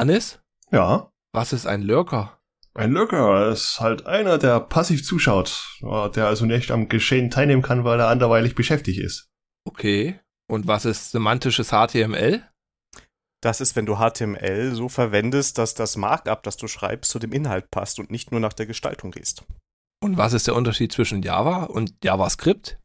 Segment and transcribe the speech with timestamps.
[0.00, 0.40] Hannes,
[0.72, 1.12] Ja.
[1.34, 2.40] was ist ein Lurker?
[2.72, 7.84] Ein Lurker ist halt einer, der passiv zuschaut, der also nicht am Geschehen teilnehmen kann,
[7.84, 9.28] weil er anderweitig beschäftigt ist.
[9.66, 10.18] Okay.
[10.48, 12.42] Und was ist semantisches HTML?
[13.42, 17.32] Das ist, wenn du HTML so verwendest, dass das Markup, das du schreibst, zu dem
[17.32, 19.44] Inhalt passt und nicht nur nach der Gestaltung gehst.
[20.02, 22.78] Und was ist der Unterschied zwischen Java und JavaScript?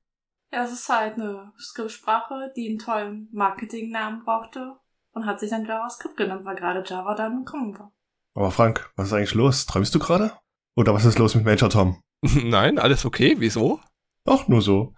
[0.52, 4.76] Ja, das ist halt eine Skriptsprache, die einen tollen Marketingnamen brauchte
[5.16, 7.92] und hat sich dann JavaScript genannt, weil gerade Java dann gekommen war.
[8.36, 9.66] Aber Frank, was ist eigentlich los?
[9.66, 10.34] Träumst du gerade?
[10.76, 12.02] Oder was ist los mit Major Tom?
[12.22, 13.36] Nein, alles okay.
[13.40, 13.80] Wieso?
[14.26, 14.94] Ach, nur so.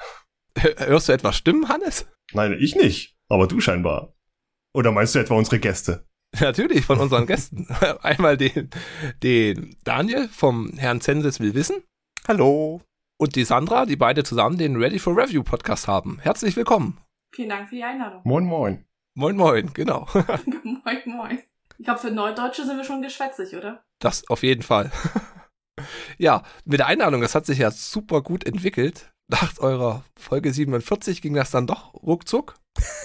[0.58, 2.08] Hörst du etwas Stimmen, Hannes?
[2.34, 3.16] Nein, ich nicht.
[3.30, 4.16] Aber du scheinbar.
[4.74, 6.08] Oder meinst du etwa unsere Gäste?
[6.40, 7.68] Natürlich, von unseren Gästen.
[8.02, 8.70] Einmal den,
[9.22, 11.84] den Daniel vom Herrn Zensis will wissen
[12.28, 12.82] Hallo.
[13.18, 16.20] und die Sandra, die beide zusammen den Ready for Review Podcast haben.
[16.20, 17.00] Herzlich willkommen.
[17.34, 18.22] Vielen Dank für die Einladung.
[18.24, 18.87] Moin, moin.
[19.20, 20.08] Moin, moin, genau.
[20.14, 21.40] moin, moin.
[21.80, 23.84] Ich glaube, für Neudeutsche sind wir schon geschwätzig, oder?
[23.98, 24.92] Das auf jeden Fall.
[26.20, 29.12] ja, mit der Einladung, das hat sich ja super gut entwickelt.
[29.28, 32.60] Nach eurer Folge 47 ging das dann doch ruckzuck.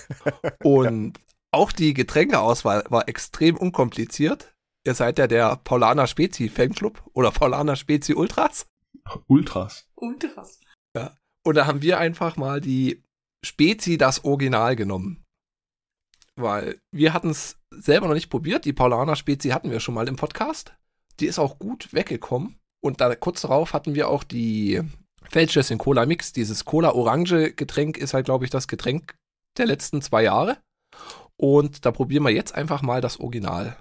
[0.62, 1.18] Und
[1.50, 4.54] auch die Getränkeauswahl war extrem unkompliziert.
[4.86, 8.66] Ihr seid ja der Paulaner Spezi Fanclub oder Paulaner Spezi Ultras.
[9.28, 9.88] Ultras.
[9.94, 10.60] Ultras.
[11.42, 13.02] Und da haben wir einfach mal die
[13.42, 15.21] Spezi das Original genommen.
[16.36, 18.64] Weil wir hatten es selber noch nicht probiert.
[18.64, 20.74] Die Paulaner Spezi hatten wir schon mal im Podcast.
[21.20, 22.58] Die ist auch gut weggekommen.
[22.80, 24.82] Und dann kurz darauf hatten wir auch die
[25.30, 26.32] Feldschlösschen Cola Mix.
[26.32, 29.14] Dieses Cola-Orange Getränk ist halt, glaube ich, das Getränk
[29.56, 30.58] der letzten zwei Jahre.
[31.36, 33.76] Und da probieren wir jetzt einfach mal das Original.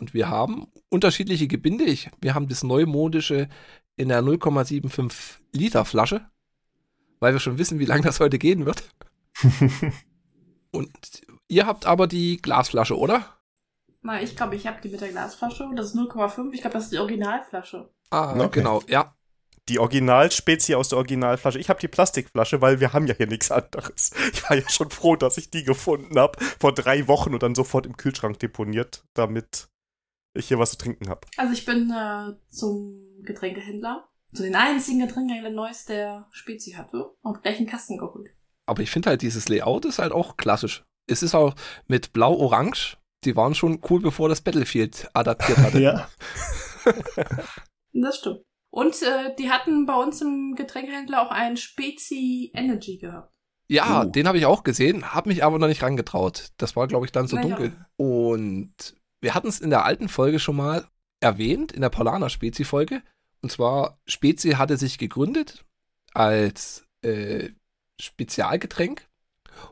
[0.00, 1.84] Und wir haben unterschiedliche Gebinde.
[1.84, 3.48] Ich, wir haben das neumodische
[3.96, 6.28] in der 0,75 Liter Flasche,
[7.18, 8.84] weil wir schon wissen, wie lange das heute gehen wird.
[10.70, 13.24] Und ihr habt aber die Glasflasche, oder?
[14.02, 15.68] Na, ich glaube, ich habe die mit der Glasflasche.
[15.74, 16.52] Das ist 0,5.
[16.52, 17.90] Ich glaube, das ist die Originalflasche.
[18.10, 18.60] Ah, Okay.
[18.60, 19.14] genau, ja.
[19.68, 21.58] Die Originalspezie aus der Originalflasche.
[21.58, 24.12] Ich habe die Plastikflasche, weil wir haben ja hier nichts anderes.
[24.32, 27.54] Ich war ja schon froh, dass ich die gefunden habe vor drei Wochen und dann
[27.54, 29.68] sofort im Kühlschrank deponiert, damit
[30.34, 31.20] ich hier was zu trinken habe.
[31.36, 37.42] Also ich bin äh, zum Getränkehändler, zu den einzigen Getränkehändler Neuss, der Spezi hatte und
[37.42, 38.30] gleich einen Kasten geholt.
[38.64, 40.84] Aber ich finde halt, dieses Layout ist halt auch klassisch.
[41.08, 41.54] Es ist auch
[41.86, 42.96] mit Blau-Orange.
[43.24, 45.80] Die waren schon cool, bevor das Battlefield adaptiert hatte.
[45.82, 46.08] ja.
[47.92, 48.40] Das stimmt.
[48.70, 53.32] Und äh, die hatten bei uns im Getränkehändler auch einen Spezi Energy gehabt.
[53.68, 54.04] Ja, Oh.
[54.04, 56.48] den habe ich auch gesehen, habe mich aber noch nicht rangetraut.
[56.58, 57.48] Das war, glaube ich, dann so Naja.
[57.56, 57.86] dunkel.
[57.96, 60.86] Und wir hatten es in der alten Folge schon mal
[61.20, 63.02] erwähnt, in der Paulaner Spezi-Folge.
[63.42, 65.64] Und zwar, Spezi hatte sich gegründet
[66.14, 67.50] als äh,
[68.00, 69.07] Spezialgetränk.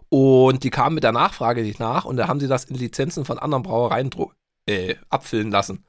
[0.08, 2.04] Und die kamen mit der Nachfrage nicht nach.
[2.04, 4.10] Und da haben sie das in Lizenzen von anderen Brauereien
[4.68, 5.84] äh, abfüllen lassen.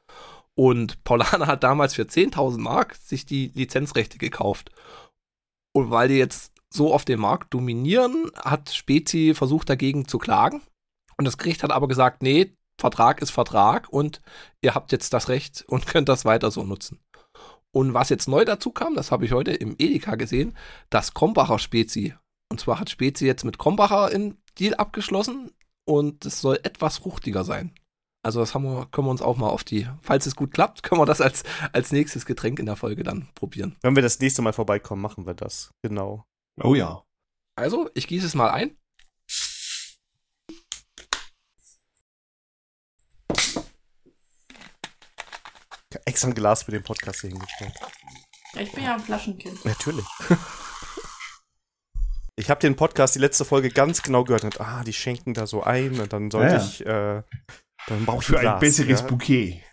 [0.56, 4.72] Und Paulaner hat damals für 10.000 Mark sich die Lizenzrechte gekauft.
[5.74, 10.62] Und weil die jetzt so auf dem Markt dominieren, hat Spezi versucht dagegen zu klagen.
[11.18, 14.22] Und das Gericht hat aber gesagt, nee, Vertrag ist Vertrag und
[14.62, 17.00] ihr habt jetzt das Recht und könnt das weiter so nutzen.
[17.72, 20.58] Und was jetzt neu dazu kam, das habe ich heute im Edeka gesehen,
[20.90, 22.16] das Krombacher Spezi.
[22.50, 25.52] Und zwar hat Spezi jetzt mit Krombacher einen Deal abgeschlossen
[25.86, 27.74] und es soll etwas fruchtiger sein.
[28.24, 30.84] Also das haben wir, können wir uns auch mal auf die, falls es gut klappt,
[30.84, 33.78] können wir das als, als nächstes Getränk in der Folge dann probieren.
[33.82, 35.72] Wenn wir das nächste Mal vorbeikommen, machen wir das.
[35.82, 36.26] Genau.
[36.62, 37.04] Oh ja.
[37.56, 38.78] Also, ich gieße es mal ein.
[45.90, 47.74] Ich extra ein Glas für den Podcast hier hingestellt.
[48.60, 49.64] Ich bin ja ein Flaschenkind.
[49.66, 50.06] Natürlich.
[52.40, 55.48] Ich habe den Podcast, die letzte Folge ganz genau gehört und ah, die schenken da
[55.48, 56.66] so ein und dann sollte Ja, ja.
[56.66, 57.24] ich, äh,
[57.88, 59.08] dann brauche ich Für ein Glas, besseres ja?
[59.08, 59.64] Bouquet.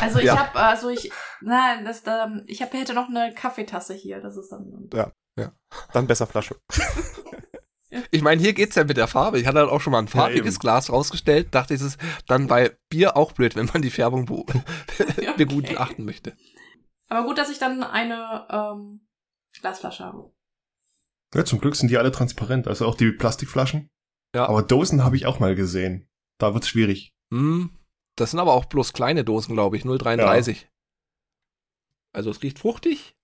[0.00, 0.38] Also ich Ja.
[0.38, 1.10] habe, also ich,
[1.40, 4.20] nein, das, ähm, ich habe hätte noch eine Kaffeetasse hier.
[4.20, 4.88] Das ist dann.
[4.92, 5.52] Ja.
[5.92, 6.56] Dann besser Flasche.
[8.10, 9.40] Ich meine, hier geht's ja mit der Farbe.
[9.40, 10.60] Ich hatte halt auch schon mal ein farbiges eben.
[10.60, 11.54] Glas rausgestellt.
[11.54, 14.34] Dachte ich, es ist dann bei Bier auch blöd, wenn man die Färbung be
[14.98, 15.32] Okay.
[15.38, 16.36] begutachten möchte.
[17.08, 19.08] Aber gut, dass ich dann eine ähm,
[19.58, 20.30] Glasflasche habe.
[21.34, 23.88] Ja, zum Glück sind die alle transparent, also auch die Plastikflaschen.
[24.34, 24.48] Ja.
[24.48, 26.08] Aber Dosen habe ich auch mal gesehen.
[26.38, 27.12] Da wird's schwierig.
[27.32, 27.76] Hm,
[28.16, 29.84] das sind aber auch bloß kleine Dosen, glaube ich.
[29.84, 30.66] 0,33.
[32.14, 33.14] Also es riecht fruchtig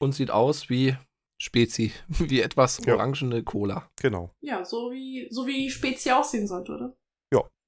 [0.00, 0.96] und sieht aus wie
[1.40, 2.94] Spezi, wie etwas Ja.
[2.94, 3.90] orangene Cola.
[4.00, 4.34] Genau.
[4.40, 6.96] Ja, so wie, so wie Spezi aussehen sollte, oder?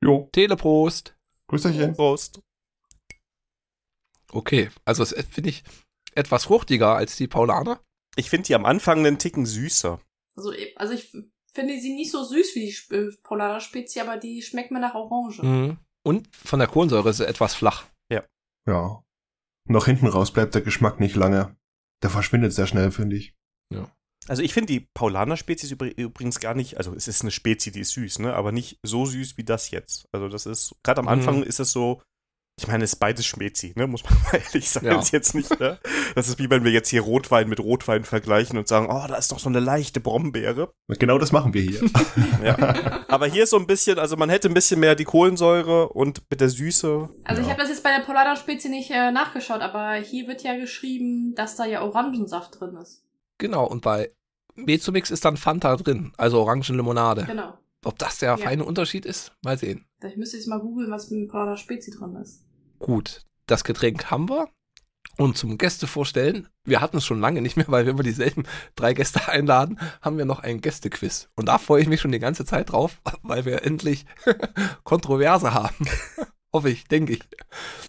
[0.03, 1.15] Jo, Teleprost.
[1.49, 1.95] Grüßerchen.
[1.95, 2.41] Prost.
[4.33, 5.63] Okay, also es finde ich
[6.15, 7.85] etwas fruchtiger als die Paulaner.
[8.17, 10.01] Ich finde die am Anfang einen Ticken süßer.
[10.37, 11.11] Also, also ich
[11.53, 14.95] finde sie nicht so süß wie die äh, Polare Spezi, aber die schmeckt mir nach
[14.95, 15.43] Orange.
[15.43, 15.79] Mhm.
[16.03, 17.85] Und von der Kohlensäure ist es etwas flach.
[18.67, 19.03] Ja.
[19.69, 21.57] Noch hinten raus bleibt der Geschmack nicht lange.
[22.03, 23.35] Der verschwindet sehr schnell, finde ich.
[24.29, 27.81] Also ich finde die Paulaner-Spezies übr- übrigens gar nicht, also es ist eine Spezie, die
[27.81, 28.35] ist süß, ne?
[28.35, 30.07] Aber nicht so süß wie das jetzt.
[30.13, 31.43] Also das ist, gerade am Anfang Mhm.
[31.45, 32.03] ist es so,
[32.63, 33.87] ich meine, es ist beides Spezi, ne?
[33.87, 34.87] Muss man mal ehrlich sagen.
[34.87, 34.99] Ja.
[35.01, 35.79] Ist jetzt nicht, ne?
[36.15, 39.17] Das ist wie wenn wir jetzt hier Rotwein mit Rotwein vergleichen und sagen, oh, da
[39.17, 40.73] ist doch so eine leichte Brombeere.
[40.89, 41.81] Genau das machen wir hier.
[42.45, 43.05] Ja.
[43.09, 46.23] Aber hier ist so ein bisschen, also man hätte ein bisschen mehr die Kohlensäure und
[46.31, 47.09] mit der Süße.
[47.25, 47.53] Also ich Ja.
[47.55, 51.57] habe das jetzt bei der Polana-Spezie nicht äh, nachgeschaut, aber hier wird ja geschrieben, dass
[51.57, 53.05] da ja Orangensaft drin ist.
[53.39, 54.11] Genau, und bei
[54.55, 57.25] Mezumix ist dann Fanta drin, also Orangenlimonade.
[57.25, 57.55] Genau.
[57.85, 58.37] Ob das der Ja.
[58.37, 59.33] feine Unterschied ist?
[59.43, 59.87] Mal sehen.
[60.07, 62.45] Ich müsste jetzt mal googeln, was mit Polana-Spezie drin ist.
[62.81, 64.49] Gut, das Getränk haben wir.
[65.17, 68.45] Und zum Gäste vorstellen, wir hatten es schon lange nicht mehr, weil wir immer dieselben
[68.75, 71.29] drei Gäste einladen, haben wir noch einen Gästequiz.
[71.37, 74.07] Und da freue ich mich schon die ganze Zeit drauf, weil wir endlich
[74.85, 75.87] Kontroverse haben.
[76.53, 77.21] Hoffe ich, denke ich.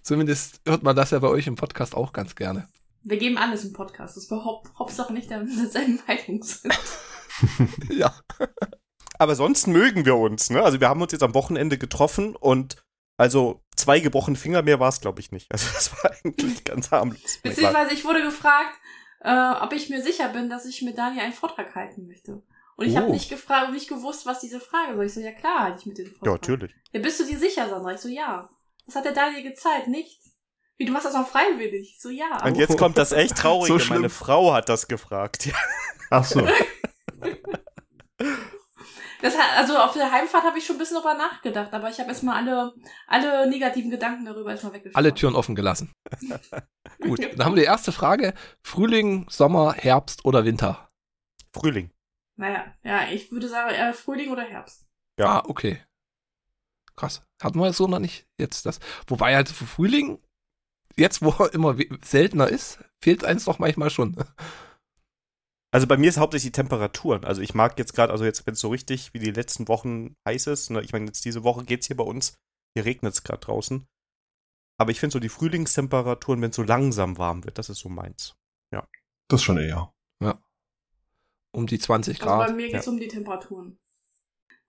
[0.03, 2.67] Zumindest hört man das ja bei euch im Podcast auch ganz gerne.
[3.03, 4.17] Wir geben alles im Podcast.
[4.17, 6.77] Das war Haupt, Hauptsache nicht, dass wir derselben Meinung sind.
[7.89, 8.13] Ja.
[9.17, 10.61] Aber sonst mögen wir uns, ne?
[10.61, 12.75] Also wir haben uns jetzt am Wochenende getroffen und
[13.21, 15.51] also zwei gebrochene Finger mehr war es, glaube ich, nicht.
[15.51, 17.39] Also das war eigentlich ganz harmlos.
[17.43, 18.73] Beziehungsweise ich wurde gefragt,
[19.21, 22.41] äh, ob ich mir sicher bin, dass ich mit Daniel einen Vortrag halten möchte.
[22.77, 22.97] Und ich Oh.
[22.97, 25.05] habe nicht gefragt, nicht gewusst, was diese Frage soll.
[25.05, 26.25] Ich so, ja klar, halte ich mit dem Vortrag.
[26.25, 26.73] Ja, natürlich.
[26.93, 27.93] Ja, bist du dir sicher, Sandra?
[27.93, 28.49] Ich so, ja.
[28.87, 29.87] Was hat der Daniel gezeigt?
[29.87, 30.31] Nichts.
[30.77, 31.93] Wie, du machst das auch freiwillig?
[31.95, 32.43] Ich so, ja.
[32.43, 33.79] Und jetzt kommt das echt Traurige.
[33.79, 33.93] So.
[33.93, 35.45] Meine Frau hat das gefragt.
[35.45, 35.53] Ja.
[36.09, 36.47] Ach so.
[39.21, 41.99] Das hat, also auf der Heimfahrt habe ich schon ein bisschen drüber nachgedacht, aber ich
[41.99, 42.73] habe erstmal alle,
[43.07, 44.95] alle negativen Gedanken darüber erstmal weggeschickt.
[44.95, 45.93] Alle Türen offen gelassen.
[47.01, 48.33] Gut, dann haben wir die erste Frage.
[48.63, 50.89] Frühling, Sommer, Herbst oder Winter?
[51.53, 51.91] Frühling.
[52.37, 54.87] Naja, ja, ich würde sagen, äh, Frühling oder Herbst.
[55.19, 55.39] Ja.
[55.39, 55.83] Ah, okay.
[56.95, 57.23] Krass.
[57.41, 58.79] Hatten wir so noch nicht jetzt das.
[59.07, 60.19] Wobei halt für Frühling,
[60.95, 64.15] jetzt wo er immer seltener ist, fehlt eins doch manchmal schon.
[65.73, 67.23] Also bei mir ist hauptsächlich die Temperaturen.
[67.23, 70.15] Also ich mag jetzt gerade, also jetzt, wenn es so richtig wie die letzten Wochen
[70.27, 72.35] heiß ist, ne, ich meine, jetzt diese Woche geht's hier bei uns,
[72.75, 73.87] hier regnet es gerade draußen.
[74.77, 77.89] Aber ich finde so die Frühlingstemperaturen, wenn es so langsam warm wird, das ist so
[77.89, 78.35] meins.
[79.29, 79.93] Das schon eher.
[81.53, 82.55] Um die 20 Also bei Grad.
[82.55, 83.77] mir geht's um die Temperaturen.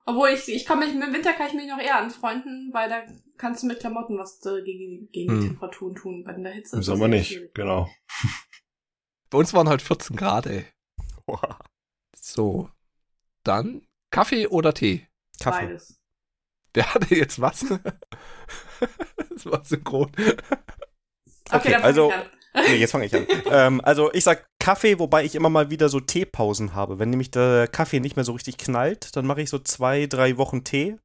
[0.05, 3.02] Obwohl ich, ich kann mich, im Winter kann ich mich noch eher anfreunden, weil da
[3.38, 5.48] kannst du mit Klamotten was äh, gegen, gegen die Hm.
[5.52, 6.25] Temperaturen tun.
[6.25, 7.55] Bei der Hitze Im Sommer nicht, schwierig.
[7.55, 7.88] genau.
[9.31, 10.64] Bei uns waren halt 14 Grad, ey.
[11.26, 11.58] Boah.
[12.16, 12.70] So.
[13.44, 15.08] Dann Kaffee oder Tee?
[15.40, 15.66] Kaffee.
[15.66, 15.98] Beides.
[16.74, 17.60] Der hatte jetzt was?
[19.30, 20.10] das war synchron.
[20.16, 20.36] Okay,
[21.50, 22.26] Okay, also- ich an.
[22.54, 23.26] Nee, jetzt fange ich an.
[23.46, 26.98] ähm, also ich sag Kaffee, wobei ich immer mal wieder so Teepausen habe.
[26.98, 30.36] Wenn nämlich der Kaffee nicht mehr so richtig knallt, dann mache ich so zwei, drei
[30.36, 30.98] Wochen Tee,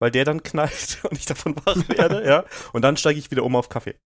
[0.00, 2.44] weil der dann knallt und ich davon wach werde, ja.
[2.72, 3.96] Und dann steige ich wieder um auf Kaffee.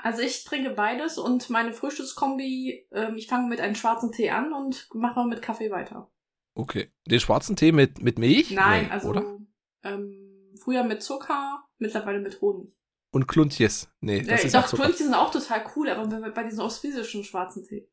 [0.00, 4.52] Also ich trinke beides und meine Frühstückskombi, ähm, ich fange mit einem schwarzen Tee an
[4.52, 6.10] und mache mit Kaffee weiter.
[6.54, 6.92] Okay.
[7.06, 8.52] Den schwarzen Tee mit, mit Milch?
[8.52, 9.38] Nein, Nee, also Oder?
[9.82, 12.72] ähm, früher mit Zucker, mittlerweile mit Honig.
[13.10, 13.88] Und Kluntjes.
[14.00, 14.84] Nee, das ich ist ja dachte, Zucker.
[14.84, 17.88] Klunz, die sind auch total cool, aber bei, bei diesem ostfriesischen schwarzen Tee.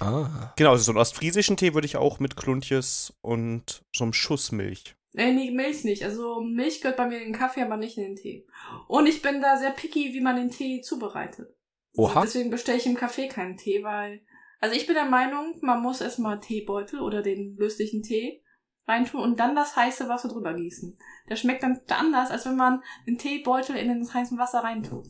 [0.00, 0.52] Ah.
[0.56, 4.52] Genau, also so einen ostfriesischen Tee würde ich auch mit Kluntjes und so einem Schuss
[4.52, 4.96] Milch.
[5.14, 6.04] Äh, nee, Milch nicht.
[6.04, 8.46] Also Milch gehört bei mir in den Kaffee, aber nicht in den Tee.
[8.88, 11.54] Und ich bin da sehr picky, wie man den Tee zubereitet.
[11.94, 12.22] Oha.
[12.22, 14.22] Deswegen bestelle ich im Kaffee keinen Tee, weil.
[14.60, 18.42] Also ich bin der Meinung, man muss erstmal Teebeutel oder den löslichen Tee
[18.86, 20.96] reintun und dann das heiße Wasser drüber gießen.
[21.28, 25.06] Der schmeckt dann anders, als wenn man den Teebeutel in das heiße Wasser reintut.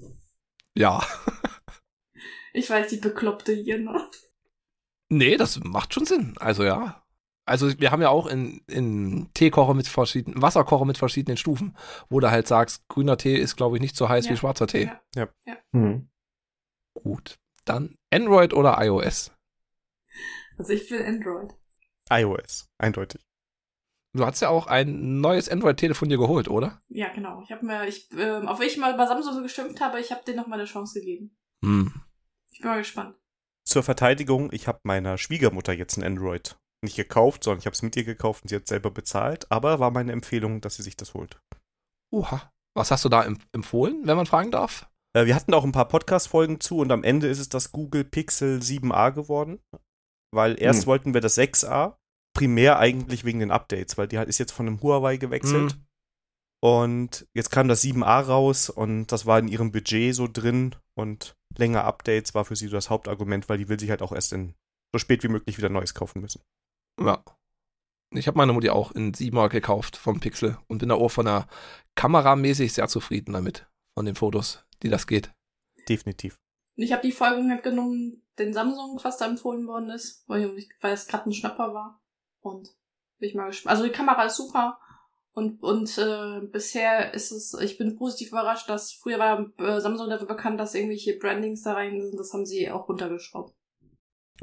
[0.75, 1.05] Ja.
[2.55, 4.09] Ich weiß, die Bekloppte hier, ne?
[5.09, 6.35] Nee, das macht schon Sinn.
[6.39, 7.02] Also ja.
[7.53, 11.77] Also wir haben ja auch in, in Teekocher mit verschiedenen, Wasserkocher mit verschiedenen Stufen,
[12.09, 14.33] wo du halt sagst, grüner Tee ist, glaube ich, nicht so heiß Ja.
[14.33, 14.91] wie schwarzer Tee.
[15.15, 15.29] Ja.
[15.75, 16.09] Hm.
[16.95, 17.39] Gut.
[17.67, 19.33] Dann Android oder iOS?
[20.57, 21.53] Also ich will Android.
[22.11, 23.21] iOS, eindeutig.
[24.15, 26.81] Du hast ja auch ein neues Android-Telefon dir geholt, oder?
[26.89, 27.43] Ja, genau.
[27.43, 30.25] Ich habe mir, ich, ähm, auf welchen mal bei Samsung so gestimmt habe, ich habe
[30.25, 31.37] denen noch mal eine Chance gegeben.
[31.63, 31.93] Hm.
[32.51, 33.15] Ich bin mal gespannt.
[33.65, 37.83] Zur Verteidigung, ich habe meiner Schwiegermutter jetzt ein Android nicht gekauft, sondern ich habe es
[37.83, 40.97] mit ihr gekauft und sie hat selber bezahlt, aber war meine Empfehlung, dass sie sich
[40.97, 41.41] das holt.
[42.13, 42.51] Oha.
[42.75, 44.89] Was hast du da em empfohlen, wenn man fragen darf?
[45.15, 48.05] Äh, wir hatten auch ein paar Podcast-Folgen zu und am Ende ist es das Google
[48.05, 49.61] Pixel 7a geworden,
[50.35, 50.87] weil erst Hm.
[50.87, 51.97] wollten wir das 6a,
[52.35, 55.87] primär eigentlich wegen den Updates, weil die hat, ist jetzt von einem Huawei gewechselt Hm.
[56.65, 61.35] und jetzt kam das 7a raus und das war in ihrem Budget so drin und
[61.59, 64.33] länger Updates war für sie so das Hauptargument, weil die will sich halt auch erst
[64.33, 64.55] in
[64.95, 66.41] so spät wie möglich wieder Neues kaufen müssen.
[67.01, 67.25] Ja.
[68.11, 71.25] Ich habe meine Mutti auch in 7er gekauft vom Pixel und bin da auch von
[71.25, 71.47] der
[71.95, 75.33] Kamera mäßig sehr zufrieden damit, von den Fotos, die das geht.
[75.89, 76.39] Definitiv.
[76.77, 80.57] Und ich habe die Folge halt genommen, den Samsung, was da empfohlen worden ist, weil,
[80.57, 82.03] ich, weil es gerade ein Schnapper war.
[82.41, 82.69] Und
[83.19, 83.73] bin ich mal gespannt.
[83.73, 84.79] Also die Kamera ist super.
[85.35, 90.11] Und, und äh, bisher ist es, ich bin positiv überrascht, dass früher war äh, Samsung
[90.11, 92.19] dafür bekannt, dass irgendwelche Brandings da rein sind.
[92.19, 93.55] Das haben sie auch runtergeschraubt.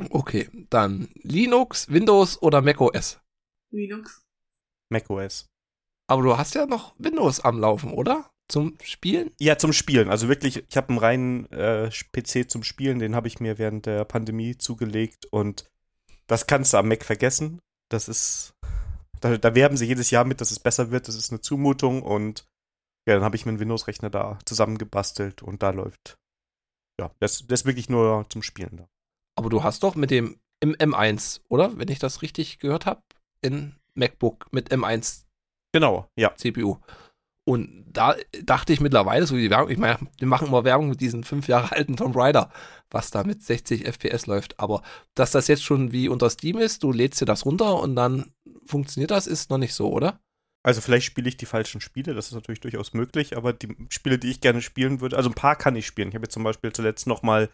[0.10, 3.20] Okay, dann Linux, Windows oder macOS?
[3.72, 4.22] Linux.
[4.90, 5.46] macOS.
[6.08, 8.30] Aber du hast ja noch Windows am Laufen, oder?
[8.48, 9.32] Zum Spielen?
[9.40, 10.10] Ja, zum Spielen.
[10.10, 13.86] Also wirklich, ich habe einen reinen äh, PC zum Spielen, den habe ich mir während
[13.86, 15.70] der Pandemie zugelegt und
[16.26, 17.60] das kannst du am Mac vergessen.
[17.92, 18.54] Das ist,
[19.22, 21.08] da, da werben sie jedes Jahr mit, dass es besser wird.
[21.08, 22.48] Das ist eine Zumutung und
[23.08, 26.18] ja, dann habe ich mir einen Windows-Rechner da zusammengebastelt und da läuft.
[27.00, 28.88] Ja, das, das ist wirklich nur zum Spielen da.
[29.40, 31.72] Aber du hast doch mit dem im M1, oder?
[31.78, 33.02] Wenn ich das richtig gehört habe,
[33.42, 35.24] in MacBook mit M1
[35.72, 36.36] Genau, ja.
[36.36, 36.76] CPU.
[37.48, 40.90] Und da dachte ich mittlerweile, so wie die Werbung, ich meine, wir machen immer Werbung
[40.90, 42.52] mit diesem fünf Jahre alten Tomb Raider,
[42.92, 44.60] was da mit 60 FPS läuft.
[44.60, 44.84] Aber
[45.16, 48.34] dass das jetzt schon wie unter Steam ist, du lädst dir das runter und dann
[48.66, 50.20] funktioniert das, ist noch nicht so, oder?
[50.64, 54.20] Also vielleicht spiele ich die falschen Spiele, das ist natürlich durchaus möglich, aber die Spiele,
[54.20, 56.10] die ich gerne spielen würde, also ein paar kann ich spielen.
[56.10, 57.50] Ich habe jetzt zum Beispiel zuletzt noch mal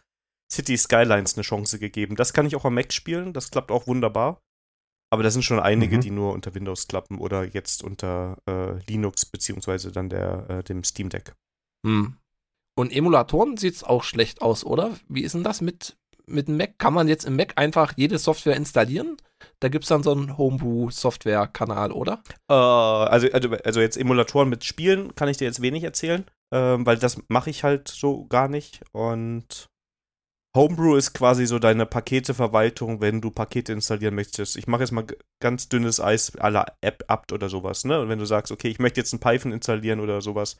[0.51, 2.15] City Skylines eine Chance gegeben.
[2.15, 4.41] Das kann ich auch am Mac spielen, das klappt auch wunderbar.
[5.11, 6.01] Aber da sind schon einige, Mhm.
[6.01, 10.83] die nur unter Windows klappen oder jetzt unter äh, Linux beziehungsweise dann der, äh, dem
[10.83, 11.33] Steam Deck.
[11.85, 12.17] Hm.
[12.77, 14.97] Und Emulatoren sieht's auch schlecht aus, oder?
[15.07, 16.77] Wie ist denn das mit, mit Mac?
[16.79, 19.15] Kann man jetzt im Mac einfach jede Software installieren?
[19.59, 22.21] Da gibt's dann so einen Homebrew-Software-Kanal, oder?
[22.49, 26.85] Äh, also, also, also jetzt Emulatoren mit Spielen kann ich dir jetzt wenig erzählen, ähm,
[26.85, 28.81] weil das mache ich halt so gar nicht.
[28.91, 29.67] Und
[30.55, 34.55] Homebrew ist quasi so deine Paketeverwaltung, wenn du Pakete installieren möchtest.
[34.55, 35.05] Ich mache jetzt mal
[35.41, 38.00] ganz dünnes Eis à la App-Apt oder sowas, ne?
[38.00, 40.57] Und wenn du sagst, okay, ich möchte jetzt ein Python installieren oder sowas,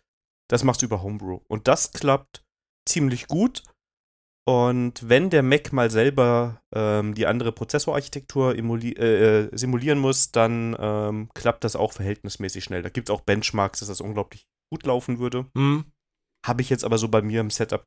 [0.50, 1.40] das machst du über Homebrew.
[1.48, 2.44] Und das klappt
[2.88, 3.64] ziemlich gut.
[4.48, 10.76] Und wenn der Mac mal selber ähm, die andere Prozessorarchitektur äh, äh, simulieren muss, dann
[10.78, 12.84] ähm, klappt das auch verhältnismäßig schnell.
[12.84, 15.48] Da gibt es auch Benchmarks, dass das unglaublich gut laufen würde.
[15.56, 15.86] Hm.
[16.46, 17.86] Habe ich jetzt aber so bei mir im Setup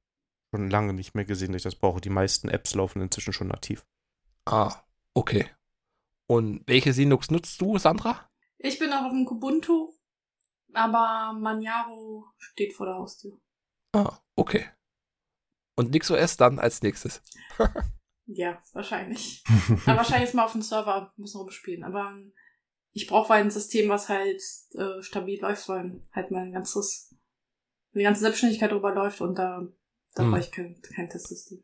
[0.50, 2.00] schon lange nicht mehr gesehen, dass ich das brauche.
[2.00, 3.86] Die meisten Apps laufen inzwischen schon nativ.
[4.44, 4.82] Ah,
[5.14, 5.50] okay.
[6.26, 8.30] Und welche Linux nutzt du, Sandra?
[8.58, 9.92] Ich bin auch auf dem Kubuntu,
[10.72, 13.38] aber Manjaro steht vor der Haustür.
[13.92, 14.66] Ah, okay.
[15.76, 17.22] Und NixOS dann als nächstes.
[18.30, 19.42] Ja, wahrscheinlich.
[19.86, 21.82] aber wahrscheinlich mal auf dem Server müssen rumspielen.
[21.82, 22.34] Aber ähm,
[22.92, 24.42] ich brauche ein System, was halt
[24.74, 27.16] äh, stabil läuft, weil halt mein ganzes,
[27.94, 29.66] die ganze Selbstständigkeit drüber läuft und da,
[30.18, 30.30] da Hm.
[30.32, 31.62] brauche ich kein, kein Testsystem.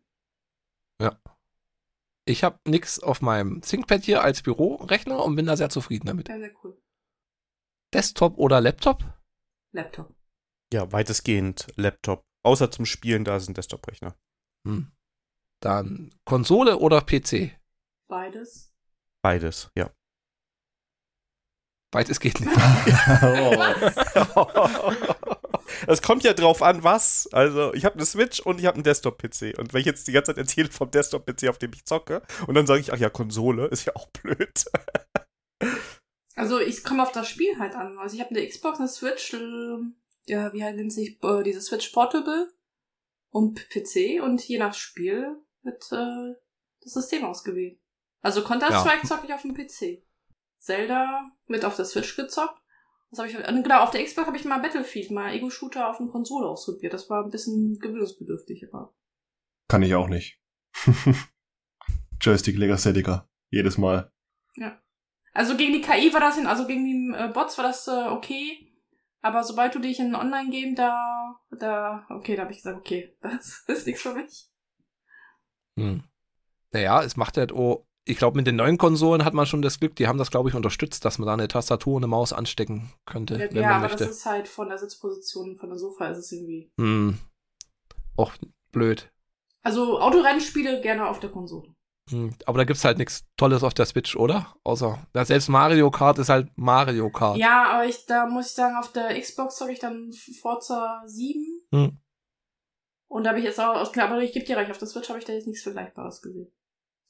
[2.26, 6.28] Ich habe nix auf meinem ThinkPad hier als Bürorechner und bin da sehr zufrieden damit.
[6.28, 6.80] Sehr, sehr cool.
[7.92, 9.04] Desktop oder Laptop?
[9.72, 10.14] Laptop.
[10.72, 12.24] Ja, weitestgehend Laptop.
[12.42, 14.16] Außer zum Spielen, da ist ein Desktop-Rechner.
[14.66, 14.90] Hm.
[15.60, 17.58] Dann Konsole oder PC?
[18.08, 18.74] Beides.
[19.22, 19.90] Beides, ja.
[21.90, 22.50] Beides geht nicht.
[25.86, 27.28] Es kommt ja drauf an, was.
[27.32, 29.58] Also, ich habe eine Switch und ich habe einen Desktop-PC.
[29.58, 32.54] Und wenn ich jetzt die ganze Zeit erzähle vom Desktop-PC, auf dem ich zocke, und
[32.54, 34.64] dann sage ich, ach ja, Konsole, ist ja auch blöd.
[36.36, 37.98] Also ich komme auf das Spiel halt an.
[37.98, 39.78] Also ich habe eine Xbox, eine Switch, äh,
[40.26, 42.52] ja, wie nennt sich äh, diese Switch Portable
[43.30, 46.34] und PC und je nach Spiel wird äh,
[46.80, 47.78] das System ausgewählt.
[48.20, 50.02] Also Counter-Strike zocke ich auf dem PC.
[50.58, 52.60] Zelda wird auf der Switch gezockt.
[53.14, 55.98] Was habe ich äh, genau auf der Xbox habe ich mal Battlefield, mal Ego-Shooter auf
[55.98, 56.92] der Konsole ausprobiert.
[56.92, 58.92] Das war ein bisschen gewöhnungsbedürftig, aber
[59.68, 60.40] Kann ich auch nicht.
[62.20, 63.28] Joystick Legastheniker.
[63.50, 64.10] Jedes Mal.
[65.34, 68.08] Also gegen die KI war das hin, also gegen die äh, Bots war das äh,
[68.08, 68.72] okay.
[69.20, 73.16] Aber sobald du dich in ein Online-Game da, da, okay, da habe ich gesagt, okay,
[73.20, 74.48] das ist nichts für mich.
[75.76, 76.04] Hm.
[76.70, 79.80] Naja, es macht halt, oh, ich glaube, mit den neuen Konsolen hat man schon das
[79.80, 82.32] Glück, die haben das, glaube ich, unterstützt, dass man da eine Tastatur und eine Maus
[82.32, 84.04] anstecken könnte, Ja, wenn ja man aber möchte.
[84.04, 86.70] das ist halt von der Sitzposition, von der Sofa ist es irgendwie.
[86.78, 87.18] Hm.
[88.18, 88.32] Och,
[88.72, 89.10] blöd.
[89.62, 91.74] Also Autorennspiele gerne auf der Konsole.
[92.10, 92.34] Hm.
[92.44, 94.54] Aber da gibt's halt nichts Tolles auf der Switch, oder?
[94.62, 97.38] Außer, ja, selbst Mario Kart ist halt Mario Kart.
[97.38, 101.62] Ja, aber ich, da muss ich sagen, auf der Xbox zocke ich dann Forza 7.
[101.72, 101.98] Hm.
[103.08, 105.08] Und da habe ich jetzt auch, klar, aber ich gebe dir recht, auf der Switch
[105.08, 106.52] habe ich da jetzt nichts Vergleichbares gesehen.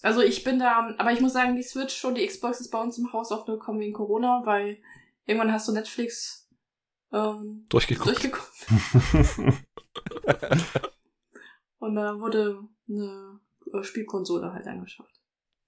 [0.05, 2.79] Also ich bin da, aber ich muss sagen, die Switch und die Xbox ist bei
[2.79, 4.83] uns im Haus auch nur gekommen wegen Corona, weil
[5.25, 6.47] irgendwann hast du Netflix
[7.11, 8.09] ähm, Durchgeguckt.
[8.09, 8.53] durchgeguckt
[11.79, 13.41] und da wurde eine
[13.73, 15.23] äh, Spielkonsole halt angeschafft.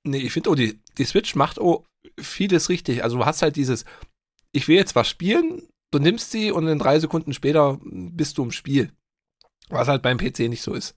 [0.04, 1.86] Nee, ich finde, oh, die, die Switch macht, oh,
[2.18, 3.02] vieles richtig.
[3.04, 3.86] Also du hast halt dieses,
[4.52, 8.42] ich will jetzt was spielen, du nimmst sie und in drei Sekunden später bist du
[8.42, 8.92] im Spiel.
[9.70, 10.94] Was halt beim PC nicht so ist.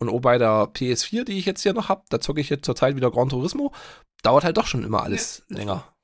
[0.00, 2.64] Und auch bei der PS4, die ich jetzt hier noch habe, da zocke ich jetzt
[2.64, 3.72] zurzeit wieder Gran Turismo,
[4.22, 5.58] dauert halt doch schon immer alles ja.
[5.58, 5.94] länger.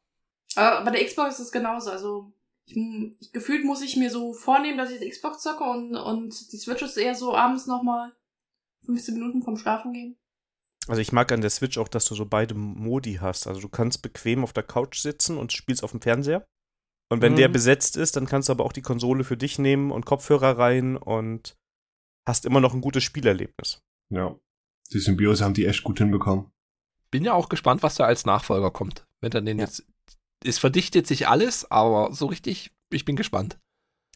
[0.54, 1.90] Aber bei der Xbox ist es genauso.
[1.90, 2.30] Also
[2.66, 2.76] ich,
[3.20, 6.58] ich, gefühlt muss ich mir so vornehmen, dass ich die Xbox zocke und, und die
[6.58, 8.12] Switch ist eher so abends nochmal
[8.84, 10.16] 15 Minuten vom Schlafen gehen.
[10.88, 13.46] Also ich mag an der Switch auch, dass du so beide Modi hast.
[13.46, 16.46] Also du kannst bequem auf der Couch sitzen und spielst auf dem Fernseher.
[17.08, 17.36] Und wenn mhm.
[17.36, 20.58] der besetzt ist, dann kannst du aber auch die Konsole für dich nehmen und Kopfhörer
[20.58, 21.56] rein und
[22.26, 23.83] hast immer noch ein gutes Spielerlebnis.
[24.11, 24.38] Ja.
[24.92, 26.50] Die Symbiose haben die echt gut hinbekommen.
[27.11, 29.06] Bin ja auch gespannt, was da als Nachfolger kommt.
[29.21, 29.64] Wenn dann den ja.
[29.64, 29.87] jetzt.
[30.45, 33.59] Es verdichtet sich alles, aber so richtig, ich bin gespannt.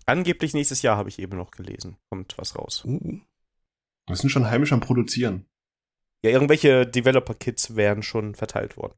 [0.06, 1.96] Angeblich nächstes Jahr habe ich eben noch gelesen.
[2.10, 2.84] Kommt was raus.
[2.84, 3.20] Uh.
[4.06, 5.46] Wir sind schon heimisch am Produzieren.
[6.22, 8.94] Ja, irgendwelche Developer-Kits wären schon verteilt worden.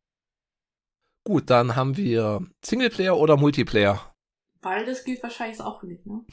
[1.25, 4.15] Gut, dann haben wir Singleplayer oder Multiplayer.
[4.61, 6.25] Beides gilt wahrscheinlich auch nicht, ne?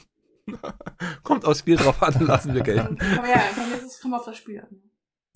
[1.22, 2.98] kommt aufs Spiel drauf an, lassen wir gelten.
[3.18, 3.42] Aber ja,
[3.86, 4.82] es kommt auf das Spiel an.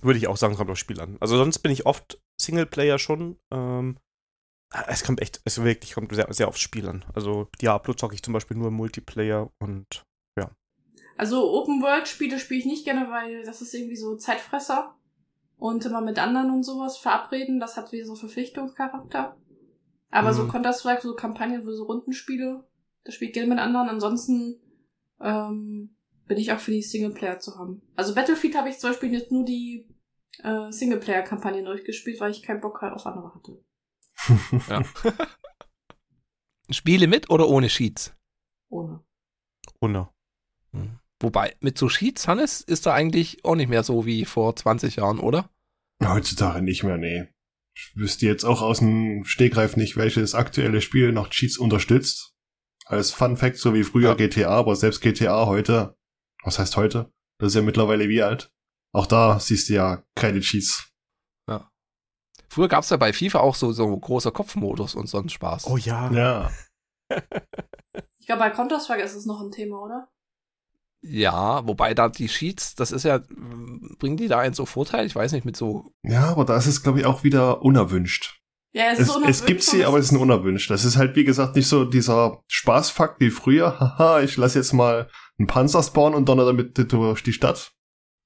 [0.02, 1.16] Würde ich auch sagen, kommt aufs Spiel an.
[1.20, 3.38] Also sonst bin ich oft Singleplayer schon.
[3.50, 3.96] Ähm,
[4.88, 7.04] es kommt echt, es wirklich kommt sehr, sehr aufs Spiel an.
[7.14, 10.04] Also Diablo zocke ich zum Beispiel nur im Multiplayer und
[10.36, 10.50] ja.
[11.16, 14.96] Also Open World Spiele spiele ich nicht gerne, weil das ist irgendwie so Zeitfresser
[15.56, 17.60] und immer mit anderen und sowas verabreden.
[17.60, 19.36] Das hat wie so Verpflichtungscharakter.
[20.10, 20.34] Aber mhm.
[20.34, 22.64] so Counter-Strike, so Kampagnen, so Rundenspiele,
[23.04, 23.88] das spielt gerne mit anderen.
[23.88, 24.60] Ansonsten
[25.24, 25.96] ähm,
[26.28, 27.82] bin ich auch für die Singleplayer zu haben.
[27.96, 29.88] Also Battlefield habe ich zum Beispiel jetzt nur die
[30.42, 33.64] äh, Singleplayer-Kampagnen durchgespielt, weil ich keinen Bock halt auf andere hatte.
[34.68, 34.84] ja.
[36.70, 38.14] Spiele mit oder ohne Sheets?
[38.68, 39.04] Ohne.
[39.80, 40.08] Ohne.
[40.72, 40.98] Hm.
[41.20, 44.96] Wobei, mit so Sheets, Hannes, ist da eigentlich auch nicht mehr so wie vor 20
[44.96, 45.50] Jahren, oder?
[46.02, 47.28] Heutzutage nicht mehr, nee.
[47.76, 52.33] Ich wüsste jetzt auch aus dem Stegreif nicht, welches aktuelle Spiel noch Cheats unterstützt.
[52.84, 54.14] Als Fun Fact, so wie früher ja.
[54.14, 55.96] GTA, aber selbst GTA heute,
[56.42, 57.12] was heißt heute?
[57.38, 58.52] Das ist ja mittlerweile wie alt?
[58.92, 60.92] Auch da siehst du ja keine Cheats.
[61.48, 61.70] Ja.
[62.48, 65.66] Früher gab es ja bei FIFA auch so, so großer Kopfmodus und so einen Spaß.
[65.66, 66.10] Oh ja.
[66.12, 66.50] Ja.
[68.18, 70.08] ich glaube, bei Counter-Strike ist es noch ein Thema, oder?
[71.06, 73.18] Ja, wobei da die Sheets, das ist ja,
[73.98, 75.04] bringen die da einen so Vorteil?
[75.04, 75.92] Ich weiß nicht, mit so.
[76.02, 78.40] Ja, aber da ist es, glaube ich, auch wieder unerwünscht.
[78.74, 80.68] Ja, es, es, ist es gibt sie, aber es ist unerwünscht.
[80.68, 83.78] Das ist halt, wie gesagt, nicht so dieser Spaßfakt wie früher.
[83.80, 85.08] Haha, ich lasse jetzt mal
[85.38, 87.72] einen Panzer spawnen und donner damit durch die Stadt.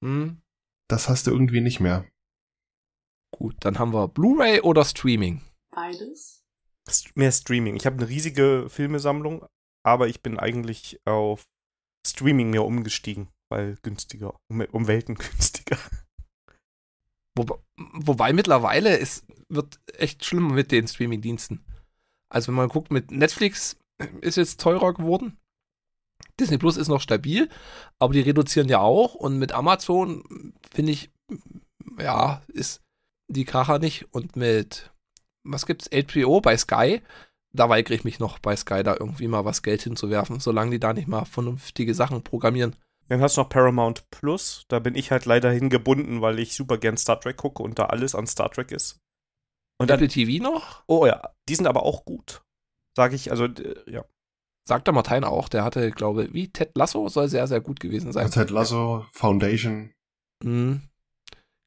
[0.03, 0.41] Hm.
[0.89, 2.07] Das hast du irgendwie nicht mehr.
[3.31, 5.41] Gut, dann haben wir Blu-ray oder Streaming?
[5.69, 6.43] Beides.
[7.13, 7.75] Mehr Streaming.
[7.75, 9.45] Ich habe eine riesige Filmesammlung,
[9.85, 11.45] aber ich bin eigentlich auf
[12.07, 15.77] Streaming mehr umgestiegen, weil günstiger, um, um Welten günstiger.
[17.37, 21.65] Wo, wobei mittlerweile es wird echt schlimmer mit den Streaming-Diensten.
[22.29, 23.77] Also wenn man guckt, mit Netflix
[24.21, 25.37] ist jetzt teurer geworden.
[26.39, 27.49] Disney Plus ist noch stabil,
[27.97, 29.15] aber die reduzieren ja auch.
[29.15, 31.11] Und mit Amazon finde ich,
[31.99, 32.81] ja, ist
[33.27, 34.07] die Kracher nicht.
[34.13, 34.91] Und mit,
[35.43, 37.01] was gibt's, HBO bei Sky,
[37.51, 40.79] da weigere ich mich noch bei Sky da irgendwie mal was Geld hinzuwerfen, solange die
[40.79, 42.75] da nicht mal vernünftige Sachen programmieren.
[43.07, 46.77] Dann hast du noch Paramount Plus, da bin ich halt leider hingebunden, weil ich super
[46.77, 48.99] gern Star Trek gucke und da alles an Star Trek ist.
[49.79, 50.83] Und Apple dann, TV noch?
[50.87, 52.43] Oh ja, die sind aber auch gut.
[52.95, 53.47] Sage ich, also,
[53.87, 54.03] ja.
[54.67, 57.79] Sagt der Martin auch, der hatte, glaube ich, wie Ted Lasso soll sehr, sehr gut
[57.79, 58.29] gewesen sein.
[58.29, 59.93] Ted Lasso, Foundation.
[60.43, 60.81] Mhm.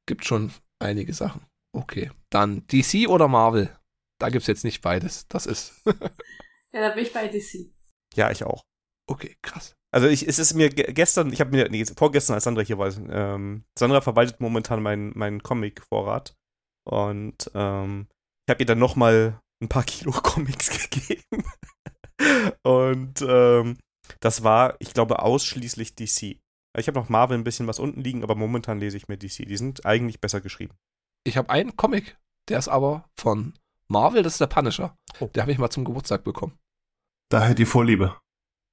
[0.07, 1.47] Gibt schon einige Sachen.
[1.75, 2.11] Okay.
[2.31, 3.77] Dann DC oder Marvel?
[4.21, 5.27] Da gibt es jetzt nicht beides.
[5.29, 5.83] Das ist.
[5.87, 7.73] ja, da bin ich bei DC.
[8.15, 8.63] Ja, ich auch.
[9.09, 9.75] Okay, krass.
[9.91, 12.93] Also ich, es ist mir gestern, ich habe mir, nee, vorgestern, als Sandra hier war,
[13.11, 16.37] ähm, Sandra verwaltet momentan meinen mein Comic-Vorrat.
[16.85, 18.09] Und ähm,
[18.47, 21.45] ich habe ihr dann nochmal ein paar Kilo Comics gegeben.
[22.63, 23.79] und ähm,
[24.21, 26.39] das war, ich glaube, ausschließlich DC.
[26.79, 29.47] Ich habe noch Marvel ein bisschen was unten liegen, aber momentan lese ich mir DC.
[29.47, 30.75] Die sind eigentlich besser geschrieben.
[31.25, 32.17] Ich habe einen Comic,
[32.49, 33.55] der ist aber von
[33.89, 34.97] Marvel, das ist der Punisher.
[35.21, 35.27] Oh.
[35.35, 36.59] Der habe ich mal zum Geburtstag bekommen.
[37.31, 38.19] Daher die Vorliebe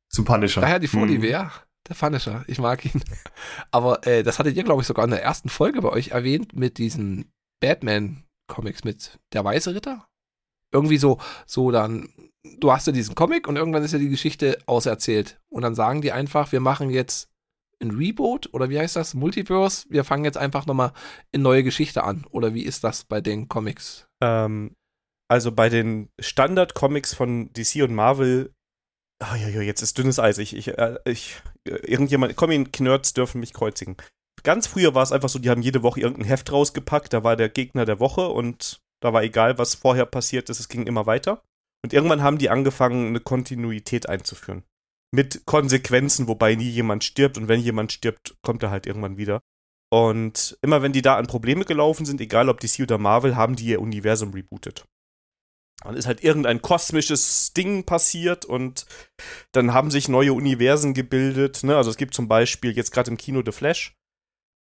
[0.10, 0.62] zum Punisher.
[0.62, 1.32] Daher die Vorliebe, hm.
[1.32, 1.52] ja.
[1.88, 3.04] Der Punisher, ich mag ihn.
[3.72, 6.54] Aber äh, das hattet ihr, glaube ich, sogar in der ersten Folge bei euch erwähnt
[6.54, 10.06] mit diesen Batman-Comics mit der Weiße Ritter.
[10.72, 12.10] Irgendwie so, so dann,
[12.60, 15.40] du hast ja diesen Comic und irgendwann ist ja die Geschichte auserzählt.
[15.50, 17.30] Und dann sagen die einfach, wir machen jetzt
[17.82, 19.14] ein Reboot oder wie heißt das?
[19.14, 19.86] Multiverse.
[19.90, 20.92] Wir fangen jetzt einfach nochmal
[21.34, 22.26] eine neue Geschichte an.
[22.30, 24.08] Oder wie ist das bei den Comics?
[24.22, 24.76] Ähm,
[25.30, 28.54] also bei den Standard-Comics von DC und Marvel,
[29.24, 30.38] oh, jetzt ist dünnes Eis.
[30.38, 33.96] Ich, ich, äh, ich äh, irgendjemand, Comic-Nerds dürfen mich kreuzigen.
[34.44, 37.36] Ganz früher war es einfach so, die haben jede Woche irgendein Heft rausgepackt, da war
[37.36, 41.06] der Gegner der Woche und Da war egal, was vorher passiert ist, es ging immer
[41.06, 41.42] weiter.
[41.84, 44.64] Und irgendwann haben die angefangen, eine Kontinuität einzuführen.
[45.12, 49.42] Mit Konsequenzen, wobei nie jemand stirbt und wenn jemand stirbt, kommt er halt irgendwann wieder.
[49.92, 53.56] Und immer wenn die da an Probleme gelaufen sind, egal ob DC oder Marvel, haben
[53.56, 54.86] die ihr Universum rebootet.
[55.84, 58.86] Dann ist halt irgendein kosmisches Ding passiert und
[59.54, 61.64] dann haben sich neue Universen gebildet.
[61.64, 61.78] Ne?
[61.78, 63.96] Also es gibt zum Beispiel jetzt gerade im Kino The Flash.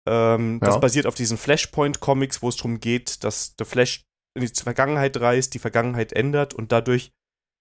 [0.09, 0.67] Ähm, ja.
[0.67, 4.03] Das basiert auf diesen Flashpoint-Comics, wo es darum geht, dass The Flash
[4.35, 7.11] in die Vergangenheit reist, die Vergangenheit ändert und dadurch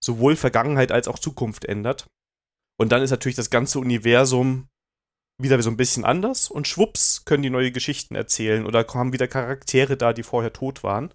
[0.02, 2.06] sowohl Vergangenheit als auch Zukunft ändert.
[2.80, 4.68] Und dann ist natürlich das ganze Universum
[5.40, 9.28] wieder so ein bisschen anders und schwupps können die neue Geschichten erzählen oder haben wieder
[9.28, 11.12] Charaktere da, die vorher tot waren.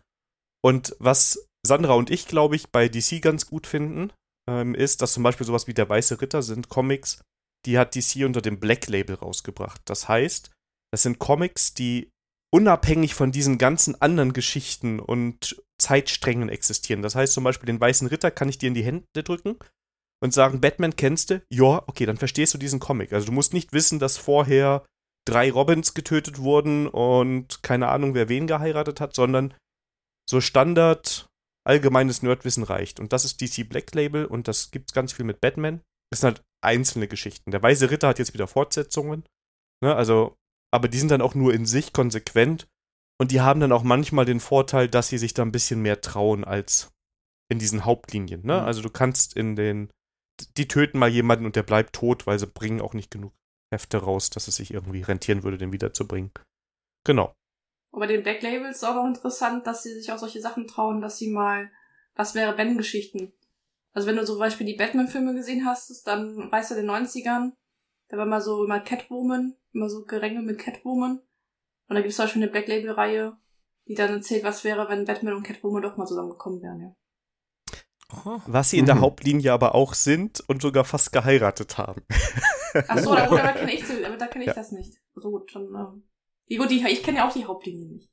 [0.61, 4.11] Und was Sandra und ich, glaube ich, bei DC ganz gut finden,
[4.49, 7.21] ähm, ist, dass zum Beispiel sowas wie der Weiße Ritter sind Comics,
[7.65, 9.81] die hat DC unter dem Black Label rausgebracht.
[9.85, 10.51] Das heißt,
[10.93, 12.11] das sind Comics, die
[12.53, 17.01] unabhängig von diesen ganzen anderen Geschichten und Zeitsträngen existieren.
[17.01, 19.57] Das heißt zum Beispiel, den Weißen Ritter kann ich dir in die Hände drücken
[20.21, 21.41] und sagen, Batman kennst du?
[21.49, 23.11] Ja, okay, dann verstehst du diesen Comic.
[23.11, 24.85] Also du musst nicht wissen, dass vorher
[25.25, 29.55] drei Robins getötet wurden und keine Ahnung, wer wen geheiratet hat, sondern
[30.29, 31.25] so Standard
[31.65, 32.99] allgemeines Nerdwissen reicht.
[32.99, 35.81] Und das ist DC Black Label und das gibt's ganz viel mit Batman.
[36.11, 37.49] Das sind halt einzelne Geschichten.
[37.49, 39.23] Der Weiße Ritter hat jetzt wieder Fortsetzungen.
[39.81, 40.37] Ne, also,
[40.73, 42.67] aber die sind dann auch nur in sich konsequent.
[43.19, 46.01] Und die haben dann auch manchmal den Vorteil, dass sie sich da ein bisschen mehr
[46.01, 46.91] trauen als
[47.47, 48.43] in diesen Hauptlinien.
[48.43, 48.59] Ne?
[48.59, 48.65] Mhm.
[48.65, 49.91] Also du kannst in den.
[50.57, 53.33] Die töten mal jemanden und der bleibt tot, weil sie bringen auch nicht genug
[53.71, 56.31] Hefte raus, dass es sich irgendwie rentieren würde, den wiederzubringen.
[57.05, 57.35] Genau.
[57.91, 61.01] Aber den Black Labels ist auch noch interessant, dass sie sich auch solche Sachen trauen,
[61.01, 61.69] dass sie mal,
[62.15, 63.31] was wäre Ben-Geschichten?
[63.93, 67.51] Also wenn du zum Beispiel die Batman-Filme gesehen hast, dann weißt du, in den 90ern,
[68.09, 71.21] da war mal so immer Catwoman, immer so Geränge mit Catwoman.
[71.89, 73.37] Und da gibt es zum Beispiel eine Black Label-Reihe,
[73.87, 76.95] die dann erzählt, was wäre, wenn Batman und Catwoman doch mal zusammengekommen wären, ja.
[78.45, 79.01] Was sie in der mhm.
[79.01, 82.03] Hauptlinie aber auch sind und sogar fast geheiratet haben.
[82.87, 84.53] Ach so, da, da kenne ich, da kenn ich ja.
[84.53, 85.01] das nicht.
[85.15, 88.09] So gut, dann ähm, gut, die, ich kenne ja auch die Hauptlinie nicht.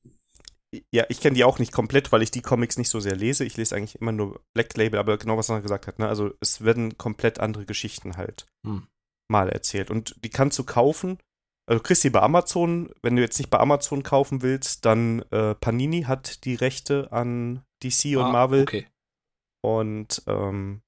[0.93, 3.45] Ja, ich kenne die auch nicht komplett, weil ich die Comics nicht so sehr lese.
[3.45, 5.99] Ich lese eigentlich immer nur Black Label, aber genau was er gesagt hat.
[5.99, 6.09] Ne?
[6.09, 8.87] Also es werden komplett andere Geschichten halt hm.
[9.29, 9.91] mal erzählt.
[9.91, 11.19] Und die kannst du kaufen.
[11.71, 12.91] Also du kriegst die bei Amazon.
[13.03, 17.63] Wenn du jetzt nicht bei Amazon kaufen willst, dann äh, Panini hat die Rechte an
[17.83, 18.63] DC und ah, Marvel.
[18.63, 18.87] Okay.
[19.63, 20.83] Und ähm,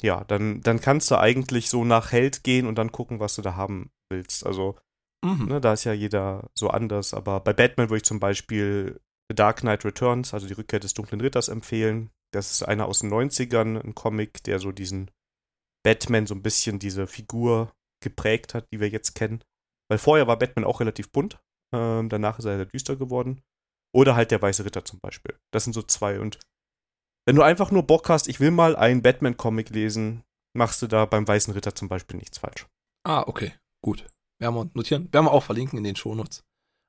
[0.00, 3.42] ja, dann, dann kannst du eigentlich so nach Held gehen und dann gucken, was du
[3.42, 4.46] da haben willst.
[4.46, 4.76] Also
[5.24, 5.46] Mhm.
[5.46, 9.36] Ne, da ist ja jeder so anders, aber bei Batman würde ich zum Beispiel The
[9.36, 12.10] Dark Knight Returns, also die Rückkehr des dunklen Ritters, empfehlen.
[12.32, 15.10] Das ist einer aus den 90ern, ein Comic, der so diesen
[15.84, 19.44] Batman, so ein bisschen diese Figur geprägt hat, die wir jetzt kennen.
[19.88, 21.40] Weil vorher war Batman auch relativ bunt,
[21.72, 23.42] ähm, danach ist er sehr düster geworden.
[23.94, 25.38] Oder halt der Weiße Ritter zum Beispiel.
[25.50, 26.18] Das sind so zwei.
[26.18, 26.38] Und
[27.26, 31.04] wenn du einfach nur Bock hast, ich will mal einen Batman-Comic lesen, machst du da
[31.04, 32.66] beim Weißen Ritter zum Beispiel nichts falsch.
[33.04, 34.06] Ah, okay, gut.
[34.38, 35.12] Werden wir notieren.
[35.12, 36.44] Werden wir auch verlinken in den Shownotes.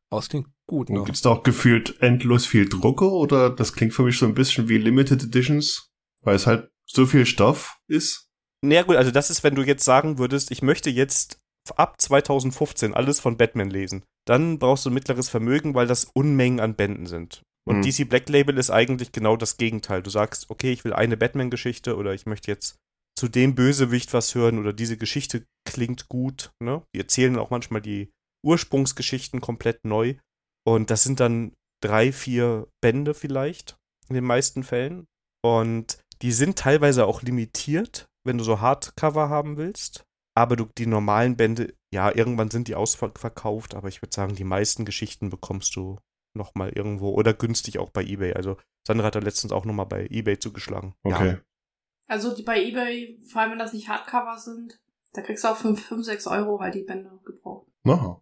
[0.09, 1.03] Aber es klingt gut, ne?
[1.03, 4.35] Gibt es da auch gefühlt endlos viel Drucker oder das klingt für mich so ein
[4.35, 8.29] bisschen wie Limited Editions, weil es halt so viel Stoff ist?
[8.61, 11.42] Naja gut, also das ist, wenn du jetzt sagen würdest, ich möchte jetzt
[11.75, 16.59] ab 2015 alles von Batman lesen, dann brauchst du ein mittleres Vermögen, weil das Unmengen
[16.59, 17.41] an Bänden sind.
[17.65, 17.81] Und hm.
[17.83, 20.03] DC Black Label ist eigentlich genau das Gegenteil.
[20.03, 22.77] Du sagst, okay, ich will eine Batman-Geschichte oder ich möchte jetzt
[23.17, 26.51] zu dem Bösewicht was hören oder diese Geschichte klingt gut.
[26.61, 26.83] Ne?
[26.93, 28.11] Die erzählen auch manchmal die
[28.45, 30.15] Ursprungsgeschichten komplett neu.
[30.65, 33.77] Und das sind dann drei, vier Bände vielleicht
[34.09, 35.05] in den meisten Fällen.
[35.43, 40.03] Und die sind teilweise auch limitiert, wenn du so Hardcover haben willst.
[40.35, 44.43] Aber du, die normalen Bände, ja, irgendwann sind die ausverkauft, aber ich würde sagen, die
[44.43, 45.99] meisten Geschichten bekommst du
[46.35, 48.33] nochmal irgendwo oder günstig auch bei Ebay.
[48.33, 50.95] Also Sandra hat da letztens auch nochmal bei Ebay zugeschlagen.
[51.03, 51.33] Okay.
[51.33, 51.41] Ja,
[52.07, 54.79] also die bei Ebay, vor allem wenn das nicht Hardcover sind,
[55.13, 57.67] da kriegst du auch 5, 5 6 Euro halt die Bände gebraucht.
[57.85, 58.21] Aha.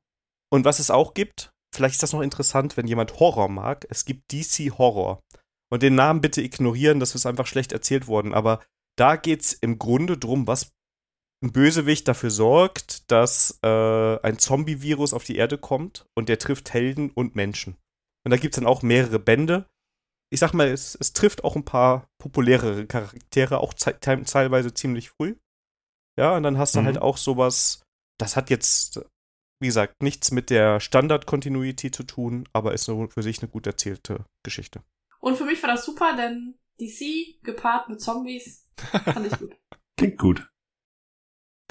[0.49, 4.03] Und was es auch gibt, vielleicht ist das noch interessant, wenn jemand Horror mag, es
[4.03, 5.21] gibt DC Horror.
[5.71, 8.61] Und den Namen bitte ignorieren, das ist einfach schlecht erzählt worden, aber
[8.97, 10.73] da geht's im Grunde drum, was
[11.43, 13.67] ein Bösewicht dafür sorgt, dass äh,
[14.21, 17.77] ein Zombie-Virus auf die Erde kommt und der trifft Helden und Menschen.
[18.23, 19.67] Und da gibt's dann auch mehrere Bände
[20.31, 25.35] ich sag mal, es, es trifft auch ein paar populärere Charaktere, auch teilweise ziemlich früh.
[26.17, 26.87] Ja, und dann hast du halt mhm.
[26.93, 27.83] halt auch sowas,
[28.17, 29.01] das hat jetzt,
[29.59, 34.25] wie gesagt, nichts mit der Standard-Continuity zu tun, aber ist für sich eine gut erzählte
[34.43, 34.81] Geschichte.
[35.19, 39.55] Und für mich war das super, denn DC gepaart mit Zombies fand ich gut.
[39.97, 40.49] Klingt gut.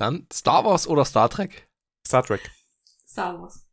[0.00, 1.68] Dann Star Wars oder Star Trek?
[2.08, 2.40] Star Trek.
[3.06, 3.66] Star Wars.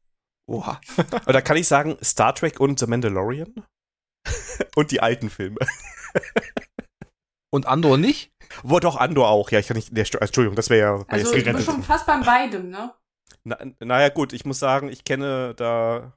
[0.46, 0.82] Oha.
[1.26, 3.66] Oder kann ich sagen Star Trek und The Mandalorian?
[4.76, 5.60] Und die alten Filme.
[7.50, 8.32] Und Andor nicht?
[8.62, 9.96] Wo doch Andor auch, ja, ich kann nicht.
[9.96, 11.06] Der, Entschuldigung, das wäre ja.
[11.08, 12.94] Also jetzt du bist schon fast beim beidem, ne?
[13.46, 16.14] Na, naja, gut, ich muss sagen, ich kenne da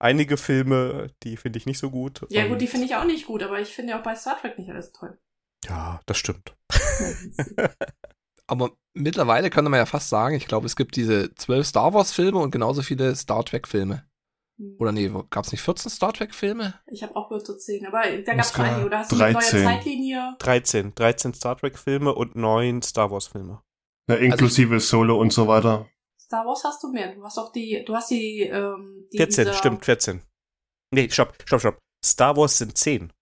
[0.00, 2.26] einige Filme, die finde ich nicht so gut.
[2.30, 4.40] Ja gut, die finde ich auch nicht gut, aber ich finde ja auch bei Star
[4.40, 5.18] Trek nicht alles toll.
[5.66, 6.56] Ja, das stimmt.
[8.48, 12.38] Aber mittlerweile könnte man ja fast sagen, ich glaube, es gibt diese zwölf Star Wars-Filme
[12.38, 14.04] und genauso viele Star Trek-Filme.
[14.78, 16.74] Oder nee, gab es nicht 14 Star Trek-Filme?
[16.86, 18.86] Ich habe auch gehört zu zehn, aber da gab es schon einige.
[18.86, 19.64] Oder hast du eine neue 13.
[19.64, 20.36] Zeitlinie?
[20.38, 20.94] 13.
[20.94, 23.60] 13 Star Trek-Filme und 9 Star Wars-Filme.
[24.08, 25.88] Ja, inklusive Solo und so weiter.
[26.20, 27.14] Star Wars hast du mehr.
[27.14, 30.22] Du hast auch die, du hast die, ähm, die 14, dieser- stimmt, 14.
[30.94, 31.78] Nee, stopp, stopp, stopp.
[32.04, 33.12] Star Wars sind 10.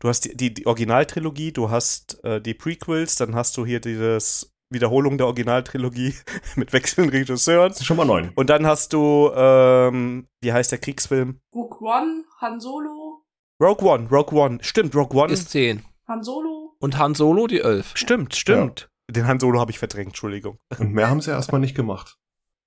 [0.00, 3.80] Du hast die, die, die Originaltrilogie, du hast äh, die Prequels, dann hast du hier
[3.80, 6.14] dieses Wiederholung der Originaltrilogie
[6.56, 7.68] mit wechselnden Regisseuren.
[7.68, 8.32] Das ist schon mal neun.
[8.34, 11.40] Und dann hast du, ähm, wie heißt der Kriegsfilm?
[11.54, 13.24] Rogue One, Han Solo,
[13.60, 14.58] Rogue One, Rogue One.
[14.62, 15.84] Stimmt, Rogue One Ist 10.
[16.06, 16.76] Han Solo.
[16.78, 17.92] Und Han Solo die 11.
[17.96, 18.88] Stimmt, stimmt.
[19.10, 20.58] Den Han Solo habe ich verdrängt, Entschuldigung.
[20.78, 22.18] Und mehr haben sie erstmal nicht gemacht.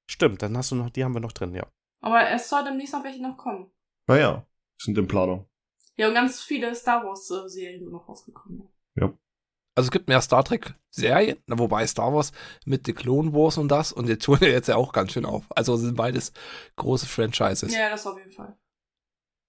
[0.08, 1.66] Stimmt, dann hast du noch, die haben wir noch drin, ja.
[2.02, 3.72] Aber es soll demnächst noch welche noch kommen.
[4.08, 4.46] Naja,
[4.78, 5.48] sind in Planung.
[5.96, 8.68] Ja, und ganz viele Star Wars-Serien sind noch rausgekommen.
[9.74, 12.32] Also es gibt mehr Star Trek-Serien, na, wobei Star Wars
[12.65, 15.25] mit The Clone Wars und das und jetzt tun wir jetzt ja auch ganz schön
[15.25, 15.45] auf.
[15.49, 16.34] Also sind beides
[16.75, 17.73] große Franchises.
[17.73, 18.58] Ja, das auf jeden Fall.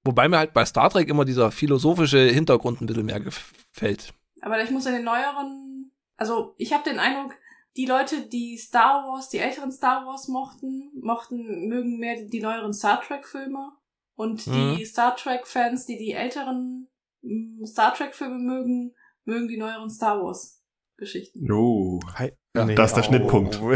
[0.04, 4.12] Wobei mir halt bei Star Trek immer dieser philosophische Hintergrund ein bisschen mehr gefällt.
[4.40, 7.34] Aber ich muss in den neueren, also ich habe den Eindruck,
[7.76, 12.40] die Leute, die Star Wars, die älteren Star Wars mochten, mochten, mögen mehr die, die
[12.40, 13.72] neueren Star Trek Filme.
[14.14, 14.84] Und die Mhm.
[14.84, 16.88] Star Trek Fans, die die älteren
[17.22, 20.61] mm, Star Trek Filme mögen, mögen die neueren Star Wars
[21.02, 21.50] Geschichten.
[21.50, 22.00] Oh.
[22.16, 22.32] Hi.
[22.54, 23.60] Ja, das ist der Schnittpunkt.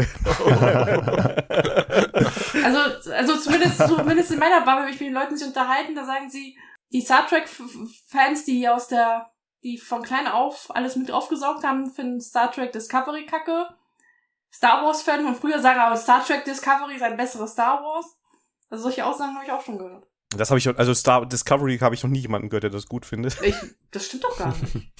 [2.63, 6.03] Also, also zumindest, zumindest in meiner Bubble, wenn ich mit den Leuten sich unterhalten, da
[6.05, 6.57] sagen sie,
[6.91, 7.47] die Star Trek
[8.07, 9.31] Fans, die aus der,
[9.63, 13.67] die von klein auf alles mit aufgesaugt haben, finden Star Trek Discovery kacke.
[14.51, 18.17] Star Wars Fan von früher sagen aber Star Trek Discovery ist ein besseres Star Wars.
[18.69, 20.06] Also solche Aussagen habe ich auch schon gehört.
[20.35, 23.05] Das habe ich, also Star Discovery habe ich noch nie jemanden gehört, der das gut
[23.05, 23.41] findet.
[23.41, 23.55] Ich,
[23.91, 24.75] das stimmt doch gar nicht.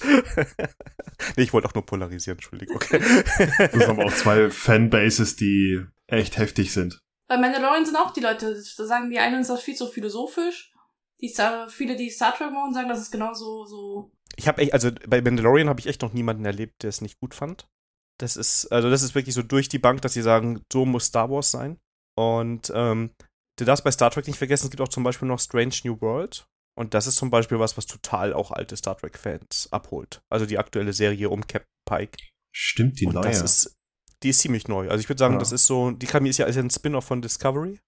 [1.36, 2.76] nee, ich wollte auch nur polarisieren, Entschuldigung.
[2.76, 3.00] Okay.
[3.58, 6.98] Das sind aber auch zwei Fanbases, die echt heftig sind.
[7.28, 10.72] Bei Mandalorian sind auch die Leute, da sagen die einen ist das viel zu philosophisch.
[11.20, 14.10] Die Star, viele, die Star Trek machen, sagen, das ist genauso so.
[14.36, 17.20] Ich habe echt, also bei Mandalorian habe ich echt noch niemanden erlebt, der es nicht
[17.20, 17.68] gut fand.
[18.18, 21.06] Das ist, also das ist wirklich so durch die Bank, dass sie sagen, so muss
[21.06, 21.78] Star Wars sein.
[22.16, 23.10] Und ähm,
[23.58, 26.00] du darfst bei Star Trek nicht vergessen, es gibt auch zum Beispiel noch Strange New
[26.00, 26.46] World.
[26.76, 30.22] Und das ist zum Beispiel was, was total auch alte Star Trek-Fans abholt.
[30.30, 32.16] Also die aktuelle Serie um Captain Pike.
[32.54, 33.30] Stimmt, die Und neue.
[33.30, 33.76] ist,
[34.22, 34.88] die ist ziemlich neu.
[34.88, 35.40] Also ich würde sagen, Ja.
[35.40, 37.80] das ist so, die Kami ist ja ist ja ein Spin-off von Discovery.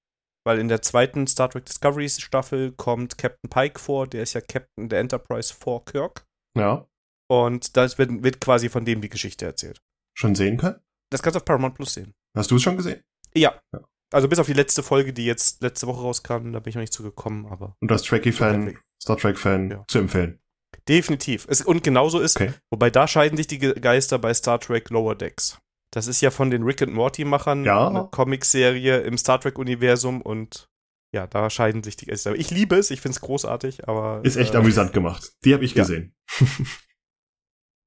[0.44, 4.40] Weil in der zweiten Star Trek Discovery Staffel kommt Captain Pike vor, der ist ja
[4.40, 6.26] Captain der Enterprise vor Kirk.
[6.56, 6.88] ja,
[7.28, 9.80] Und da wird, wird quasi von dem die Geschichte erzählt.
[10.16, 10.80] schon sehen können.
[11.10, 12.12] Das kannst du auf Paramount Plus sehen.
[12.36, 13.02] Hast du es schon gesehen?
[13.34, 13.60] Ja.
[13.72, 13.80] Ja.
[14.12, 16.80] Also bis auf die letzte Folge, die jetzt letzte Woche rauskam, da bin ich noch
[16.80, 18.76] nicht zugekommen, aber Und als Trekkie-Fan.
[19.00, 19.84] Star Trek-Fan Ja.
[19.88, 20.40] zu empfehlen.
[20.88, 21.46] definitiv.
[21.48, 22.52] Es, und genauso ist, Okay.
[22.70, 25.58] wobei da scheiden sich die Ge- Geister bei Star Trek Lower Decks.
[25.92, 27.88] Das ist ja von den Rick and Morty-Machern Ja.
[27.88, 30.68] eine Comicserie im Star Trek-Universum und
[31.12, 32.34] ja, da scheiden sich die Geister.
[32.36, 34.20] Ich liebe es, ich finde es großartig, aber.
[34.24, 35.32] Ist echt äh, amüsant gemacht.
[35.44, 35.82] Die habe ich ja.
[35.82, 36.14] gesehen.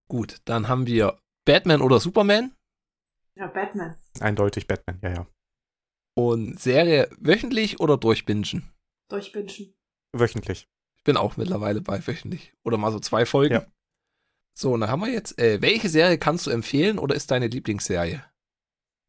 [0.10, 2.54] Gut, dann haben wir Batman oder Superman
[3.36, 3.96] Ja, Batman.
[4.20, 5.28] Eindeutig Batman, ja, ja.
[6.16, 8.72] Und Serie wöchentlich oder durchbingen.
[9.10, 9.74] Durchbingen.
[10.16, 10.68] Wöchentlich.
[10.98, 12.54] Ich bin auch mittlerweile bei wöchentlich.
[12.64, 13.56] Oder mal so zwei Folgen.
[13.56, 13.66] Ja.
[14.58, 17.48] So, und dann haben wir jetzt, äh, welche Serie kannst du empfehlen oder ist deine
[17.48, 18.24] Lieblingsserie?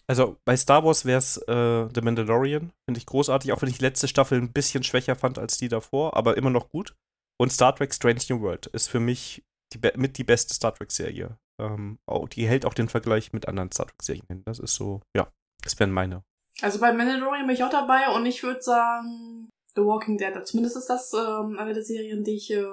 [0.06, 2.72] Also bei Star Wars wäre es äh, The Mandalorian.
[2.86, 5.68] Finde ich großartig, auch wenn ich die letzte Staffel ein bisschen schwächer fand als die
[5.68, 6.94] davor, aber immer noch gut.
[7.38, 11.38] Und Star Trek Strange New World ist für mich die, mit die beste Star Trek-Serie.
[11.60, 14.42] Ähm, oh, die hält auch den Vergleich mit anderen Star Trek-Serien hin.
[14.44, 16.22] Das ist so, ja, das wären meine.
[16.62, 20.32] Also bei Mandalorian bin ich auch dabei und ich würde sagen The Walking Dead.
[20.44, 22.64] Zumindest ist das ähm, eine der Serien, die ich äh,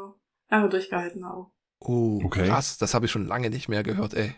[0.49, 1.47] lange durchgehalten habe.
[1.79, 2.47] Oh, Okay.
[2.47, 4.35] krass, das habe ich schon lange nicht mehr gehört, ey.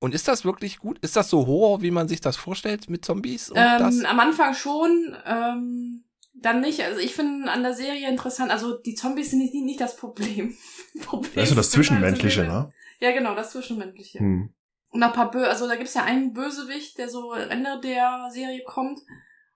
[0.00, 0.98] Und ist das wirklich gut?
[0.98, 4.00] Ist das so Horror, wie man sich das vorstellt mit Zombies und das?
[4.00, 6.80] Ähm, am Anfang schon, ähm, dann nicht.
[6.82, 10.56] Also ich finde an der Serie interessant, also die Zombies sind nicht, nicht das Problem.
[11.02, 12.72] Problem Also das Zwischenmenschliche, ne?
[13.00, 14.18] Ja, genau, das Zwischenmenschliche.
[14.18, 14.52] Hm.
[14.92, 18.62] Und ein paar Bö also da gibt's ja einen Bösewicht, der so Ende der Serie
[18.64, 19.00] kommt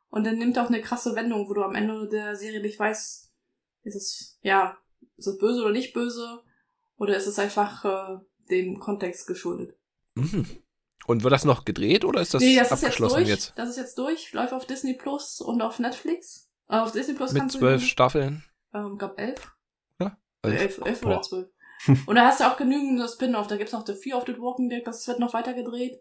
[0.08, 3.30] und dann nimmt auch eine krasse Wendung, wo du am Ende der Serie nicht weißt,
[3.82, 4.78] ist es, ja,
[5.18, 6.42] ist es böse oder nicht böse
[6.96, 8.18] oder ist es einfach äh,
[8.48, 9.76] dem Kontext geschuldet.
[10.14, 10.46] Mhm.
[11.06, 13.28] Und wird das noch gedreht oder ist das, nee, das ist jetzt abgeschlossen durch.
[13.28, 13.52] jetzt?
[13.56, 16.50] Das ist jetzt durch, läuft auf Disney Plus und auf Netflix.
[16.70, 18.42] Äh, auf Disney Plus Mit kannst zwölf du, Staffeln?
[18.72, 19.52] ähm, glaub elf.
[20.42, 21.08] elf, elf Boah.
[21.08, 21.48] oder zwölf.
[22.06, 23.46] Und da hast du auch genügend Spin-off.
[23.46, 26.00] Da gibt's noch The Fear of the Walking Dead, das wird noch weiter gedreht.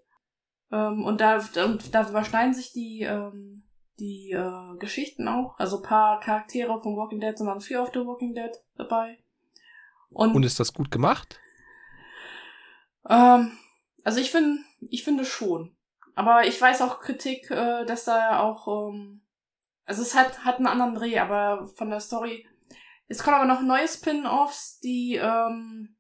[0.72, 3.64] Ähm, und da, da, da überschneiden sich die, ähm,
[4.00, 5.56] die äh, Geschichten auch.
[5.58, 9.20] Also ein paar Charaktere von Walking Dead sind dann Fear of the Walking Dead dabei.
[10.10, 11.40] Und, Und ist das gut gemacht?
[13.10, 13.52] ähm,
[14.04, 14.60] also ich finde,
[14.90, 15.76] ich finde schon.
[16.16, 19.22] Aber ich weiß auch Kritik, äh, dass da auch, ähm,
[19.86, 22.48] also es hat, hat einen anderen Dreh, aber von der Story.
[23.08, 25.96] Es kommen aber noch neue Spin-offs, die, ähm,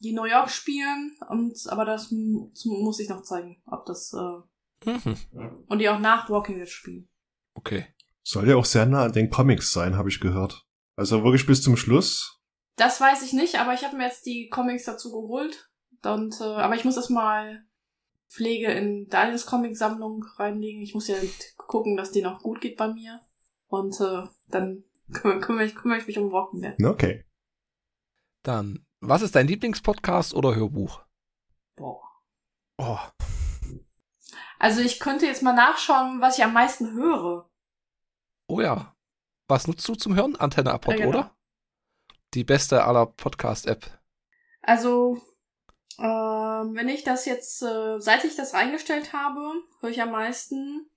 [0.00, 4.40] die New York spielen, und, aber das, muss ich noch zeigen, ob das, äh,
[4.86, 5.64] Mhm.
[5.68, 7.08] und die auch nach Walking Dead spielen.
[7.54, 7.86] Okay.
[8.22, 10.66] Soll ja auch sehr nah an den Comics sein, habe ich gehört.
[10.96, 12.40] Also wirklich bis zum Schluss.
[12.76, 15.70] Das weiß ich nicht, aber ich habe mir jetzt die Comics dazu geholt.
[16.02, 17.64] Und, äh, aber ich muss das mal
[18.28, 20.80] Pflege in Daniels Comic-Sammlung reinlegen.
[20.82, 21.16] Ich muss ja
[21.56, 23.20] gucken, dass die noch gut geht bei mir.
[23.66, 26.84] Und äh, dann kümmere, kümmere, ich, kümmere ich mich um Walking Dead.
[26.84, 27.24] Okay.
[28.42, 31.02] Dann, was ist dein Lieblingspodcast oder Hörbuch?
[31.76, 32.02] Boah.
[32.78, 32.98] Oh,
[34.58, 37.50] Also ich könnte jetzt mal nachschauen, was ich am meisten höre.
[38.46, 38.94] Oh ja.
[39.48, 40.36] Was nutzt du zum Hören?
[40.36, 41.18] Antenne Apod, Ja, genau.
[41.18, 41.36] oder?
[42.34, 43.98] Die beste aller Podcast-App.
[44.62, 45.20] Also,
[45.98, 49.40] ähm, wenn ich das jetzt, äh, seit ich das eingestellt habe,
[49.80, 50.88] höre ich am meisten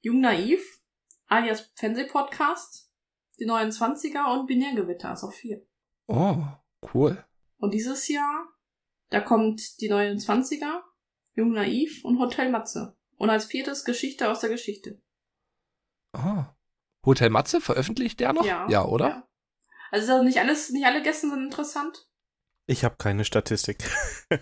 [0.00, 0.82] Jung Naiv,
[1.28, 2.90] alias Fernsehpodcast,
[3.38, 5.66] die 29er und Binärgewitter, also vier.
[6.06, 6.36] Oh,
[6.94, 7.24] cool.
[7.58, 8.46] Und dieses Jahr,
[9.10, 10.80] da kommt die 29er,
[11.34, 12.96] Jung Naiv und Hotel Matze.
[13.16, 15.00] Und als viertes Geschichte aus der Geschichte.
[16.12, 16.54] Ah.
[17.06, 18.44] Hotel Matze, veröffentlicht der noch?
[18.44, 18.68] Ja.
[18.68, 19.08] Ja, oder?
[19.08, 19.28] Ja.
[19.90, 22.08] Also nicht alles, nicht alle Gäste sind interessant.
[22.66, 23.84] ich habe keine Statistik.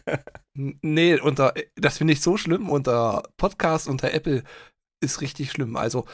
[0.55, 2.69] Nee, unter, das finde ich so schlimm.
[2.69, 4.45] Unter Podcast, unter Apple
[5.01, 5.77] ist richtig schlimm.
[5.77, 6.05] Also,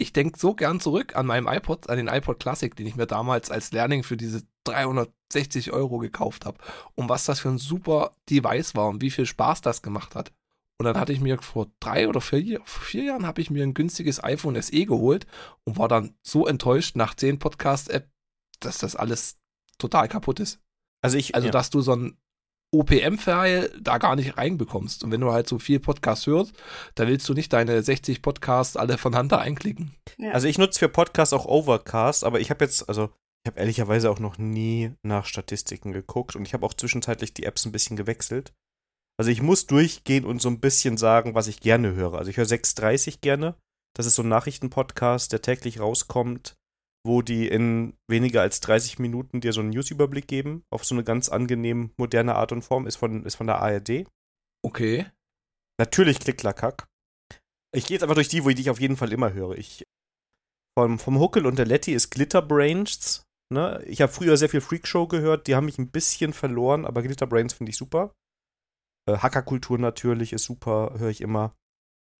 [0.00, 3.06] ich, denke so gern zurück an meinem iPod, an den iPod Classic, den ich mir
[3.06, 6.58] damals als Learning für diese 360 Euro gekauft habe.
[6.94, 10.32] Und was das für ein super Device war und wie viel Spaß das gemacht hat.
[10.78, 13.74] Und dann hatte ich mir vor drei oder vier, vier Jahren habe ich mir ein
[13.74, 15.26] günstiges iPhone SE geholt
[15.64, 18.08] und war dann so enttäuscht nach zehn Podcast-App,
[18.60, 19.40] dass das alles
[19.78, 20.60] total kaputt ist.
[21.02, 21.52] Also ich, Also, ja.
[21.52, 22.16] dass du so ein
[22.72, 25.02] OPM-File da gar nicht reinbekommst.
[25.02, 26.52] Und wenn du halt so viel Podcast hörst,
[26.94, 29.94] dann willst du nicht deine 60 Podcasts alle von Hand da einklicken.
[30.18, 30.32] Ja.
[30.32, 33.10] Also ich nutze für Podcasts auch Overcast, aber ich habe jetzt, also
[33.44, 37.44] ich habe ehrlicherweise auch noch nie nach Statistiken geguckt und ich habe auch zwischenzeitlich die
[37.44, 38.52] Apps ein bisschen gewechselt.
[39.18, 42.14] Also ich muss durchgehen und so ein bisschen sagen, was ich gerne höre.
[42.14, 43.56] Also ich höre 630 gerne.
[43.96, 46.54] Das ist so ein Nachrichtenpodcast, der täglich rauskommt,
[47.04, 51.04] wo die in weniger als 30 Minuten dir so einen Newsüberblick geben, auf so eine
[51.04, 54.06] ganz angenehm moderne Art und Form, ist von, ist von der ARD.
[54.64, 55.06] Okay.
[55.78, 56.86] Natürlich Klicklackack.
[57.74, 59.56] Ich gehe jetzt einfach durch die, wo ich dich auf jeden Fall immer höre.
[59.56, 59.84] Ich,
[60.76, 63.24] vom, vom Huckel und der Letty ist Glitterbrains.
[63.52, 63.82] Ne?
[63.86, 67.54] Ich habe früher sehr viel Freakshow gehört, die haben mich ein bisschen verloren, aber Glitterbrains
[67.54, 68.14] finde ich super.
[69.08, 71.56] Äh, Hackerkultur natürlich ist super, höre ich immer.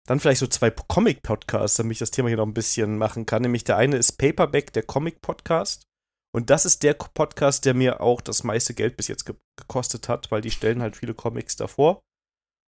[0.09, 3.42] Dann vielleicht so zwei Comic-Podcasts, damit ich das Thema hier noch ein bisschen machen kann.
[3.42, 5.83] Nämlich der eine ist Paperback, der Comic-Podcast.
[6.35, 10.09] Und das ist der Podcast, der mir auch das meiste Geld bis jetzt ge gekostet
[10.09, 12.01] hat, weil die stellen halt viele Comics davor.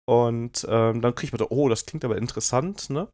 [0.06, 3.08] Und ähm, dann kriegt man da, oh, das klingt aber interessant, ne?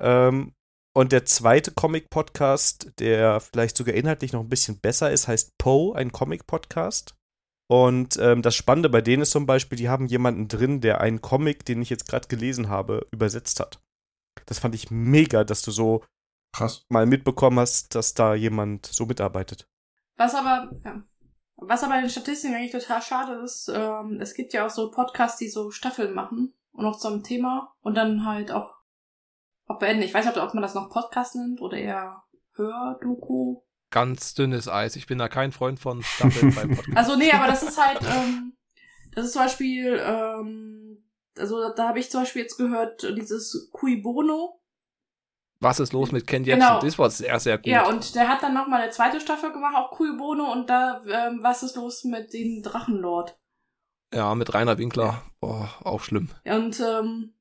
[0.00, 0.54] Ähm,
[0.96, 5.94] und der zweite Comic-Podcast, der vielleicht sogar inhaltlich noch ein bisschen besser ist, heißt Poe,
[5.96, 7.14] ein Comic-Podcast.
[7.66, 11.22] Und ähm, das Spannende bei denen ist zum Beispiel, die haben jemanden drin, der einen
[11.22, 13.80] Comic, den ich jetzt gerade gelesen habe, übersetzt hat.
[14.46, 16.04] Das fand ich mega, dass du so
[16.52, 16.84] Krass.
[16.88, 19.66] mal mitbekommen hast, dass da jemand so mitarbeitet.
[20.16, 21.02] Was aber, ja.
[21.56, 24.90] Was aber in den Statistiken eigentlich total schade ist, ähm, es gibt ja auch so
[24.90, 28.74] Podcasts, die so Staffeln machen und auch so ein Thema und dann halt auch,
[29.66, 30.02] auch beenden.
[30.02, 32.24] Ich weiß nicht, ob man das noch Podcast nennt oder eher
[32.54, 33.62] Hördoku.
[33.94, 34.96] Ganz dünnes Eis.
[34.96, 36.96] Ich bin da kein Freund von Staffeln beim Podcast.
[36.98, 38.56] Also nee, aber das ist halt, ähm,
[39.14, 40.98] das ist zum Beispiel, ähm,
[41.38, 44.60] also da habe ich zum Beispiel jetzt gehört, dieses Cui Bono.
[45.60, 46.72] Was ist los mit Ken Genau.
[46.72, 46.88] Jebsen?
[46.88, 47.68] Das war sehr, sehr gut.
[47.68, 51.00] Ja, und der hat dann nochmal eine zweite Staffel gemacht, auch Cui Bono und da,
[51.08, 53.38] ähm, was ist los mit dem Drachenlord?
[54.12, 55.22] Ja, mit Rainer Winkler.
[55.38, 56.30] Boah, auch schlimm.
[56.44, 57.34] Und ähm,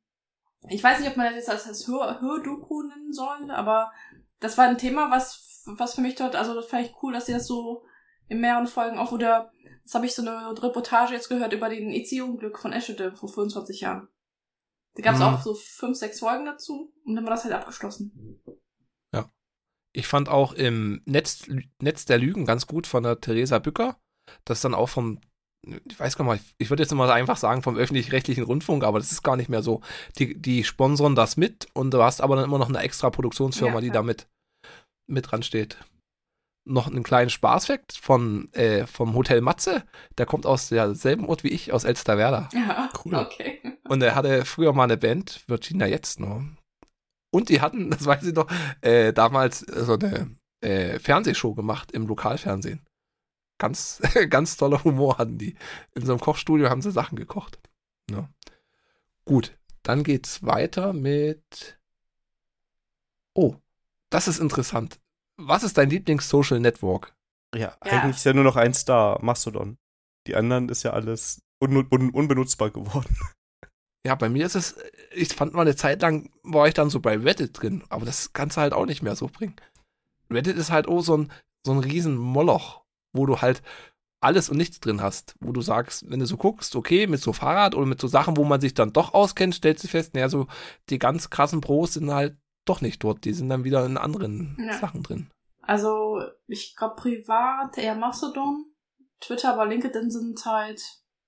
[0.70, 3.91] ich weiß nicht, ob man das jetzt als, als Hör Hördoku nennen soll, aber
[4.39, 7.26] das war ein Thema, was, was für mich dort, also das fand ich cool, dass
[7.26, 7.84] sie das so
[8.28, 9.51] in mehreren Folgen auch, oder
[9.84, 13.82] das habe ich so eine Reportage jetzt gehört über den EC-Unglück von Eschede vor 25
[13.82, 14.07] Jahren.
[14.95, 15.26] Da gab es Mhm.
[15.28, 18.39] auch so fünf, sechs Folgen dazu und dann war das halt abgeschlossen.
[19.95, 21.43] Ich fand auch im Netz,
[21.80, 23.99] Netz der Lügen ganz gut von der Theresa Bücker.
[24.43, 25.20] Das dann auch vom,
[25.61, 29.11] ich weiß gar nicht, ich würde jetzt mal einfach sagen vom öffentlich-rechtlichen Rundfunk, aber das
[29.11, 29.82] ist gar nicht mehr so.
[30.18, 33.76] Die, die sponsern das mit und du hast aber dann immer noch eine extra Produktionsfirma,
[33.76, 33.93] Ja, die ja.
[33.93, 34.01] da
[35.08, 35.78] mit, dran steht.
[36.66, 39.84] noch einen kleinen Spaßfakt von, äh, vom Hotel Matze.
[40.18, 42.49] Der kommt aus derselben Ort wie ich, aus Elsterwerda.
[42.54, 43.16] Ja, Cool.
[43.16, 43.60] okay.
[43.89, 46.41] Und er hatte früher mal eine Band, Virginia jetzt noch.
[47.32, 48.49] Und die hatten, das weiß ich noch,
[48.82, 52.86] äh, damals so eine äh, Fernsehshow gemacht im Lokalfernsehen.
[53.58, 55.56] Ganz, ganz toller Humor hatten die.
[55.95, 57.60] In so einem Kochstudio haben sie Sachen gekocht.
[58.10, 58.30] Ja.
[59.26, 61.78] Gut, dann geht's weiter mit.
[63.34, 63.56] Oh,
[64.14, 64.99] das ist interessant.
[65.38, 67.16] Was ist dein Lieblings-Social Network?
[67.55, 67.78] Ja, Ja.
[67.82, 69.78] eigentlich ist ja nur noch ein Star, Mastodon.
[70.28, 73.18] Die anderen ist ja alles un un unbenutzbar geworden.
[74.05, 74.76] Ja, bei mir ist es,
[75.14, 78.34] ich fand mal eine Zeit lang, war ich dann so bei Reddit drin, aber das
[78.34, 79.55] kannst du halt auch nicht mehr so bringen.
[80.30, 81.32] Reddit ist halt auch so ein,
[81.66, 82.84] so ein riesen Moloch,
[83.14, 83.64] wo du halt
[84.20, 87.32] alles und nichts drin hast, wo du sagst, wenn du so guckst, okay, mit so
[87.32, 90.28] Fahrrad oder mit so Sachen, wo man sich dann doch auskennt, stellst du fest, naja,
[90.28, 90.47] so
[90.89, 92.36] die ganz krassen Pros sind halt
[92.66, 94.78] doch nicht dort, die sind dann wieder in anderen Ja.
[94.78, 95.30] Sachen drin.
[95.61, 98.66] Also, ich glaube privat eher Mastodon.
[99.22, 100.82] Twitter, aber LinkedIn sind halt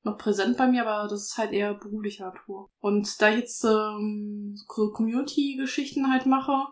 [0.03, 2.69] noch präsent bei mir, aber das ist halt eher beruflicher Natur.
[2.79, 6.67] Und da ich jetzt ähm, so Community-Geschichten halt mache,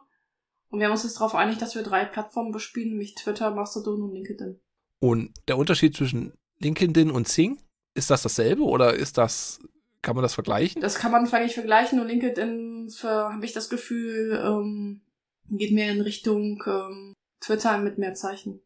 [0.70, 4.02] und wir haben uns jetzt darauf einig, dass wir drei Plattformen bespielen, nämlich Twitter, Mastodon
[4.02, 4.60] und LinkedIn.
[5.00, 7.60] Und der Unterschied zwischen LinkedIn und Sing,
[7.96, 9.60] ist das dasselbe oder ist das,
[10.04, 10.82] kann man das vergleichen?
[10.82, 15.02] Das kann man vielleicht vergleichen, nur LinkedIn habe ich das Gefühl, ähm,
[15.50, 18.62] geht mehr in Richtung ähm, Twitter mit mehr Zeichen.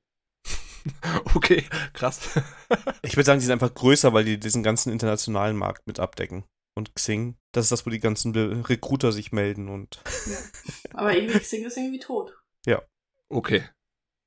[1.36, 2.30] Okay, krass.
[3.04, 6.44] Ich würde sagen, die sind einfach größer, weil die diesen ganzen internationalen Markt mit abdecken.
[6.76, 10.38] Und Xing, das ist das, wo die ganzen Be Recruiter sich melden und Ja.
[10.94, 12.34] Aber irgendwie Xing ist irgendwie tot.
[13.30, 13.64] Okay.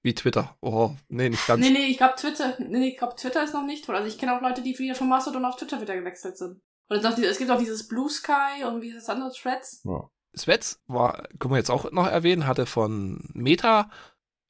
[0.02, 0.56] Wie Twitter.
[0.62, 1.60] Oh, nee, nicht ganz.
[1.60, 3.94] Nee, nee, ich glaube Twitter, nee, nee, ich glaube Twitter ist noch nicht tot.
[3.94, 6.60] Also ich kenne auch Leute, die wieder von Mastodon auf Twitter wieder gewechselt sind.
[6.90, 9.82] Oder noch, es gibt auch dieses Blue Sky und wie ist das andere Threads?
[10.36, 13.90] Svets war, können wir jetzt auch noch erwähnen, hatte von Meta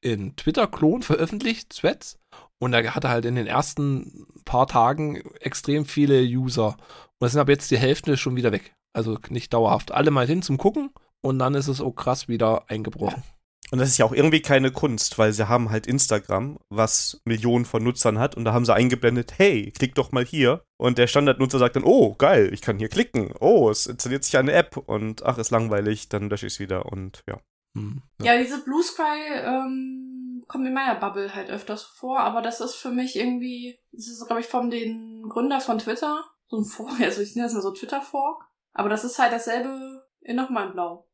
[0.01, 2.19] in Twitter-Klon veröffentlicht, Threads.
[2.59, 6.77] Und er hatte halt in den ersten paar Tagen extrem viele User.
[7.19, 8.75] Und es sind aber jetzt die Hälfte schon wieder weg.
[8.93, 9.91] Also nicht dauerhaft.
[9.91, 13.23] Alle mal hin zum Gucken und dann ist es auch krass wieder eingebrochen.
[13.71, 17.63] Und das ist ja auch irgendwie keine Kunst, weil sie haben halt Instagram, was Millionen
[17.63, 20.63] von Nutzern hat, und da haben sie eingeblendet, hey, klick doch mal hier.
[20.77, 23.33] Und der Standardnutzer sagt dann, oh, geil, ich kann hier klicken.
[23.39, 26.85] Oh, es installiert sich eine App und ach, ist langweilig, dann lösche ich es wieder
[26.91, 27.39] und ja.
[27.77, 32.59] Hm, Ja, diese Blue Sky ähm, kommt in meiner Bubble halt öfters vor, aber das
[32.59, 36.65] ist für mich irgendwie, das ist, glaube ich, von den Gründer von Twitter, so ein
[36.65, 38.43] Fork, also ich nenne das mal so Twitter-Fork,
[38.73, 41.07] aber das ist halt dasselbe in nochmal in Blau.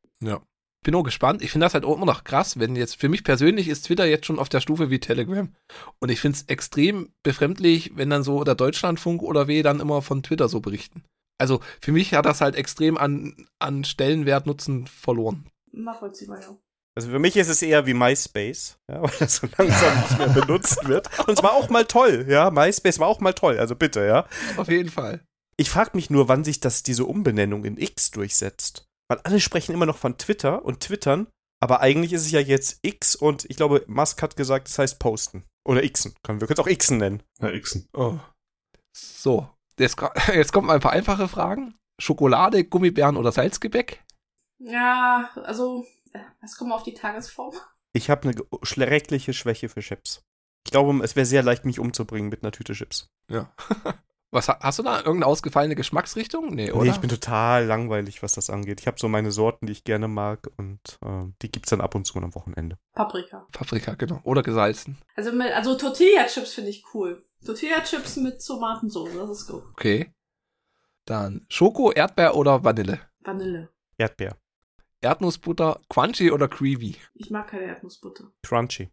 [0.84, 1.42] Bin auch gespannt.
[1.42, 4.06] Ich finde das halt auch immer noch krass, wenn jetzt, für mich persönlich ist Twitter
[4.06, 5.52] jetzt schon auf der Stufe wie Telegram.
[5.98, 10.02] Und ich finde es extrem befremdlich, wenn dann so der Deutschlandfunk oder W dann immer
[10.02, 11.04] von Twitter so berichten.
[11.38, 15.48] Also für mich hat das halt extrem an, an Stellenwert Nutzen verloren.
[15.72, 16.56] Nachvollziehbar, ja.
[16.96, 20.28] Also für mich ist es eher wie MySpace, ja, weil das so langsam nicht mehr
[20.30, 21.08] benutzt wird.
[21.28, 22.50] Und es war auch mal toll, ja.
[22.50, 24.26] MySpace war auch mal toll, also bitte, ja.
[24.56, 25.20] Auf jeden Fall.
[25.56, 28.87] Ich frage mich nur, wann sich das diese Umbenennung in X durchsetzt.
[29.08, 31.28] Weil alle sprechen immer noch von Twitter und Twittern,
[31.60, 34.98] aber eigentlich ist es ja jetzt X und ich glaube, Musk hat gesagt, es heißt
[34.98, 35.44] Posten.
[35.64, 36.14] Oder Xen.
[36.22, 37.22] Können wir können es auch Xen nennen.
[37.40, 37.88] Ja, Xen.
[37.92, 38.18] Oh.
[38.92, 39.48] So,
[39.78, 39.96] jetzt,
[40.32, 41.74] jetzt kommen ein paar einfache Fragen.
[42.00, 44.04] Schokolade, Gummibären oder Salzgebäck?
[44.58, 47.54] Ja, also, äh, es kommt auf die Tagesform.
[47.92, 50.22] Ich habe eine schreckliche Schwäche für Chips.
[50.64, 53.08] Ich glaube, es wäre sehr leicht, mich umzubringen mit einer Tüte Chips.
[53.30, 53.52] Ja.
[54.30, 56.54] Was ha- hast du da irgendeine ausgefallene Geschmacksrichtung?
[56.54, 56.84] Nee, oder?
[56.84, 58.80] Nee, ich bin total langweilig, was das angeht.
[58.80, 61.94] Ich habe so meine Sorten, die ich gerne mag und ähm, die gibt's dann ab
[61.94, 62.76] und zu am Wochenende.
[62.92, 63.46] Paprika.
[63.52, 64.20] Paprika, genau.
[64.24, 64.98] Oder gesalzen.
[65.16, 67.24] Also, mit, also Tortilla-Chips finde ich cool.
[67.46, 69.62] Tortilla-Chips mit Tomatensauce, das ist gut.
[69.72, 70.12] Okay.
[71.06, 73.00] Dann Schoko, Erdbeer oder Vanille?
[73.24, 73.70] Vanille.
[73.96, 74.36] Erdbeer.
[75.00, 76.96] Erdnussbutter, Crunchy oder Creamy?
[77.14, 78.30] Ich mag keine Erdnussbutter.
[78.42, 78.90] Crunchy.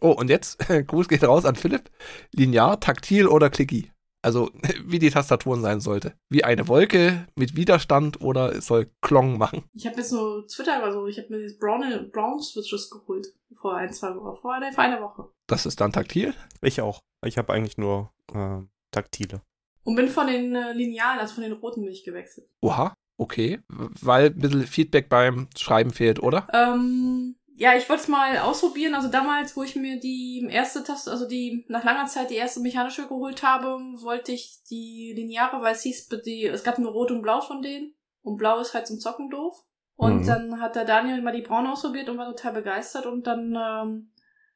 [0.00, 1.90] Oh, und jetzt, Gruß geht raus an Philipp.
[2.32, 3.91] Linear, taktil oder clicky?
[4.22, 4.50] Also,
[4.84, 6.14] wie die Tastaturen sein sollte.
[6.28, 9.64] Wie eine Wolke mit Widerstand oder es soll Klong machen.
[9.74, 13.26] Ich habe jetzt nur Twitter oder so, ich habe mir dieses Brown, Brown Switches geholt.
[13.60, 14.40] Vor ein, zwei Wochen.
[14.40, 15.28] Vor einer, vor einer Woche.
[15.46, 16.34] Das ist dann taktil.
[16.62, 17.00] Ich auch.
[17.24, 18.60] Ich habe eigentlich nur äh,
[18.90, 19.42] taktile.
[19.84, 22.48] Und bin von den äh, Linealen, also von den roten Milch gewechselt.
[22.60, 23.60] Oha, okay.
[23.68, 26.46] Weil ein bisschen Feedback beim Schreiben fehlt, oder?
[26.52, 28.96] Ähm, ja, ich wollte es mal ausprobieren.
[28.96, 32.58] Also damals, wo ich mir die erste Taste, also die nach langer Zeit die erste
[32.58, 37.12] mechanische geholt habe, wollte ich die lineare, weil es hieß, die, es gab nur Rot
[37.12, 37.94] und Blau von denen.
[38.22, 39.54] Und Blau ist halt zum Zocken doof.
[39.94, 40.26] Und Mhm.
[40.26, 43.06] dann hat der Daniel mal die braune ausprobiert und war total begeistert.
[43.06, 44.10] Und dann ähm,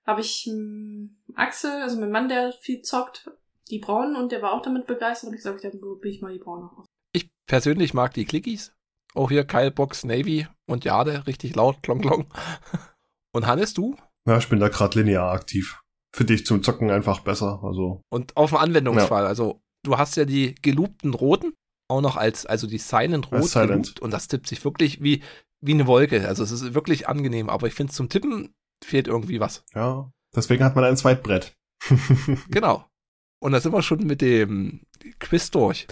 [0.04, 3.30] habe ich ähm, Axel, also mein Mann, der viel zockt,
[3.70, 5.28] die braunen und der war auch damit begeistert.
[5.28, 6.86] Und ich gesagt, dann probiere ich mal die braune aus.
[7.12, 8.72] Ich persönlich mag die Clickies.
[9.14, 12.26] Auch hier Kyle Box Navy und Jade, richtig laut, klong klong.
[13.36, 13.94] Und Hannes, du?
[14.26, 15.82] Ja, ich bin da gerade linear aktiv.
[16.16, 17.60] finde ich zum Zocken einfach besser.
[17.62, 21.52] Also, Und auf dem Anwendungsfall, also du hast ja die gelobten Roten,
[21.88, 24.00] auch noch als, also die Silent Rot Silent.
[24.00, 25.22] und das tippt sich wirklich wie,
[25.60, 26.26] wie eine Wolke.
[26.26, 29.64] Also es ist wirklich angenehm, aber ich finde zum Tippen fehlt irgendwie was.
[29.74, 30.10] ja.
[30.34, 31.54] Deswegen hat man ein Zweitbrett.
[32.50, 32.84] Genau.
[33.42, 34.80] Und da sind wir schon mit dem
[35.18, 35.86] Quiz durch.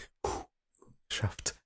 [1.13, 1.57] Schafft.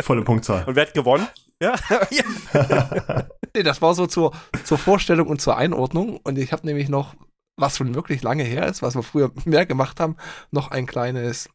[0.00, 0.64] Volle Punktzahl.
[0.66, 1.26] Und wer hat gewonnen?
[1.64, 1.76] Ja.
[2.10, 3.26] ja.
[3.56, 4.32] Nee, das war so zur,
[4.64, 6.18] zur Vorstellung und zur Einordnung.
[6.24, 7.14] Und ich habe nämlich noch,
[7.56, 10.16] was schon wirklich lange her ist, was wir früher mehr gemacht haben,
[10.50, 11.48] noch ein kleines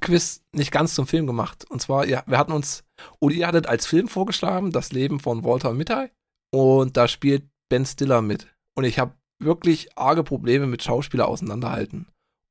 [0.00, 1.66] Quiz nicht ganz zum Film gemacht.
[1.70, 2.84] Und zwar, ja, wir hatten uns,
[3.20, 6.08] oder ihr hattet als Film vorgeschlagen, das Leben von Walter Mitty.
[6.50, 8.48] Und da spielt Ben Stiller mit.
[8.74, 12.06] Und ich habe wirklich arge Probleme mit Schauspieler auseinanderhalten.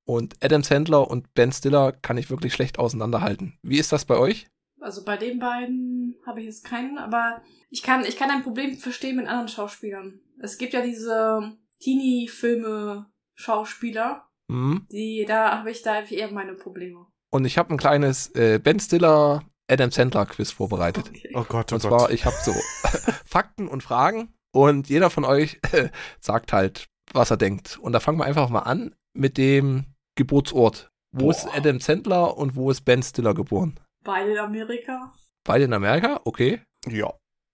[0.05, 3.57] Und Adam Sandler und Ben Stiller kann ich wirklich schlecht auseinanderhalten.
[3.62, 4.51] Wie ist das bei euch?
[4.82, 8.76] Also bei den beiden habe ich jetzt keinen, aber ich kann, ich kann ein Problem
[8.78, 10.20] verstehen mit anderen Schauspielern.
[10.40, 14.86] Es gibt ja diese Teenie-Filme-Schauspieler, Hm?
[14.92, 17.06] die, da habe ich da eher meine Probleme.
[17.32, 21.08] Und ich habe ein kleines äh, Ben Stiller Adam Sandler Quiz vorbereitet.
[21.10, 21.32] Okay.
[21.34, 22.00] Oh Gott, oh Und Gott.
[22.00, 22.52] zwar, ich habe so
[23.26, 25.62] Fakten und Fragen und jeder von euch
[26.20, 27.80] sagt halt, was er denkt.
[27.82, 30.92] Und da fangen wir einfach mal an mit dem Geburtsort.
[31.14, 31.32] Wo Boah.
[31.32, 33.80] ist Adam Sandler und wo ist Ben Stiller geboren?
[34.04, 35.14] Beide in Amerika.
[35.43, 36.22] Beide in Amerika?
[36.26, 36.62] Okay.
[36.88, 37.14] ja.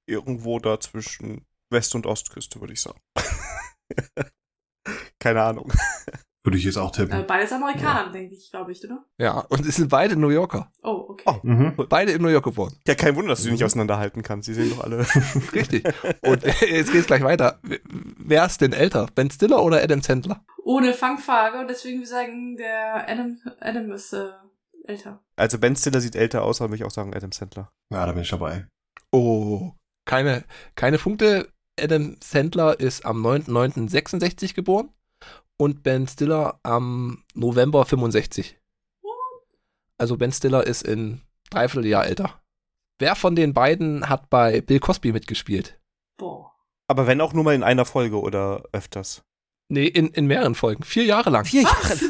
[0.10, 3.00] Irgendwo da zwischen West- und Ostküste, würde ich sagen.
[5.20, 5.72] Keine Ahnung.
[6.43, 7.28] Würde ich jetzt auch Äh, tippen.
[7.28, 9.04] beides Amerikaner, denke ich, glaube ich, oder?
[9.18, 10.72] Ja, und es sind beide New Yorker.
[10.82, 11.24] Oh, okay.
[11.26, 11.39] Oh.
[11.43, 11.76] Mhm.
[11.89, 12.74] Beide in New York geboren.
[12.88, 14.45] Ja, kein Wunder, dass du die nicht auseinanderhalten kannst.
[14.45, 15.00] Sie sehen doch alle.
[15.54, 15.84] Richtig.
[16.22, 17.60] Und jetzt geht's gleich weiter.
[17.84, 19.08] Wer ist denn älter?
[19.14, 20.45] Ben Stiller oder Adam Sandler?
[20.64, 24.30] Ohne Fangfrage und deswegen wir sagen, der Adam, Adam ist äh,
[24.88, 25.24] älter.
[25.36, 27.72] Also Ben Stiller sieht älter aus, aber würde ich auch sagen Adam Sandler.
[27.92, 28.68] Ja, da bin ich dabei.
[29.12, 29.74] Oh,
[30.06, 30.44] keine,
[30.76, 31.50] keine Punkte.
[31.80, 34.90] Adam Sandler ist am 9.9.66 geboren
[35.58, 38.58] und Ben Stiller am November 65.
[39.98, 42.42] Also Ben Stiller ist in dreiviertel Jahr älter.
[43.00, 45.80] Wer von den beiden hat bei Bill Cosby mitgespielt?
[46.18, 46.52] Boah.
[46.88, 49.24] Aber wenn auch nur mal in einer Folge oder öfters.
[49.70, 50.84] Nee, in, in mehreren Folgen.
[50.84, 51.46] Vier Jahre lang.
[51.46, 52.04] Vier Was?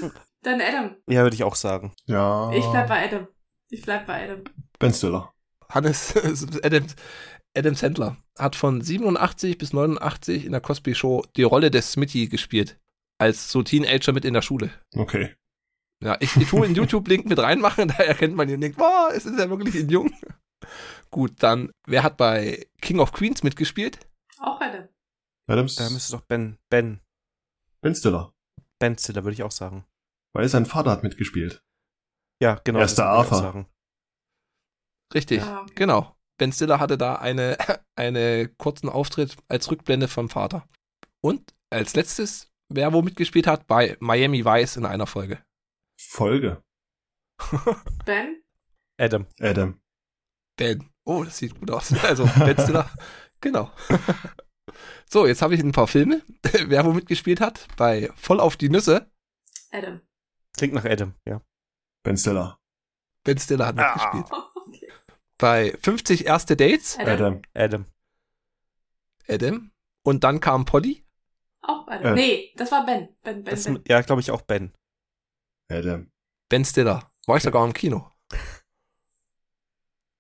[0.48, 0.96] Dann Adam.
[1.10, 1.92] Ja, würde ich auch sagen.
[2.06, 2.50] Ja.
[2.54, 3.28] Ich bleib bei Adam.
[3.70, 4.46] Ich bleib bei Adam.
[4.80, 5.34] Ben Stiller.
[5.68, 6.16] Hannes,
[6.64, 6.86] Adam,
[7.54, 12.28] Adam Sandler hat von 87 bis 89 in der Cosby Show die Rolle des Smitty
[12.28, 12.80] gespielt.
[13.18, 14.72] Als so Teenager mit in der Schule.
[14.96, 15.36] Okay.
[16.02, 19.10] Ja, ich, ich tue einen YouTube-Link mit reinmachen, da erkennt man ihn und denkt, boah,
[19.14, 20.14] es ist ja wirklich ein Jung.
[21.10, 24.00] Gut, dann, wer hat bei King of Queens mitgespielt?
[24.40, 24.88] Auch Adam.
[25.50, 25.76] Adams.
[25.76, 27.02] Da müsste doch Ben, Ben,
[27.82, 28.32] ben Stiller.
[28.80, 29.84] Ben Stiller, würde ich auch sagen.
[30.38, 31.64] Weil sein Vater hat mitgespielt.
[32.40, 32.78] Ja, genau.
[32.78, 33.38] Er auch Arthur.
[33.40, 33.68] sagen.
[35.12, 35.72] Richtig, okay.
[35.74, 36.16] genau.
[36.38, 37.58] Ben Stiller hatte da eine,
[37.96, 40.68] eine kurzen Auftritt als Rückblende vom Vater.
[41.22, 45.44] Und als letztes, wer wo mitgespielt hat, bei Miami Vice in einer Folge.
[46.00, 46.64] Folge.
[48.06, 48.44] Ben?
[49.00, 49.26] Adam.
[49.40, 49.82] Adam.
[50.56, 50.88] Ben.
[51.04, 51.92] Oh, das sieht gut aus.
[52.04, 52.92] Also, Ben Stiller.
[53.42, 53.72] genau.
[55.10, 56.22] So, jetzt habe ich ein paar Filme.
[56.44, 57.68] Wer wo mitgespielt hat?
[57.76, 59.10] Bei Voll auf die Nüsse.
[59.72, 60.02] Adam.
[60.58, 61.42] Klingt nach Adam, ja.
[62.04, 62.60] Ben Stiller.
[63.24, 63.94] Ben Stiller hat Ah.
[64.16, 64.44] mitgespielt.
[64.68, 64.92] Okay.
[65.38, 66.98] Bei 50 erste Dates.
[67.00, 67.42] Adam.
[67.54, 67.86] Adam.
[69.30, 69.72] Adam.
[70.04, 71.06] Und dann kam Polly.
[71.62, 72.14] Auch Adam.
[72.14, 72.16] Äh.
[72.16, 73.08] Nee, das war Ben.
[73.24, 73.82] Ben, Ben, Das, Ben.
[73.88, 74.74] ja, glaube ich auch Ben.
[75.70, 76.12] Adam.
[76.50, 77.10] Ben Stiller.
[77.28, 78.12] War ich sogar im Kino.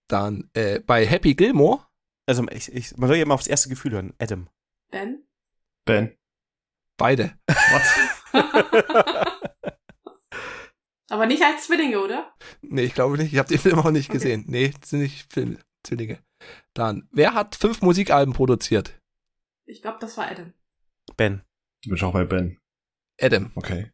[0.08, 1.86] Dann äh, bei Happy Gilmore.
[2.26, 4.14] Also ich, ich, man soll ja immer aufs erste Gefühl hören.
[4.20, 4.48] Adam.
[4.92, 5.28] Ben?
[5.86, 6.18] Ben.
[6.96, 7.38] Beide.
[7.48, 7.84] What?
[11.10, 12.34] Aber nicht als Zwillinge, oder?
[12.62, 13.32] Nee, ich glaube nicht.
[13.34, 14.44] Ich habe den Film auch nicht gesehen.
[14.48, 16.20] Nee, das sind nicht Film Zwillinge.
[16.74, 19.00] Dann, wer hat fünf Musikalben produziert?
[19.66, 20.54] Ich glaube, das war Adam.
[21.16, 21.42] Ben.
[21.84, 22.60] Du bist auch bei Ben.
[23.22, 23.52] Adam.
[23.56, 23.92] Okay.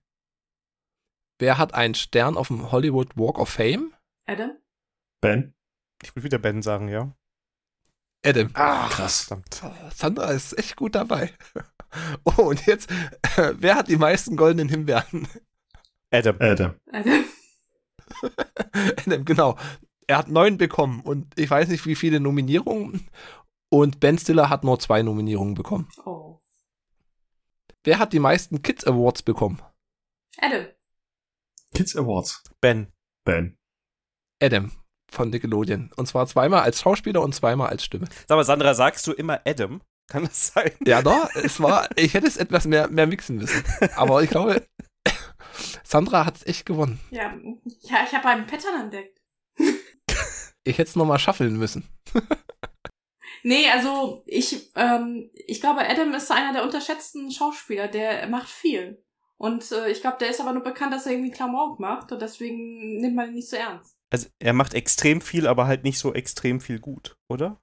[1.39, 3.93] Wer hat einen Stern auf dem Hollywood Walk of Fame?
[4.25, 4.51] Adam?
[5.21, 5.53] Ben.
[6.01, 7.15] Ich will wieder Ben sagen, ja.
[8.25, 8.49] Adam.
[8.53, 9.25] Ah, Krass.
[9.25, 9.61] Verdammt.
[9.63, 11.31] Oh, Sandra ist echt gut dabei.
[12.23, 12.89] Oh, und jetzt,
[13.53, 15.27] wer hat die meisten goldenen Himbeeren?
[16.13, 16.37] Adam.
[16.39, 16.75] Adam.
[16.91, 17.25] Adam.
[19.05, 19.57] Adam, genau.
[20.05, 23.09] Er hat neun bekommen und ich weiß nicht, wie viele Nominierungen.
[23.69, 25.89] Und Ben Stiller hat nur zwei Nominierungen bekommen.
[26.05, 26.39] Oh.
[27.83, 29.61] Wer hat die meisten Kids Awards bekommen?
[30.37, 30.67] Adam.
[31.73, 32.43] Kids Awards.
[32.61, 32.93] Ben.
[33.25, 33.57] Ben.
[34.41, 34.71] Adam
[35.09, 35.91] von Nickelodeon.
[35.95, 38.07] Und zwar zweimal als Schauspieler und zweimal als Stimme.
[38.27, 39.81] Sag mal, Sandra, sagst du immer Adam?
[40.07, 40.71] Kann das sein?
[40.85, 43.63] Ja, doch, es war, ich hätte es etwas mehr, mehr mixen müssen.
[43.95, 44.67] Aber ich glaube,
[45.93, 46.99] Sandra hat es echt gewonnen.
[47.11, 47.35] Ja,
[47.81, 49.21] ja ich habe einen Pattern entdeckt.
[50.63, 51.87] Ich hätte es nochmal schaffeln müssen.
[53.45, 57.89] Nee, also ich, ähm, ich glaube, Adam ist einer der unterschätzten Schauspieler.
[57.89, 59.03] Der macht viel.
[59.35, 62.13] Und äh, ich glaube, der ist aber nur bekannt, dass er irgendwie Klamauk macht.
[62.13, 63.97] Und deswegen nimmt man ihn nicht so ernst.
[64.09, 67.61] Also er macht extrem viel, aber halt nicht so extrem viel gut, oder?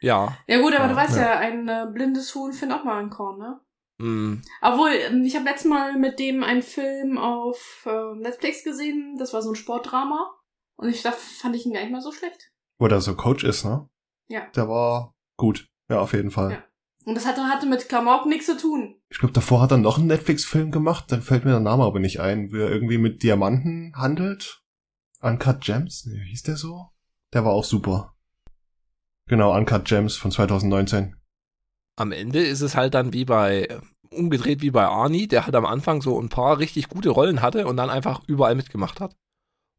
[0.00, 0.36] Ja.
[0.48, 1.38] Ja gut, aber Ja, du weißt ja, ja.
[1.38, 3.60] ein äh, blindes Huhn findet auch mal ein Korn, ne?
[3.98, 9.16] Mm, Obwohl, ähm, ich habe letztes Mal mit dem einen Film auf äh, Netflix gesehen.
[9.18, 10.34] Das war so ein Sportdrama.
[10.76, 12.52] Und ich dachte, fand ich ihn gar nicht mal so schlecht.
[12.78, 13.88] Wo der so Coach ist, ne?
[14.28, 14.46] Ja.
[14.54, 15.68] Der war gut.
[15.88, 16.50] Ja, auf jeden Fall.
[16.52, 16.64] Ja.
[17.06, 19.00] Und das hatte, hatte mit Klamauk nichts zu tun.
[19.10, 22.00] Ich glaube, davor hat er noch einen Netflix-Film gemacht, da fällt mir der Name aber
[22.00, 24.64] nicht ein, wo er irgendwie mit Diamanten handelt.
[25.20, 26.04] Uncut Gems?
[26.04, 26.88] Nee, hieß der so?
[27.32, 28.16] Der war auch super.
[29.28, 31.16] Genau, Uncut Gems von 2019.
[31.96, 33.80] am Ende ist es halt dann wie bei,
[34.10, 37.66] umgedreht wie bei Arnie, der halt am Anfang so ein paar richtig gute Rollen hatte
[37.66, 39.16] und dann einfach überall mitgemacht hat.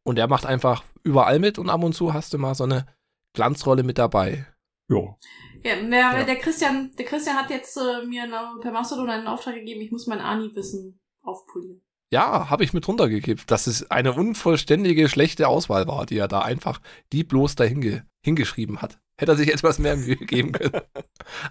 [0.04, 2.88] Und der macht einfach überall mit und ab und zu hast du mal so eine
[3.34, 4.46] Glanzrolle mit dabei.
[4.90, 5.18] Jo.
[5.64, 6.24] Ja, der, Ja.
[6.24, 9.92] der Christian, der Christian hat jetzt äh, mir eine, per Mastodon einen Auftrag gegeben, ich
[9.92, 11.82] muss mein Ani-Wissen aufpolieren.
[12.10, 16.40] Ja, habe ich mit runtergekippt, dass es eine unvollständige, schlechte Auswahl war, die er da
[16.40, 16.80] einfach
[17.12, 18.98] die bloß dahin ge hingeschrieben hat.
[19.18, 20.82] Hätte er sich etwas mehr Mühe geben können.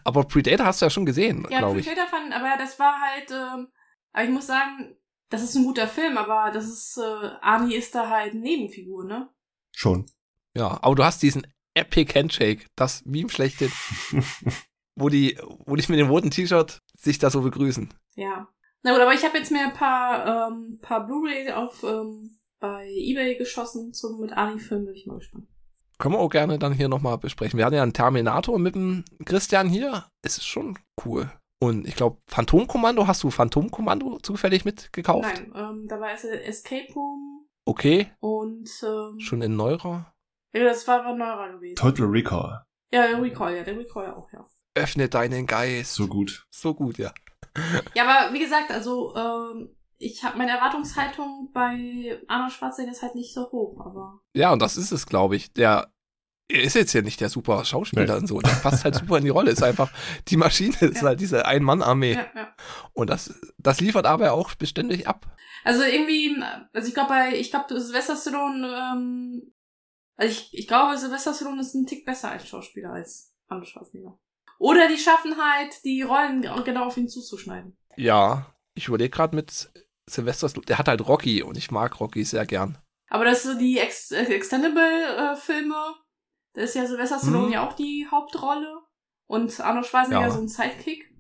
[0.04, 1.86] Aber Predator hast du ja schon gesehen, Ja, glaube ich.
[1.86, 3.68] Predator fand, aber das war halt, ähm,
[4.12, 4.96] aber ich muss sagen,
[5.30, 9.04] das ist ein guter Film, aber das ist, äh, Ani ist da halt eine Nebenfigur,
[9.04, 9.28] ne?
[9.72, 10.06] Schon.
[10.54, 13.72] Ja, aber du hast diesen Epic Handshake, das Meme schlechthin,
[14.94, 17.92] wo die, wo die mit dem roten T-Shirt sich da so begrüßen.
[18.14, 18.48] Ja.
[18.82, 22.88] Na gut, aber ich habe jetzt mir ein paar, ähm, paar Blu-ray auf, ähm, bei
[22.88, 25.48] Ebay geschossen zum mit Ani-Film, bin ich mal gespannt.
[25.98, 27.58] Können wir auch gerne dann hier nochmal besprechen.
[27.58, 30.04] Wir hatten ja einen Terminator mit dem Christian hier.
[30.22, 31.30] Es ist schon cool.
[31.58, 35.26] Und ich glaube, Phantomkommando, hast du Phantomkommando zufällig mitgekauft?
[35.34, 40.12] Nein, ähm, da war es Escape Room Okay, und, ähm, schon in neurer.
[40.54, 41.76] ja, das war aber neuer gewesen.
[41.76, 42.64] Total Recall.
[42.92, 44.46] Ja, der Recall, ja, der Recall auch, ja.
[44.76, 45.94] Öffne deinen Geist.
[45.94, 46.46] So gut.
[46.50, 47.12] So gut, ja.
[47.94, 53.14] Ja, aber wie gesagt, also ähm, ich habe meine Erwartungshaltung bei Arnold Schwarzenegger ist halt
[53.14, 55.52] nicht so hoch, aber Ja, und das ist es, glaube ich.
[55.52, 55.92] Der
[56.48, 58.20] er ist jetzt ja nicht der super Schauspieler Nee.
[58.20, 58.40] und so.
[58.40, 59.50] Der passt halt super in die Rolle.
[59.50, 59.90] Ist einfach
[60.28, 61.08] die Maschine, ist Ja.
[61.08, 62.12] halt diese Ein-Mann-Armee.
[62.12, 62.54] ja, ja.
[62.92, 65.26] Und das, das liefert aber auch beständig ab.
[65.64, 66.40] Also irgendwie,
[66.72, 69.52] also ich glaube bei, ich glaube Sylvester Stallone, ähm,
[70.16, 74.16] also ich, ich glaube Sylvester Stallone ist ein Tick besser als Schauspieler als Arnold Schwarzenegger.
[74.60, 77.76] Oder die schaffen halt, die Rollen genau auf ihn zuzuschneiden.
[77.96, 79.70] Ja, ich überlege gerade mit
[80.08, 82.78] Sylvester, der hat halt Rocky und ich mag Rocky sehr gern.
[83.08, 85.74] Aber das so die Ex äh, Extendable-Filme,
[86.54, 87.52] da ist ja Sylvester Stallone Mhm.
[87.52, 88.80] ja auch die Hauptrolle
[89.28, 90.30] und Arnold Schwarzenegger Ja.
[90.32, 91.12] so ein Sidekick.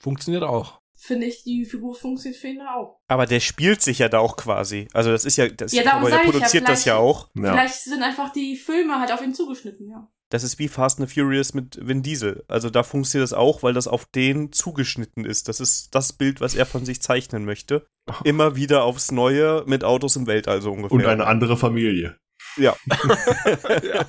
[0.00, 0.80] Funktioniert auch.
[0.96, 3.00] Finde ich, die Figur funktioniert für ihn da auch.
[3.08, 4.88] Aber der spielt sich ja da auch quasi.
[4.92, 7.30] Also das ist ja, das, Ja, aber der ich ja, produziert das ja vielleicht- auch.
[7.34, 7.52] Ja.
[7.52, 10.08] Vielleicht sind einfach die Filme halt auf ihn zugeschnitten, ja.
[10.32, 12.42] Das ist wie Fast and Furious mit Vin Diesel.
[12.48, 15.46] Also da funktioniert das auch, weil das auf den zugeschnitten ist.
[15.46, 17.84] Das ist das Bild, was er von sich zeichnen möchte.
[18.24, 20.96] Immer wieder aufs Neue mit Autos im Weltall so ungefähr.
[20.96, 22.16] Und eine andere Familie.
[22.56, 22.74] Ja.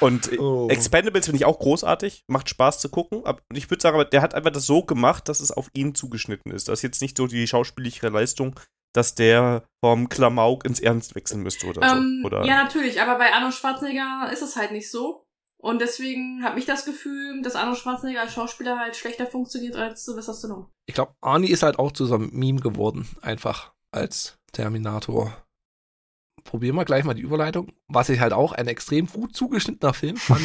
[0.00, 0.68] Und äh, Oh.
[0.68, 3.22] Expendables finde ich auch großartig, macht Spaß zu gucken.
[3.22, 6.52] Und ich würde sagen, der hat einfach das so gemacht, dass es auf ihn zugeschnitten
[6.52, 6.68] ist.
[6.68, 8.60] Das ist jetzt nicht so die schauspielliche Leistung,
[8.98, 12.26] dass der vom Klamauk ins Ernst wechseln müsste oder Ähm, so.
[12.26, 15.24] Oder ja, natürlich, aber bei Arnold Schwarzenegger ist es halt nicht so.
[15.60, 20.04] Und deswegen habe ich das Gefühl, dass Arnold Schwarzenegger als Schauspieler halt schlechter funktioniert als
[20.04, 20.66] Sylvester Stallone.
[20.86, 23.08] Ich glaube, Arnie ist halt auch zu so einem Meme geworden.
[23.22, 25.36] Einfach als Terminator.
[26.44, 27.72] Probieren wir gleich mal die Überleitung.
[27.88, 30.42] Was ich halt auch ein extrem gut zugeschnittener Film fand,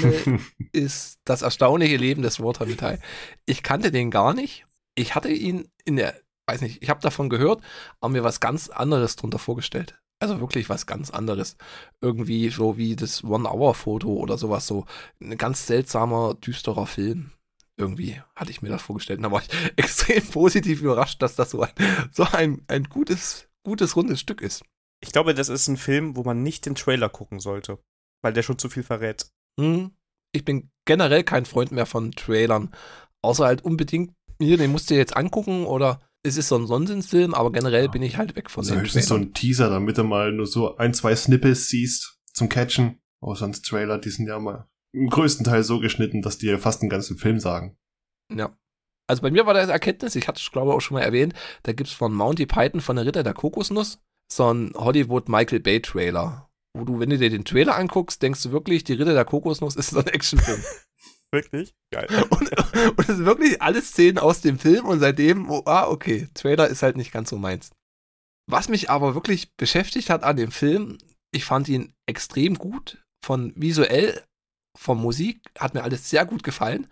[0.71, 2.97] ist das erstaunliche Leben des Walter Mitty.
[3.45, 4.65] Ich kannte den gar nicht.
[4.95, 6.15] Ich hatte ihn in der,
[6.47, 7.61] weiß nicht, ich habe davon gehört,
[7.99, 9.99] aber mir was ganz anderes drunter vorgestellt.
[10.19, 11.57] Also wirklich was ganz anderes.
[11.99, 14.67] Irgendwie so wie das One-Hour-Foto oder sowas.
[14.67, 14.85] So
[15.21, 17.31] ein ganz seltsamer, düsterer Film.
[17.77, 19.17] Irgendwie hatte ich mir das vorgestellt.
[19.17, 21.73] Und da war ich extrem positiv überrascht, dass das so ein,
[22.11, 24.63] so ein, ein gutes, gutes, rundes Stück ist.
[25.03, 27.79] ich glaube, das ist ein Film, wo man nicht den Trailer gucken sollte,
[28.21, 29.27] weil der schon zu viel verrät.
[29.59, 29.91] Hm.
[30.33, 32.73] Ich bin generell kein Freund mehr von Trailern.
[33.21, 36.67] Außer halt unbedingt, hier, den musst du dir jetzt angucken oder es ist so ein
[36.67, 37.91] Sonnensinnsfilm, aber generell Ja.
[37.91, 39.29] bin ich halt weg von Also den höchstens so Trailern.
[39.29, 42.99] ein Teaser, damit du mal nur so ein, zwei Snippets siehst zum Catchen.
[43.21, 46.57] Aber sonst Trailer, die sind ja mal im größten Teil so geschnitten, dass die ja
[46.57, 47.77] fast einen ganzen Film sagen.
[48.33, 48.57] Ja.
[49.07, 51.33] Also bei mir war das Erkenntnis, ich hatte es glaube ich auch schon mal erwähnt,
[51.63, 53.99] da gibt es von Monty Python von der Ritter der Kokosnuss
[54.31, 56.49] so ein Hollywood Michael Bay Trailer.
[56.75, 59.75] Wo du, wenn du dir den Trailer anguckst, denkst du wirklich, die Ritter der Kokosnuss
[59.75, 60.63] ist so ein Actionfilm.
[61.33, 61.73] Wirklich?
[61.91, 62.07] Geil.
[62.29, 66.29] und, und es sind wirklich alle Szenen aus dem Film und seitdem, oh, ah, okay,
[66.35, 67.71] Trailer ist halt nicht ganz so meins.
[68.49, 70.99] Was mich aber wirklich beschäftigt hat an dem Film,
[71.31, 74.21] ich fand ihn extrem gut, von visuell
[74.77, 76.87] von Musik hat mir alles sehr gut gefallen.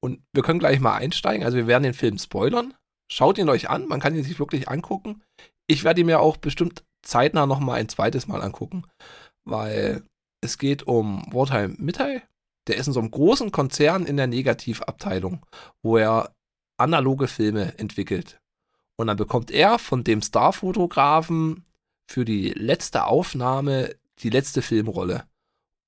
[0.00, 1.44] Und wir können gleich mal einsteigen.
[1.44, 2.74] Also wir werden den Film spoilern.
[3.10, 5.22] Schaut ihn euch an, man kann ihn sich wirklich angucken.
[5.66, 8.84] Ich werde ihn mir auch bestimmt zeitnah noch mal ein zweites Mal angucken,
[9.44, 10.02] weil
[10.40, 12.22] es geht um Walter Mittai.
[12.68, 15.44] Der ist in so einem großen Konzern in der Negativabteilung,
[15.82, 16.34] wo er
[16.78, 18.40] analoge Filme entwickelt.
[18.96, 21.64] Und dann bekommt er von dem Starfotografen
[22.08, 25.24] für die letzte Aufnahme die letzte Filmrolle.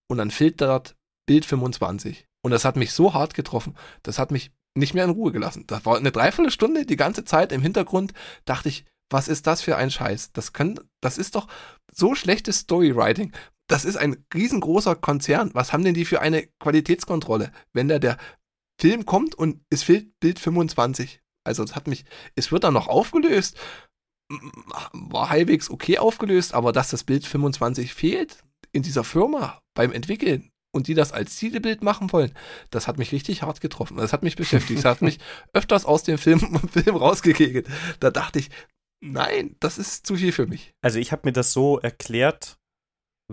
[0.09, 0.97] Und dann filtert
[1.27, 2.27] Bild 25.
[2.43, 5.64] Und das hat mich so hart getroffen, das hat mich nicht mehr in Ruhe gelassen.
[5.66, 8.12] Das war eine Dreiviertelstunde, die ganze Zeit im Hintergrund
[8.45, 10.33] dachte ich, was ist das für ein Scheiß?
[10.33, 11.47] Das können, das ist doch
[11.93, 13.33] so schlechtes Storywriting.
[13.69, 15.51] Das ist ein riesengroßer Konzern.
[15.55, 17.53] Was haben denn die für eine Qualitätskontrolle?
[17.73, 18.19] Wenn da der
[18.81, 21.21] Film kommt und es fehlt Bild 25.
[21.45, 22.05] Also es hat mich,
[22.35, 23.57] es wird dann noch aufgelöst,
[24.93, 28.43] war halbwegs okay aufgelöst, aber dass das Bild 25 fehlt
[28.73, 32.33] in dieser Firma beim Entwickeln und die das als Zielbild machen wollen,
[32.71, 33.97] das hat mich richtig hart getroffen.
[33.97, 34.79] Das hat mich beschäftigt.
[34.79, 35.19] Das hat mich
[35.53, 36.41] öfters aus dem Film,
[36.73, 37.69] Film rausgekegelt.
[38.01, 38.51] Da dachte ich,
[39.01, 40.73] nein, das ist zu viel für mich.
[40.83, 42.59] Also ich habe mir das so erklärt,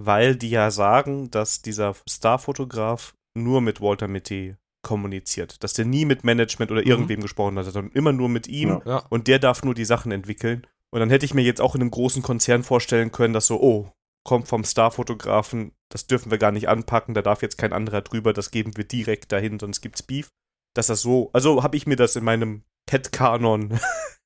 [0.06, 5.64] weil die ja sagen, dass dieser Starfotograf nur mit Walter Mitty kommuniziert.
[5.64, 6.88] Dass der nie mit Management oder mhm.
[6.88, 7.24] irgendwem mhm.
[7.24, 9.04] gesprochen hat, sondern immer nur mit ihm ja.
[9.10, 10.68] und der darf nur die Sachen entwickeln.
[10.90, 13.62] Und dann hätte ich mir jetzt auch in einem großen Konzern vorstellen können, dass so,
[13.62, 13.92] oh,
[14.24, 18.34] kommt vom Starfotografen, das dürfen wir gar nicht anpacken, da darf jetzt kein anderer drüber,
[18.34, 20.30] das geben wir direkt dahin, sonst gibt's Beef.
[20.74, 23.80] Dass das so, also habe ich mir das in meinem Cat-Kanon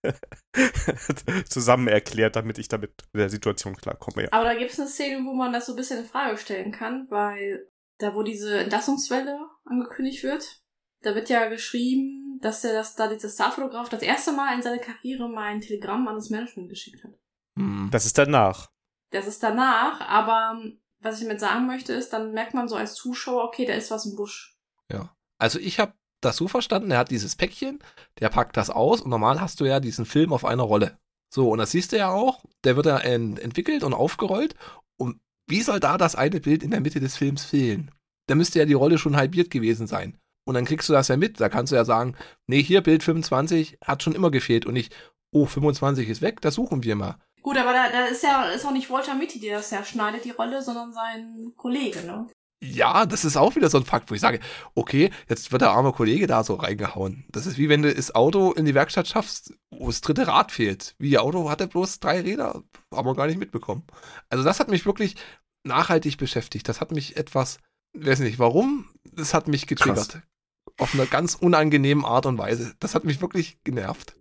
[1.50, 4.24] zusammen erklärt, damit ich damit mit der Situation klarkomme.
[4.24, 4.30] Ja.
[4.32, 6.72] Aber da gibt es eine Szene, wo man das so ein bisschen in Frage stellen
[6.72, 10.64] kann, weil da, wo diese Entlassungswelle angekündigt wird,
[11.02, 14.80] da wird ja geschrieben, dass er das, da dieser Starfotograf das erste Mal in seiner
[14.80, 17.12] Karriere mal ein Telegramm an das Management geschickt hat.
[17.60, 17.90] Hm.
[17.92, 18.72] Das ist danach.
[19.12, 20.60] Das ist danach, aber
[21.02, 23.92] was ich damit sagen möchte, ist, dann merkt man so als Zuschauer, okay, da ist
[23.92, 24.58] was im Busch.
[24.92, 25.16] Ja.
[25.38, 27.80] Also ich habe das so verstanden, er hat dieses Päckchen,
[28.20, 30.98] der packt das aus und normal hast du ja diesen Film auf einer Rolle.
[31.34, 34.56] So, und das siehst du ja auch, der wird ja ent entwickelt und aufgerollt.
[34.98, 37.92] Und wie soll da das eine Bild in der Mitte des Films fehlen?
[38.28, 40.18] Da müsste ja die Rolle schon halbiert gewesen sein.
[40.48, 41.40] Und dann kriegst du das ja mit.
[41.40, 42.16] Da kannst du ja sagen,
[42.48, 44.96] nee, hier Bild 25 hat schon immer gefehlt und nicht,
[45.32, 47.18] oh, 25 ist weg, das suchen wir mal.
[47.42, 50.26] Gut, aber da, da ist ja ist auch nicht Walter Mitty, der das ja schneidet,
[50.26, 52.28] die Rolle, sondern sein Kollege, ne?
[52.64, 54.40] Ja, das ist auch wieder so ein Fakt, wo ich sage,
[54.74, 57.26] okay, jetzt wird der arme Kollege da so reingehauen.
[57.30, 60.52] Das ist wie wenn du das Auto in die Werkstatt schaffst, wo das dritte Rad
[60.52, 60.96] fehlt.
[60.98, 63.84] Wie ihr Auto hatte bloß drei Räder, haben wir gar nicht mitbekommen.
[64.30, 65.16] Also das hat mich wirklich
[65.64, 66.68] nachhaltig beschäftigt.
[66.68, 67.60] Das hat mich etwas,
[67.94, 70.10] weiß nicht warum, das hat mich getriggert.
[70.10, 70.22] Krass.
[70.78, 72.74] Auf eine ganz unangenehme Art und Weise.
[72.80, 74.16] Das hat mich wirklich genervt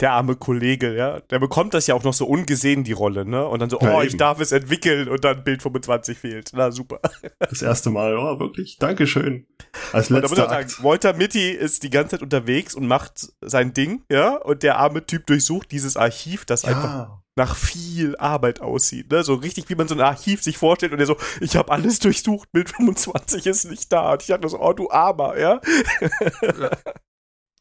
[0.00, 3.46] der arme Kollege, ja, der bekommt das ja auch noch so ungesehen, die Rolle, ne?
[3.46, 4.08] Und dann so, ja, oh, eben.
[4.08, 6.50] ich darf es entwickeln und dann Bild 25 fehlt.
[6.54, 7.00] Na, super.
[7.38, 9.46] Das erste Mal, oh, wirklich, Dankeschön.
[9.92, 12.86] Als letzter und da muss man sagen, Walter Mitty ist die ganze Zeit unterwegs und
[12.86, 14.36] macht sein Ding, ja?
[14.36, 16.68] Und der arme Typ durchsucht dieses Archiv, das ja.
[16.68, 19.24] einfach nach viel Arbeit aussieht, ne?
[19.24, 21.98] So richtig, wie man so ein Archiv sich vorstellt und der so, ich habe alles
[21.98, 24.12] durchsucht, Bild 25 ist nicht da.
[24.12, 25.60] Und ich dachte so, oh, du Armer, ja?
[26.42, 26.70] ja.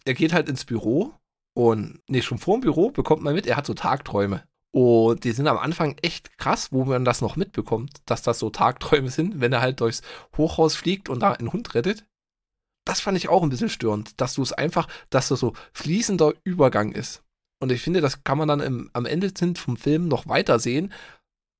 [0.05, 1.13] Er geht halt ins Büro
[1.57, 4.43] und nee, schon vor dem Büro bekommt man mit, er hat so Tagträume.
[4.71, 8.51] Und die sind am Anfang echt krass, wo man das noch mitbekommt, dass das so
[8.51, 10.03] Tagträume sind, wenn er halt durchs
[10.37, 12.05] Hochhaus fliegt und da einen Hund rettet.
[12.85, 16.33] Das fand ich auch ein bisschen störend, dass du es einfach, dass das so fließender
[16.43, 17.23] Übergang ist.
[17.59, 20.93] Und ich finde, das kann man dann im, am Ende vom Film noch weiter sehen,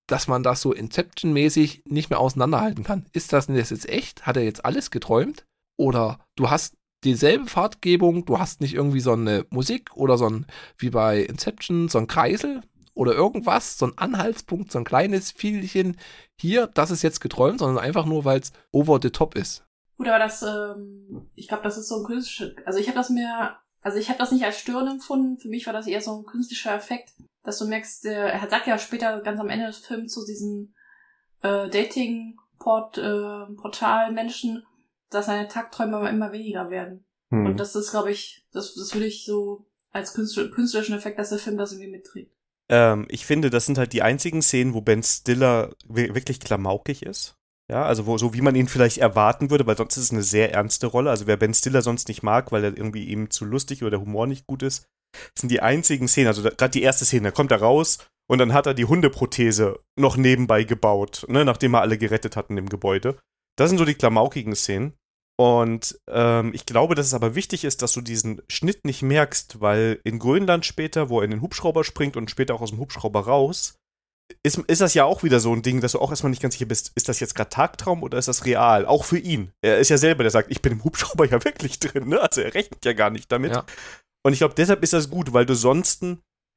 [0.06, 3.08] dass man das so Inception-mäßig nicht mehr auseinanderhalten kann.
[3.14, 4.28] Ist das denn jetzt echt?
[4.28, 5.48] Hat er jetzt alles geträumt?
[5.76, 10.45] Oder du hast dieselbe Fahrtgebung, du hast nicht irgendwie so eine Musik oder so ein,
[10.78, 12.62] wie bei Inception, so ein Kreisel
[12.93, 15.98] oder irgendwas, so ein Anhaltspunkt, so ein kleines Vielchen
[16.39, 19.64] hier, das ist jetzt geträumt, sondern einfach nur, weil es over the top ist.
[19.98, 23.10] Gut, aber das, ähm, ich glaube, das ist so ein künstlicher, also ich habe das
[23.10, 26.20] mir, also ich habe das nicht als störend empfunden, für mich war das eher so
[26.20, 29.78] ein künstlicher Effekt, dass du merkst, der, er sagt ja später ganz am Ende des
[29.78, 30.76] Films zu diesen
[31.41, 34.66] äh, Dating-Portal äh, Menschen,
[35.10, 37.05] dass seine Tagträume immer weniger werden.
[37.32, 37.45] Hm.
[37.45, 41.39] Und das ist, glaube ich, das, das würde ich so als künstlerischen Effekt, dass der
[41.39, 42.36] Film das irgendwie mitträgt.
[42.70, 47.36] Ähm, ich finde, das sind halt die einzigen Szenen, wo Ben Stiller wirklich klamaukig ist.
[47.70, 50.24] Ja, also wo, so wie man ihn vielleicht erwarten würde, weil sonst ist es eine
[50.24, 51.10] sehr ernste Rolle.
[51.10, 54.01] Also wer Ben Stiller sonst nicht mag, weil er irgendwie ihm zu lustig oder der
[54.01, 54.88] Humor nicht gut ist,
[55.38, 56.28] sind die einzigen Szenen.
[56.28, 57.97] Also gerade die erste Szene, da kommt er raus
[58.30, 62.58] und dann hat er die Hundeprothese noch nebenbei gebaut, ne, nachdem er alle gerettet hatten
[62.58, 63.18] im Gebäude.
[63.58, 64.93] Das sind so die klamaukigen Szenen.
[65.39, 69.62] Und ähm, ich glaube, dass es aber wichtig ist, dass du diesen Schnitt nicht merkst,
[69.62, 72.80] weil in Grönland später, wo er in den Hubschrauber springt und später auch aus dem
[72.80, 73.76] Hubschrauber raus,
[74.43, 76.55] ist, ist das ja auch wieder so ein Ding, dass du auch erstmal nicht ganz
[76.55, 78.86] sicher bist, ist das jetzt gerade Tagtraum oder ist das real?
[78.86, 79.51] Auch für ihn.
[79.62, 82.20] Er ist ja selber, der sagt, ich bin im Hubschrauber ja wirklich drin, ne?
[82.20, 83.53] Also er rechnet ja gar nicht damit.
[83.53, 83.66] Ja.
[84.26, 86.03] Und ich glaube, deshalb ist das gut, weil du sonst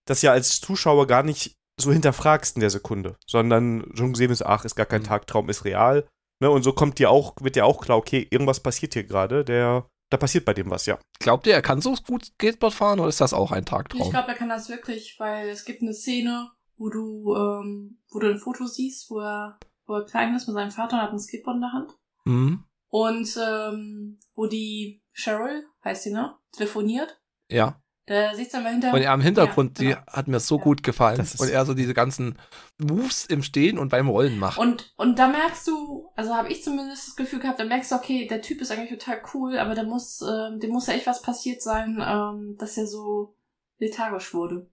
[0.08, 4.42] das ja als Zuschauer gar nicht so hinterfragst in der Sekunde, sondern schon gesehen ist,
[4.42, 5.06] ach, ist gar kein Mhm.
[5.06, 6.08] Tagtraum, ist real.
[6.40, 6.50] Ne?
[6.50, 9.86] Und so kommt dir auch, wird dir auch klar, okay, irgendwas passiert hier gerade, der,
[10.10, 10.98] da passiert bei dem was, ja.
[11.18, 14.10] Glaubt ihr, er kann so gut Skateboard fahren oder ist das auch ein Ich Tagtraum?
[14.10, 18.30] glaube, er kann das wirklich, weil es gibt eine Szene, wo du, ähm, wo du
[18.30, 21.18] ein Foto siehst, wo er, wo er klein ist mit seinem Vater und hat ein
[21.20, 21.98] Skateboard in der Hand.
[22.24, 22.64] Mhm.
[22.88, 26.36] Und ähm, wo die Cheryl, heißt sie, ne?
[26.52, 27.20] Telefoniert.
[27.50, 27.80] Ja.
[28.10, 28.92] Da siehst du dann mal hinter.
[28.92, 30.00] Und er im Hintergrund, Ja, genau.
[30.00, 30.64] die hat mir so Ja.
[30.64, 31.20] gut gefallen.
[31.38, 32.36] Und er so diese ganzen
[32.78, 34.58] Moves im Stehen und beim Rollen macht.
[34.58, 37.94] Und, und da merkst du, also habe ich zumindest das Gefühl gehabt, da merkst du,
[37.94, 41.06] okay, der Typ ist eigentlich total cool, aber da muss, ähm, dem muss ja echt
[41.06, 43.36] was passiert sein, ähm, dass er so
[43.78, 44.68] lethargisch wurde.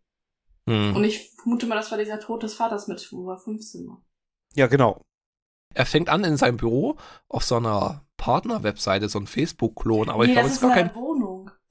[0.68, 0.96] Hm.
[0.96, 4.02] Und ich vermute mal, das war dieser Tod des Vaters mit, wo er 15 war.
[4.56, 5.00] Ja, genau.
[5.76, 10.30] Er fängt an in seinem Büro auf so einer Partner-Webseite, so ein Facebook-Klon, aber ich
[10.30, 10.96] nee, glaube, das es ist gar kein.
[10.96, 11.07] Wohnung.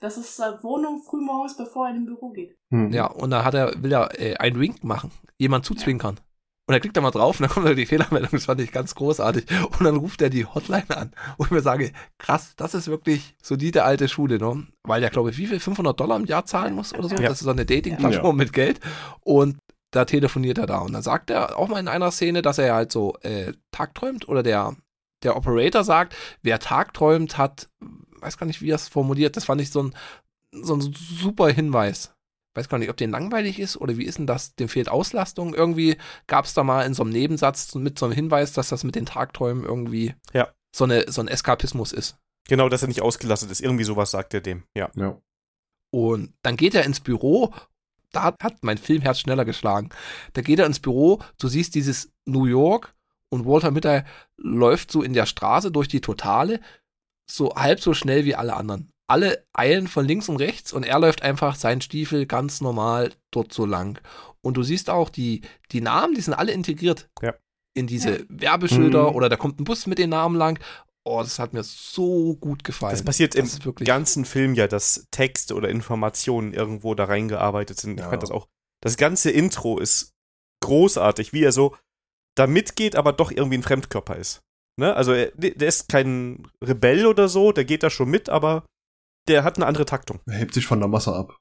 [0.00, 2.56] Das ist seine Wohnung frühmorgens, bevor er in den Büro geht.
[2.70, 2.92] Hm.
[2.92, 6.20] Ja, und da hat er, will er äh, einen Wink machen, jemand zuzwinkern.
[6.68, 8.72] Und er klickt da mal drauf und dann kommt da die Fehlermeldung, das fand ich
[8.72, 9.46] ganz großartig.
[9.78, 13.84] Und dann ruft er die Hotline an, ich mir sage, krass, das ist wirklich solide
[13.84, 14.66] alte Schule, ne?
[14.82, 17.14] Weil der, glaube ich, wie viel, 500 Dollar im Jahr zahlen muss oder so?
[17.14, 17.28] Ja.
[17.28, 18.80] Das ist so eine Dating-Plattform mit Geld.
[19.20, 19.58] Und
[19.92, 20.78] da telefoniert er da.
[20.78, 24.28] Und dann sagt er auch mal in einer Szene, dass er halt so äh, tagträumt
[24.28, 24.74] oder der,
[25.22, 27.68] der Operator sagt, wer tagträumt, hat,
[28.20, 29.94] weiß gar nicht, wie er es formuliert, das fand ich so ein,
[30.52, 32.12] so ein super Hinweis.
[32.54, 34.54] Weiß gar nicht, ob den langweilig ist oder wie ist denn das?
[34.54, 35.52] Dem fehlt Auslastung.
[35.54, 35.96] Irgendwie
[36.26, 38.94] gab es da mal in so einem Nebensatz mit so einem Hinweis, dass das mit
[38.94, 40.48] den Tagträumen irgendwie Ja.
[40.74, 42.16] so, eine, so ein Eskapismus ist.
[42.48, 43.60] Genau, dass er nicht ausgelastet ist.
[43.60, 44.90] Irgendwie sowas sagt er dem, ja.
[44.94, 45.20] Ja.
[45.90, 47.52] Und dann geht er ins Büro.
[48.12, 49.90] Da hat, hat mein Filmherz schneller geschlagen.
[50.32, 52.94] Da geht er ins Büro, du siehst dieses New York
[53.28, 54.00] und Walter Mitty
[54.38, 56.60] läuft so in der Straße durch die Totale,
[57.30, 58.90] so halb so schnell wie alle anderen.
[59.08, 63.52] Alle eilen von links und rechts und er läuft einfach seinen Stiefel ganz normal dort
[63.52, 64.00] so lang.
[64.42, 67.34] Und du siehst auch, die, die Namen, die sind alle integriert Ja.
[67.74, 68.24] in diese Ja.
[68.28, 69.16] Werbeschilder Mhm.
[69.16, 70.58] oder da kommt ein Bus mit den Namen lang.
[71.04, 72.92] Oh, das hat mir so gut gefallen.
[72.94, 77.78] Das passiert im ist wirklich ganzen Film ja, dass Texte oder Informationen irgendwo da reingearbeitet
[77.78, 77.94] sind.
[77.94, 78.10] Ich Ja.
[78.10, 78.48] fand das auch.
[78.82, 80.14] Das ganze Intro ist
[80.64, 81.76] großartig, wie er so
[82.36, 84.40] da mitgeht, aber doch irgendwie ein Fremdkörper ist.
[84.78, 84.94] Ne?
[84.94, 88.64] Also er, der ist kein Rebell oder so, der geht da schon mit, aber
[89.28, 90.20] der hat eine andere Taktung.
[90.26, 91.38] Er hebt sich von der Masse ab.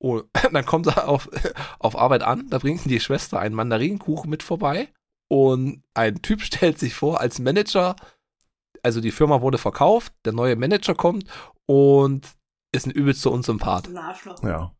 [0.00, 0.22] Oh,
[0.52, 1.28] dann kommt er auf,
[1.78, 4.88] auf Arbeit an, da bringt die Schwester einen Mandarinenkuchen mit vorbei
[5.28, 7.96] und ein Typ stellt sich vor als Manager,
[8.82, 11.24] also die Firma wurde verkauft, der neue Manager kommt
[11.66, 12.26] und
[12.72, 13.88] ist ein übelster Unsympath.
[13.88, 14.42] Ein Arschloch.
[14.42, 14.74] Ja.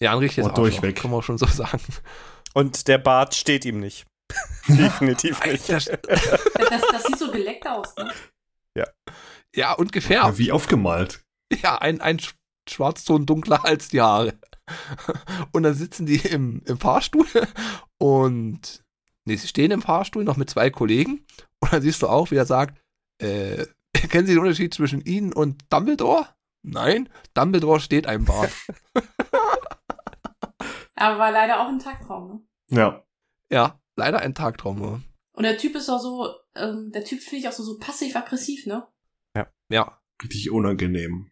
[0.00, 0.96] Ja, ein richtiges Oh, Arschloch, durchweg.
[0.96, 1.82] kann man schon so sagen.
[2.54, 4.06] Und der Bart steht ihm nicht.
[4.68, 5.68] Definitiv nicht.
[5.68, 8.12] Das, das, das sieht so geleckt aus, ne?
[9.56, 9.92] Ja, und ja.
[9.92, 10.38] gefärbt.
[10.38, 11.22] Wie aufgemalt.
[11.52, 12.34] Ja, ein, ein Sch-
[12.68, 14.36] Schwarzton dunkler als die Haare.
[15.52, 17.26] Und dann sitzen die im, im Fahrstuhl
[17.98, 18.82] und
[19.26, 21.24] nee, sie stehen im Fahrstuhl noch mit zwei Kollegen
[21.60, 22.82] und dann siehst du auch, wie er sagt,
[23.22, 23.66] äh,
[24.08, 26.26] kennen Sie den Unterschied zwischen Ihnen und Dumbledore?
[26.66, 28.50] Nein, Dumbledore steht einem Bart.
[30.96, 32.40] Aber war leider auch ein Tagtraum, ne?
[32.70, 33.04] Ja.
[33.52, 34.78] ja, leider ein Tagtraum.
[34.78, 35.02] nur.
[35.32, 38.66] Und der Typ ist auch so, ähm, der Typ finde ich auch so, so passiv-aggressiv,
[38.66, 38.86] ne?
[39.70, 41.30] Ja, Richtig unangenehm.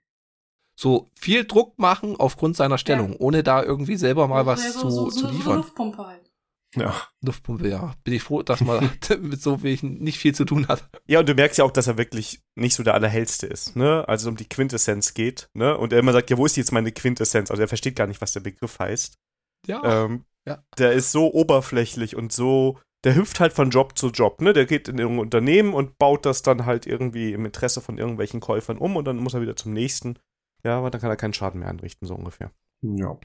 [0.75, 4.79] so viel Druck machen aufgrund seiner Stellung, ohne da irgendwie selber mal was Ja, zu,
[4.81, 5.57] so, so, zu so, so liefern.
[5.59, 6.33] Luftpumpe halt.
[6.75, 6.95] Ja.
[7.21, 7.95] Luftpumpe, ja.
[8.03, 8.91] Bin ich froh, dass man
[9.21, 10.89] mit so wenig nicht viel zu tun hat.
[11.07, 14.09] Ja, und du merkst ja auch, dass er wirklich nicht so der Allerhellste ist, ne?
[14.09, 15.77] Also es um die Quintessenz geht, ne?
[15.77, 17.51] Und er immer sagt, ja, wo ist jetzt meine Quintessenz?
[17.51, 19.19] Also er versteht gar nicht, was der Begriff heißt.
[19.67, 20.05] Ja.
[20.07, 20.65] Ähm, Ja.
[20.79, 24.53] Der ist so oberflächlich und so, der hüpft halt von Job zu Job, ne?
[24.53, 28.41] Der geht in irgendein Unternehmen und baut das dann halt irgendwie im Interesse von irgendwelchen
[28.41, 30.19] Käufern um und dann muss er wieder zum nächsten.
[30.65, 32.53] Ja, aber dann kann er keinen Schaden mehr anrichten, so ungefähr.
[32.83, 33.19] Ja.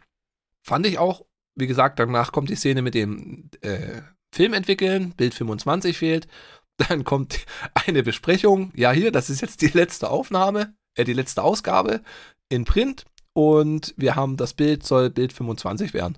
[0.64, 4.02] Fand ich auch, wie gesagt, danach kommt die Szene mit dem äh,
[4.34, 6.28] Film entwickeln, Bild 25 fehlt.
[6.90, 8.72] Dann kommt eine Besprechung.
[8.76, 12.02] Ja, hier, das ist jetzt die letzte Aufnahme, äh, die letzte Ausgabe
[12.50, 13.06] in Print.
[13.34, 16.18] Und wir haben das Bild, soll Bild 25 werden.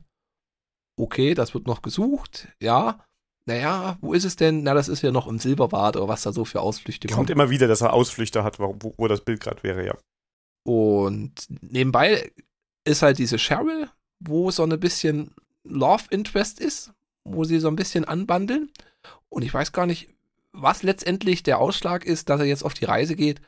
[1.00, 2.50] Okay, das wird noch gesucht.
[2.62, 3.06] Ja.
[3.46, 4.64] Naja, wo ist es denn?
[4.64, 7.30] Na, das ist ja noch im Silberbad oder was da so für Ausflüchte Kommt kommt.
[7.30, 9.98] immer wieder, dass er Ausflüchte hat, wo, wo das Bild gerade wäre, ja.
[10.64, 12.32] Und nebenbei
[12.84, 13.90] ist halt diese Cheryl,
[14.20, 15.34] wo so ein bisschen
[15.64, 16.92] Love Interest ist,
[17.24, 18.70] wo sie so ein bisschen anbandeln.
[19.30, 20.10] Und ich weiß gar nicht,
[20.52, 23.42] was letztendlich der Ausschlag ist, dass er jetzt auf die Reise geht.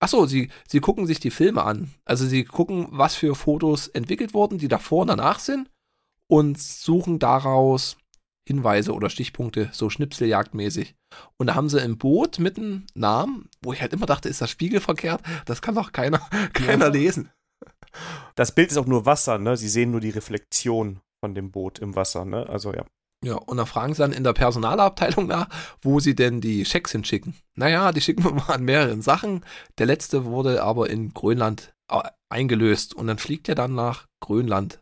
[0.00, 1.94] Achso, sie, sie gucken sich die Filme an.
[2.04, 5.70] Also sie gucken, was für Fotos entwickelt wurden, die davor und danach sind.
[6.28, 7.96] Und suchen daraus
[8.46, 10.94] Hinweise oder Stichpunkte, so schnipseljagdmäßig.
[11.38, 14.42] Und da haben sie ein Boot mit einem Namen, wo ich halt immer dachte, ist
[14.42, 15.22] das spiegelverkehrt?
[15.46, 16.18] Das kann doch keiner,
[16.52, 17.30] keiner lesen.
[18.34, 19.56] Das Bild ist auch nur Wasser, ne?
[19.56, 22.46] Sie sehen nur die Reflexion von dem Boot im Wasser, ne?
[22.48, 22.84] Also ja.
[23.24, 25.48] Ja, und dann fragen sie dann in der Personalabteilung nach,
[25.80, 27.34] wo sie denn die Schecks hinschicken.
[27.54, 29.46] Naja, die schicken wir mal an mehreren Sachen.
[29.78, 34.80] Der letzte wurde aber in Grönland äh, eingelöst und dann fliegt er dann nach Grönland.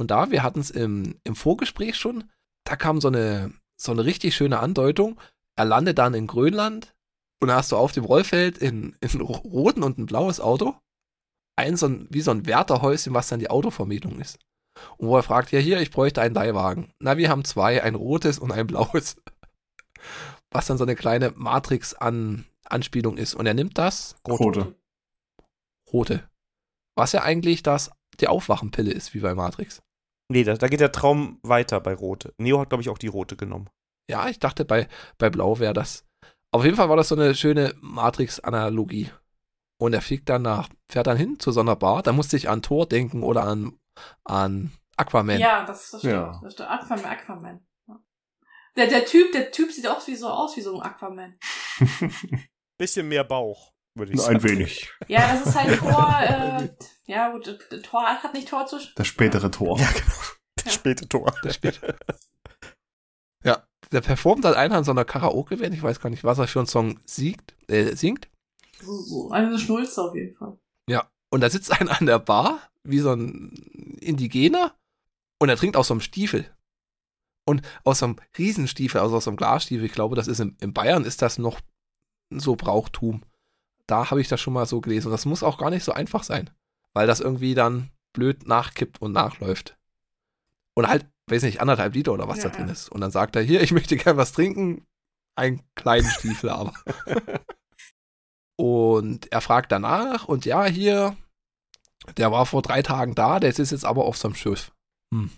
[0.00, 2.24] Und da, wir hatten es im, im Vorgespräch schon,
[2.64, 5.20] da kam so eine, so eine richtig schöne Andeutung.
[5.58, 6.94] Er landet dann in Grönland
[7.38, 10.74] und da hast du auf dem Rollfeld in, in roten und ein blaues Auto.
[11.54, 14.38] Ein so ein, wie so ein Wärterhäuschen, was dann die Autovermietung ist.
[14.96, 16.94] Und wo er fragt, ja hier, ich bräuchte einen Leihwagen.
[16.98, 19.16] Na, wir haben zwei, ein rotes und ein blaues.
[20.50, 23.34] Was dann so eine kleine Matrix-Anspielung ist.
[23.34, 24.74] Und er nimmt das Rote.
[25.92, 26.26] rote.
[26.96, 29.82] Was ja eigentlich das, die Aufwachenpille ist, wie bei Matrix.
[30.30, 32.32] Nee, da, da geht der Traum weiter bei Rot.
[32.38, 33.68] Neo hat, glaube ich, auch die rote genommen.
[34.08, 34.86] Ja, ich dachte, bei,
[35.18, 36.06] bei Blau wäre das.
[36.52, 39.10] Auf jeden Fall war das so eine schöne Matrix-Analogie.
[39.80, 42.02] Und er fliegt dann nach, fährt dann hin zu so einer Bar.
[42.02, 43.76] Da musste ich an Thor denken oder an,
[44.24, 45.40] an Aquaman.
[45.40, 46.14] Ja, das, das stimmt.
[46.14, 46.40] Ja.
[46.42, 46.70] Das stimmt.
[46.70, 47.66] Aquaman, Aquaman.
[48.76, 51.38] Der, der Typ, der Typ sieht auch wie so aus wie so ein Aquaman.
[52.78, 54.36] Bisschen mehr Bauch, würde ich sagen.
[54.36, 54.90] ein wenig.
[55.08, 56.68] Ja, das ist halt Tor, äh,
[57.06, 58.78] ja gut, Tor hat nicht Tor zu.
[58.94, 59.78] Das spätere Tor.
[59.78, 60.14] Ja, genau.
[60.64, 61.34] Der späte Tor.
[61.42, 61.80] Der spielt.
[63.44, 65.74] ja, der performt halt einer in so einer Karaoke-Band.
[65.74, 68.28] Ich weiß gar nicht, was er für einen Song siegt, äh, singt.
[68.80, 69.30] So, so.
[69.30, 70.58] Eine Schnulze auf jeden Fall.
[70.88, 73.52] Ja, und da sitzt einer an der Bar, wie so ein
[74.00, 74.76] Indigener,
[75.40, 76.54] und er trinkt aus so einem Stiefel.
[77.48, 80.56] Und aus so einem Riesenstiefel, also aus so einem Glasstiefel, ich glaube, das ist in,
[80.60, 81.60] in Bayern, ist das noch
[82.30, 83.24] so Brauchtum.
[83.90, 85.08] Da habe ich das schon mal so gelesen.
[85.08, 86.50] Und das muss auch gar nicht so einfach sein,
[86.92, 89.76] weil das irgendwie dann blöd nachkippt und nachläuft.
[90.74, 92.88] Und halt, weiß nicht, anderthalb Liter oder was Ja, da drin ist.
[92.90, 94.86] Und dann sagt er, hier, ich möchte gern was trinken.
[95.34, 96.74] Einen kleinen Stiefel aber.
[98.56, 101.16] und er fragt danach und ja, hier,
[102.16, 104.72] der war vor drei Tagen da, der ist jetzt aber auf seinem Schiff.
[105.12, 105.30] Hm.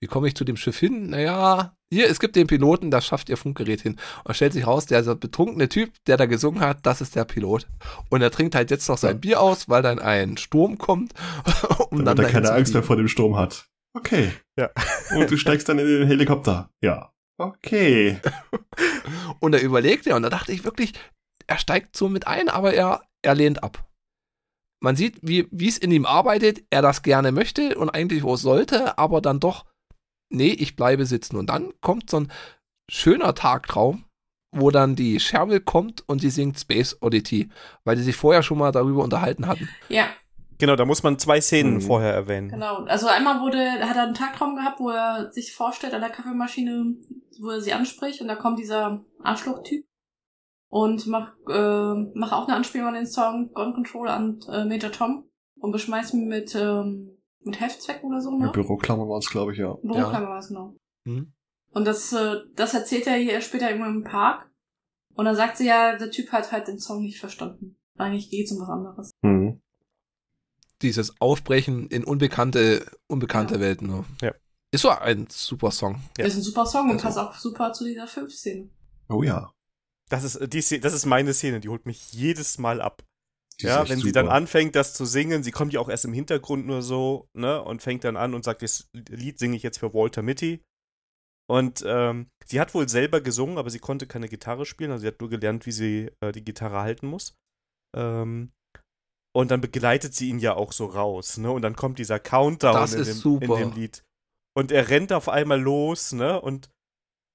[0.00, 1.10] Wie komme ich zu dem Schiff hin?
[1.10, 3.96] Naja, hier, es gibt den Piloten, das schafft ihr Funkgerät hin.
[4.24, 7.66] Und stellt sich raus, der betrunkene Typ, der da gesungen hat, das ist der Pilot.
[8.10, 9.20] Und er trinkt halt jetzt noch sein.
[9.20, 11.12] Bier aus, weil dann ein Sturm kommt.
[11.90, 13.66] um Damit er dahin keine Angst mehr vor dem Sturm hat.
[13.94, 14.30] Okay.
[14.56, 14.70] Ja.
[15.16, 16.70] Und du steigst dann in den Helikopter.
[16.80, 17.12] Ja.
[17.38, 18.20] Okay.
[19.40, 20.92] Und er überlegt ja, und da dachte ich wirklich,
[21.46, 23.88] er steigt so mit ein, aber er, er lehnt ab.
[24.82, 28.36] Man sieht, wie wie es in ihm arbeitet, er das gerne möchte und eigentlich wo
[28.36, 29.64] sollte, aber dann doch,
[30.30, 31.36] nee, ich bleibe sitzen.
[31.36, 32.32] Und dann kommt so ein
[32.90, 34.04] schöner Tagtraum,
[34.52, 37.50] wo dann die Cheryl kommt und sie singt Space Oddity,
[37.84, 39.68] weil die sich vorher schon mal darüber unterhalten hatten.
[39.88, 40.06] Ja,
[40.58, 41.80] Genau, da muss man zwei Szenen Mhm.
[41.80, 42.50] vorher erwähnen.
[42.50, 42.84] genau.
[42.84, 46.96] Also einmal wurde, hat er einen Tagtraum gehabt, wo er sich vorstellt an der Kaffeemaschine,
[47.40, 49.86] wo er sie anspricht und da kommt dieser Arschloch-Typ
[50.68, 54.92] und macht, äh, macht auch eine Anspielung an den Song Gun Control an äh, Major
[54.92, 58.44] Tom und beschmeißt ihn mit, ähm, mit Heftzwecken oder so, ne?
[58.46, 59.74] Mit Büroklammer war es, glaube ich, ja.
[59.82, 60.76] Büroklammer war es, genau.
[61.06, 61.32] Hm?
[61.72, 64.50] Und das, äh, das erzählt er hier später irgendwann im Park.
[65.14, 67.76] Und dann sagt sie ja, der Typ hat halt den Song nicht verstanden.
[67.98, 69.10] Eigentlich geht's um was anderes.
[69.22, 69.60] Mhm.
[70.82, 73.60] Dieses Aufbrechen in unbekannte, unbekannte Ja.
[73.60, 73.88] Welten.
[73.88, 74.04] Ne?
[74.22, 74.34] Ja.
[74.72, 76.00] Ist so ein super Song.
[76.16, 76.24] Ja.
[76.24, 78.70] Ist ein super Song und Also- passt auch super zu dieser Filmszene.
[79.08, 79.52] Oh ja.
[80.08, 83.02] Das ist, äh, die, Szene- das ist meine Szene, die holt mich jedes Mal ab.
[83.62, 84.22] Ja, wenn sie super.
[84.22, 87.62] dann anfängt, das zu singen, sie kommt ja auch erst im Hintergrund nur so, ne,
[87.62, 90.62] und fängt dann an und sagt, das Lied singe ich jetzt für Walter Mitty.
[91.48, 95.08] Und ähm, sie hat wohl selber gesungen, aber sie konnte keine Gitarre spielen, also sie
[95.08, 97.34] hat nur gelernt, wie sie äh, die Gitarre halten muss.
[97.96, 98.52] Ähm,
[99.36, 102.92] und dann begleitet sie ihn ja auch so raus, ne, und dann kommt dieser Countdown
[102.92, 104.04] in, dem, in dem Lied.
[104.56, 106.70] Und er rennt auf einmal los, ne, und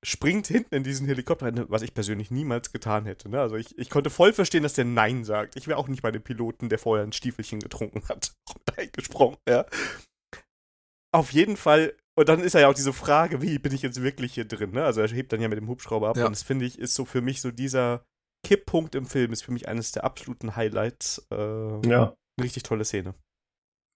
[0.05, 3.27] springt hinten in diesen Helikopter rein, was ich persönlich niemals getan hätte.
[3.29, 3.39] Ne?
[3.41, 5.55] Also ich, ich konnte voll verstehen, dass der Nein sagt.
[5.55, 8.33] Ich wäre auch nicht bei dem Piloten, der vorher ein Stiefelchen getrunken hat,
[8.67, 9.37] mit eingesprungen.
[9.49, 9.65] Ja.
[11.13, 14.33] Auf jeden Fall, und dann ist ja auch diese Frage, wie bin ich jetzt wirklich
[14.33, 14.71] hier drin?
[14.71, 14.83] Ne?
[14.83, 16.25] Also er hebt dann ja mit dem Hubschrauber ab Ja.
[16.25, 18.05] und das finde ich, ist so für mich so dieser
[18.45, 21.25] Kipppunkt im Film, ist für mich eines der absoluten Highlights.
[21.31, 21.35] Äh,
[21.87, 22.15] Ja.
[22.37, 23.15] Eine richtig tolle Szene.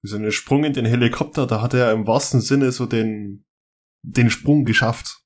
[0.03, 3.43] So ein Sprung in den Helikopter, da hat er im wahrsten Sinne so den,
[4.01, 5.18] den Sprung geschafft.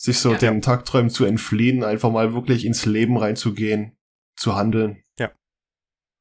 [0.00, 0.38] Sich so Ja.
[0.38, 3.96] den Tagträumen zu entfliehen, einfach mal wirklich ins Leben reinzugehen,
[4.36, 5.02] zu handeln.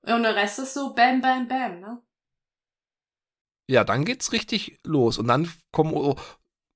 [0.06, 2.02] Und der Rest ist so bam, bam, bam, ne?
[3.70, 5.18] Ja, dann geht's richtig los.
[5.18, 6.16] Und dann kommen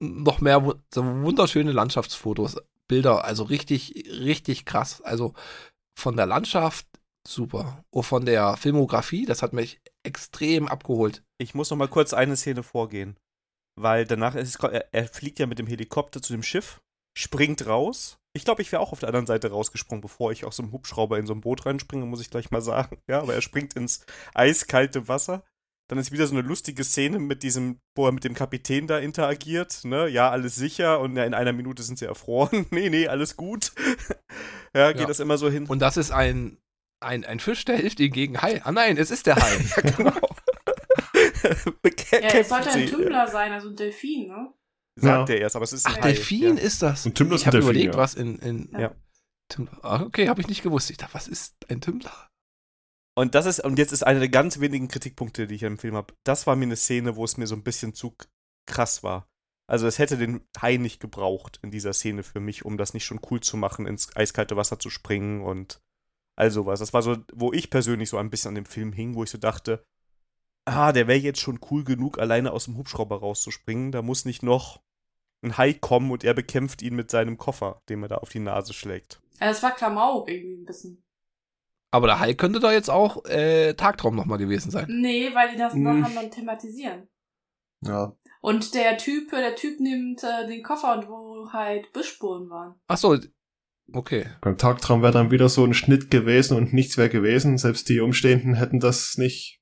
[0.02, 2.58] noch mehr wunderschöne Landschaftsfotos,
[2.90, 5.02] Bilder, also richtig, richtig krass.
[5.02, 5.34] Also
[5.98, 6.86] von der Landschaft
[7.26, 7.86] super.
[7.90, 11.24] Und von der Filmografie, das hat mich extrem abgeholt.
[11.38, 13.16] Ich muss noch mal kurz eine Szene vorgehen.
[13.80, 16.82] weil danach ist es, er, er fliegt ja mit dem Helikopter zu dem Schiff,
[17.14, 18.18] springt raus.
[18.34, 20.72] Ich glaube, ich wäre auch auf der anderen Seite rausgesprungen, bevor ich aus so einem
[20.72, 22.98] Hubschrauber in so ein Boot reinspringe, muss ich gleich mal sagen.
[23.08, 25.44] Ja, aber er springt ins eiskalte Wasser.
[25.90, 29.00] Dann ist wieder so eine lustige Szene mit diesem, wo er mit dem Kapitän da
[29.00, 29.84] interagiert.
[29.84, 30.08] Ne?
[30.08, 32.66] Ja, alles sicher und ja, in einer Minute sind sie erfroren.
[32.72, 33.74] nee, nee, alles gut.
[34.74, 35.08] ja, geht Ja.
[35.08, 35.66] das immer so hin.
[35.66, 36.58] Und das ist ein,
[37.02, 38.62] ein, ein Fisch, der hilft ihnen gegen Hai.
[38.64, 39.58] Ah nein, es ist der Hai.
[39.76, 40.14] ja, genau.
[42.12, 44.54] Ja, es sollte ein Tümmler sein, also ein Delfin, ne?
[44.96, 45.36] Sagt Ja.
[45.36, 46.64] er erst, aber es ist ein Ach, Hai, Delfin ja.
[46.64, 47.06] ist das.
[47.06, 48.00] Ein Tümmler ist ich habe überlegt, ja.
[48.00, 48.94] was in, in Ja.
[49.50, 49.80] Tümmler.
[49.84, 50.90] Ah, okay, habe ich nicht gewusst.
[50.92, 52.28] Ich dachte, was ist ein Tümmler?
[53.18, 55.96] Und das ist, und jetzt ist einer der ganz wenigen Kritikpunkte, die ich im Film
[55.96, 56.14] habe.
[56.24, 58.16] Das war mir eine Szene, wo es mir so ein bisschen zu
[58.66, 59.28] krass war.
[59.70, 63.06] Also es hätte den Hai nicht gebraucht in dieser Szene für mich, um das nicht
[63.06, 65.82] schon cool zu machen, ins eiskalte Wasser zu springen und
[66.38, 66.80] all sowas.
[66.80, 69.30] Das war so, wo ich persönlich so ein bisschen an dem Film hing, wo ich
[69.30, 69.84] so dachte,
[70.66, 73.92] ah, der wäre jetzt schon cool genug, alleine aus dem Hubschrauber rauszuspringen.
[73.92, 74.82] Da muss nicht noch
[75.44, 78.40] ein Hai kommen und er bekämpft ihn mit seinem Koffer, den er da auf die
[78.40, 79.22] Nase schlägt.
[79.40, 81.04] Ja, das war Klamauk irgendwie ein bisschen.
[81.92, 84.88] Aber der Hai könnte da jetzt auch äh, Tagtraum nochmal gewesen sein.
[84.90, 85.84] Nee, weil die das Hm.
[85.84, 87.10] nachher dann thematisieren.
[87.84, 88.16] Ja.
[88.42, 92.76] Und der Typ, der Typ nimmt äh, den Koffer und wo halt Buschspuren waren.
[92.88, 93.18] Ach so,
[93.94, 94.28] okay.
[94.42, 97.58] Beim Tagtraum wäre dann wieder so ein Schnitt gewesen und nichts wäre gewesen.
[97.58, 99.61] Selbst die Umstehenden hätten das nicht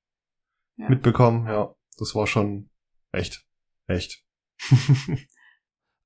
[0.79, 0.89] Ja.
[0.89, 1.45] mitbekommen.
[1.47, 2.69] Ja, das war schon
[3.11, 3.45] echt.
[3.87, 4.23] Echt.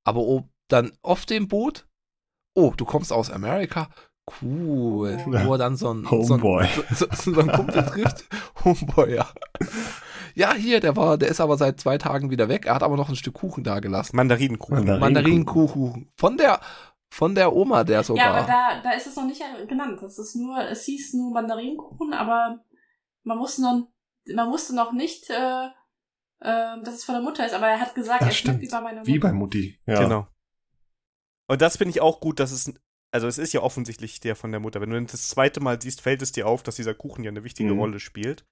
[0.03, 1.88] Aber ob dann auf dem Boot,
[2.55, 3.89] oh, du kommst aus Amerika,
[4.41, 5.17] cool.
[5.26, 6.67] Wo er dann so ein, Homeboy.
[6.93, 8.26] So, so, so ein Kumpel trifft.
[8.63, 9.30] Homeboy, ja.
[10.36, 12.65] Ja, hier, der war, der ist aber seit zwei Tagen wieder weg.
[12.65, 14.15] Er hat aber noch ein Stück Kuchen da gelassen.
[14.15, 14.78] Mandarinenkuchen.
[14.80, 16.11] Mandarin- Mandarinenkuchen.
[16.17, 16.59] Von der,
[17.11, 18.26] von der Oma, der sogar.
[18.26, 19.99] Ja, aber da, da ist es noch nicht genannt.
[20.01, 22.59] Das ist nur, es hieß nur Mandarinenkuchen, aber
[23.24, 23.88] man musste noch,
[24.34, 25.65] man musste noch nicht, äh,
[26.39, 28.61] äh, dass es von der Mutter ist, aber er hat gesagt, Das er schmeckt stimmt.
[28.61, 29.13] wie bei meiner Mutter.
[29.13, 29.80] Wie bei Mutti.
[29.86, 29.99] Ja.
[30.03, 30.28] Genau.
[31.47, 32.74] Und das finde ich auch gut, dass es,
[33.11, 34.82] also es ist ja offensichtlich der von der Mutter.
[34.82, 37.43] Wenn du das zweite Mal siehst, fällt es dir auf, dass dieser Kuchen ja eine
[37.43, 37.80] wichtige Mhm.
[37.80, 38.45] Rolle spielt.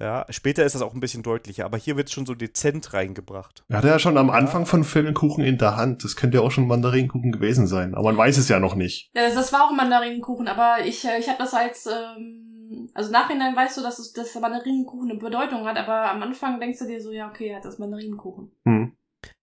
[0.00, 2.92] Ja, später ist das auch ein bisschen deutlicher, aber hier wird es schon so dezent
[2.94, 3.64] reingebracht.
[3.68, 6.02] Er hatte ja schon am Anfang von Film Kuchen in der Hand.
[6.02, 7.94] Das könnte ja auch schon Mandarinenkuchen gewesen sein.
[7.94, 9.10] Aber man weiß es ja noch nicht.
[9.14, 13.54] Ja, das, war auch Mandarinenkuchen, aber ich, äh, ich habe das als, ähm, also nachhinein
[13.54, 16.86] weißt du, dass, es, dass der Mandarinenkuchen eine Bedeutung hat, aber am Anfang denkst du
[16.86, 18.50] dir so, ja, okay, er hat das Mandarinenkuchen.
[18.64, 18.96] Hm.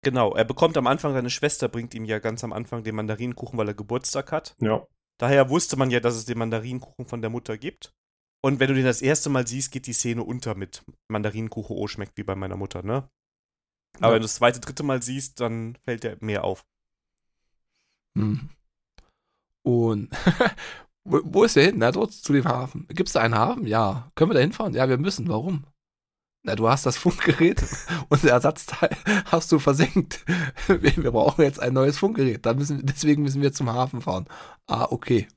[0.03, 3.59] Genau, er bekommt am Anfang, seine Schwester bringt ihm ja ganz am Anfang den Mandarinenkuchen,
[3.59, 4.55] weil er Geburtstag hat.
[4.59, 4.87] Ja.
[5.19, 7.93] Daher wusste man ja, dass es den Mandarinenkuchen von der Mutter gibt.
[8.43, 11.87] Und wenn du den das erste Mal siehst, geht die Szene unter mit Mandarinenkuchen, oh,
[11.87, 13.07] schmeckt wie bei meiner Mutter, ne?
[13.97, 14.13] Aber Ja.
[14.13, 16.65] wenn du das zweite, dritte Mal siehst, dann fällt der mehr auf.
[18.17, 18.49] Hm.
[19.63, 20.09] Und
[21.03, 21.75] wo, wo ist der hin?
[21.77, 22.87] Na, dort zu dem Hafen.
[22.87, 23.67] Gibt es da einen Hafen?
[23.67, 24.11] Ja.
[24.15, 24.73] Können wir da hinfahren?
[24.73, 25.27] Ja, wir müssen.
[25.27, 25.65] Warum?
[26.43, 27.61] Na, du hast das Funkgerät
[28.09, 30.25] und das Ersatzteil hast du versenkt.
[30.67, 32.45] Wir, wir brauchen jetzt ein neues Funkgerät.
[32.45, 34.25] Dann müssen, deswegen müssen wir zum Hafen fahren.
[34.67, 35.27] Ah, okay.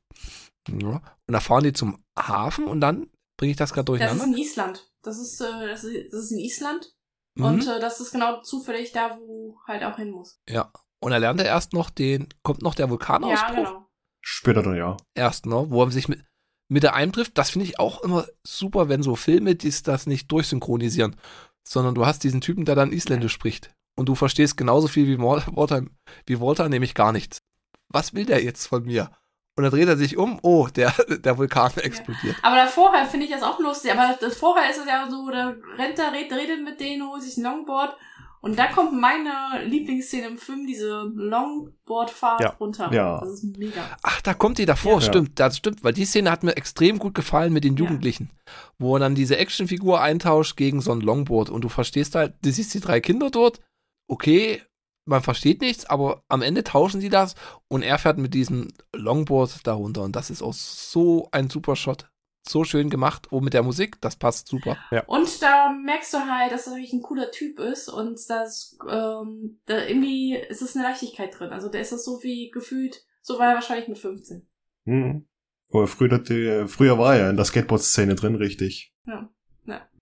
[0.68, 1.02] Ja.
[1.26, 4.36] Und da fahren die zum Hafen und dann bringe ich das gerade Das ist durcheinander.
[4.36, 4.90] in Island.
[5.02, 6.94] Das ist, äh, das ist, das ist in Island.
[7.36, 7.44] Mhm.
[7.44, 10.38] Und äh, das ist genau zufällig da, wo halt auch hin muss.
[10.48, 10.70] ja.
[11.00, 13.48] Und er lernt er erst noch den, kommt noch der Vulkanausbruch.
[13.50, 13.86] Ja, genau.
[14.22, 14.96] Später dann ja.
[15.14, 16.24] erst noch, wo er sich mit,
[16.70, 17.36] mit der eintrifft.
[17.36, 21.16] Das finde ich auch immer super, wenn so Filme dies, das nicht durchsynchronisieren,
[21.62, 23.74] sondern du hast diesen Typen, der dann Isländisch spricht.
[23.98, 25.82] Und du verstehst genauso viel wie Wal- Walter,
[26.24, 27.42] wie Walter, nämlich gar nichts.
[27.88, 29.10] Was will der jetzt von mir?
[29.56, 30.92] Und dann dreht er sich um, oh, der,
[31.24, 32.36] der Vulkan explodiert.
[32.42, 33.92] Aber da vorher finde ich das auch lustig.
[33.92, 37.22] Aber das, vorher ist es ja so, da rennt er, redet, redet mit denen, holt
[37.22, 37.96] sich ein Longboard.
[38.40, 42.48] Und da kommt meine Lieblingsszene im Film, diese Longboardfahrt Ja.
[42.60, 42.92] runter.
[42.92, 43.20] Ja.
[43.20, 43.80] Das ist mega.
[44.02, 45.00] Ach, da kommt die davor, Ja.
[45.00, 47.84] stimmt, das stimmt, weil die Szene hat mir extrem gut gefallen mit den Ja.
[47.84, 48.30] Jugendlichen,
[48.78, 52.50] wo er dann diese Actionfigur eintauscht gegen so ein Longboard und du verstehst halt, du
[52.50, 53.60] siehst die drei Kinder dort,
[54.08, 54.60] okay,
[55.04, 57.34] man versteht nichts, aber am Ende tauschen die das
[57.68, 62.08] und er fährt mit diesem Longboard darunter und das ist auch so ein super Shot.
[62.46, 64.76] So schön gemacht, oh, mit der Musik, das passt super.
[65.06, 69.60] Und da merkst du halt, dass er wirklich ein cooler Typ ist und das, ähm,
[69.64, 71.50] da irgendwie ist es eine Leichtigkeit drin.
[71.50, 74.46] Also der ist das so wie gefühlt, so war er wahrscheinlich mit 15.
[74.84, 75.26] Hm.
[75.72, 78.94] Aber früher, die, früher war er in der Skateboard-Szene drin, richtig.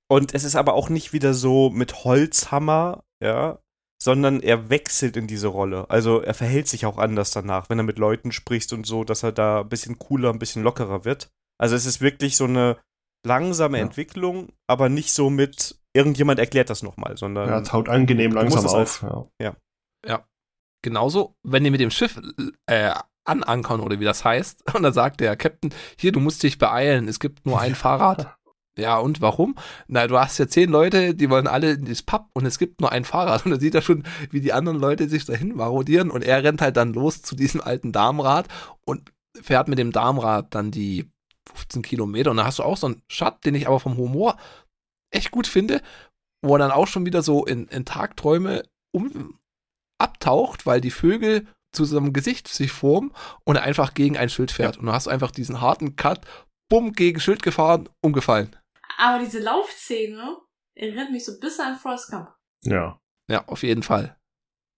[0.09, 3.61] Und es ist aber auch nicht wieder so mit Holzhammer, ja,
[4.03, 5.89] sondern er wechselt in diese Rolle.
[5.89, 9.23] Also er verhält sich auch anders danach, wenn er mit Leuten spricht und so, dass
[9.23, 11.31] er da ein bisschen cooler, ein bisschen lockerer wird.
[11.59, 12.79] Also es ist wirklich so eine
[13.25, 13.85] langsame Ja.
[13.85, 18.45] Entwicklung, aber nicht so mit irgendjemand erklärt das nochmal, sondern Er taut angenehm Ähm, du
[18.45, 19.31] musst langsam es auf.
[19.41, 19.55] Ja.
[20.85, 22.21] Genauso, wenn die mit dem Schiff
[22.67, 22.93] äh,
[23.25, 27.07] anankern oder wie das heißt, und dann sagt der Captain, hier, du musst dich beeilen,
[27.07, 28.37] es gibt nur ein Fahrrad.
[28.79, 29.55] Ja, und warum?
[29.87, 32.81] Na, du hast ja zehn Leute, die wollen alle in das Pub und es gibt
[32.81, 33.45] nur ein Fahrrad.
[33.45, 36.63] Und dann sieht er schon, wie die anderen Leute sich dahin marodieren und er rennt
[36.63, 38.49] halt dann los zu diesem alten Darmrad
[38.87, 41.11] und fährt mit dem Darmrad dann die
[41.55, 42.31] 15 Kilometer.
[42.31, 44.39] Und da hast du auch so einen Shot, den ich aber vom Humor
[45.11, 45.83] echt gut finde,
[46.43, 48.63] wo er dann auch schon wieder so in, in Tagträume
[48.95, 49.39] um,
[49.99, 53.13] abtaucht, weil die Vögel zu seinem Gesicht sich formen
[53.45, 54.79] und er einfach gegen ein Schild fährt.
[54.79, 56.27] Und du hast einfach diesen harten Cut,
[56.71, 58.55] bumm, gegen Schild gefahren, umgefallen.
[58.99, 60.39] Aber diese Laufszene
[60.75, 62.31] erinnert mich so ein bisschen an Forrest Gump.
[62.65, 63.01] Ja.
[63.29, 64.17] Ja, auf jeden Fall.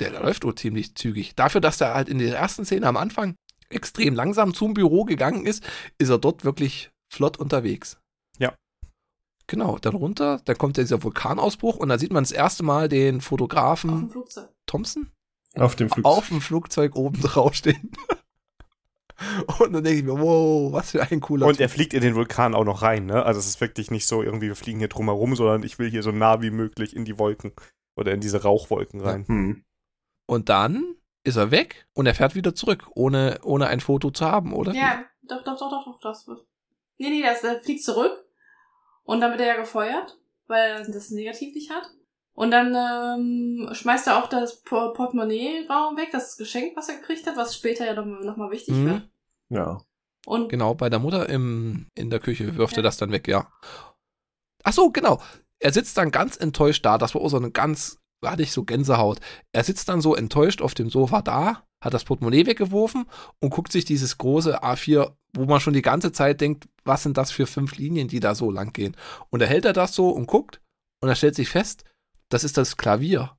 [0.00, 1.34] Der läuft auch ziemlich zügig.
[1.34, 3.36] Dafür, dass er halt in der ersten Szene am Anfang
[3.68, 5.64] extrem langsam zum Büro gegangen ist,
[5.98, 7.98] ist er dort wirklich flott unterwegs.
[8.38, 8.54] Ja.
[9.46, 13.16] Genau, dann runter, da kommt dieser Vulkanausbruch und da sieht man das erste Mal den
[13.16, 14.48] Auf dem Fotografen Flugzeug.
[14.66, 15.10] Thompson
[15.54, 16.04] Auf dem Flug.
[16.06, 17.92] auf dem Flugzeug oben drauf stehen.
[19.60, 21.74] Und dann denke ich mir, wow, was für ein cooler Und er Typ.
[21.74, 23.24] fliegt in den Vulkan auch noch rein, ne?
[23.24, 25.90] Also es ist wirklich nicht so, irgendwie, wir fliegen hier drum herum, sondern ich will
[25.90, 27.52] hier so nah wie möglich in die Wolken
[27.96, 29.24] oder in diese Rauchwolken rein.
[29.26, 29.64] Hm.
[30.26, 34.24] Und dann ist er weg und er fährt wieder zurück, ohne, ohne ein Foto zu
[34.26, 34.72] haben, oder?
[34.74, 36.44] Ja, doch, doch, doch, doch, doch, das wird.
[36.98, 38.24] Nee, nee, das, der fliegt zurück.
[39.04, 41.90] Und dann wird er ja gefeuert, weil er das negativ nicht hat.
[42.34, 47.26] Und dann ähm, schmeißt er auch das Por- Portemonnaie-Raum weg, das Geschenk, was er gekriegt
[47.26, 48.86] hat, was später ja nochmal noch mal wichtig Mhm.
[48.86, 49.08] wird.
[49.50, 49.80] Ja.
[50.26, 52.78] Und Genau, bei der Mutter im, in der Küche wirft Ja.
[52.80, 53.46] er das dann weg, ja.
[54.64, 55.20] Ach so, genau.
[55.60, 56.98] Er sitzt dann ganz enttäuscht da.
[56.98, 59.20] Das war auch so eine ganz, hatte ich so Gänsehaut.
[59.52, 63.04] Er sitzt dann so enttäuscht auf dem Sofa da, hat das Portemonnaie weggeworfen
[63.40, 67.16] und guckt sich dieses große A4, wo man schon die ganze Zeit denkt, was sind
[67.16, 68.96] das für fünf Linien, die da so lang gehen.
[69.30, 70.60] Und da hält er das so und guckt
[71.00, 71.84] und er stellt sich fest,
[72.30, 73.36] das ist das Klavier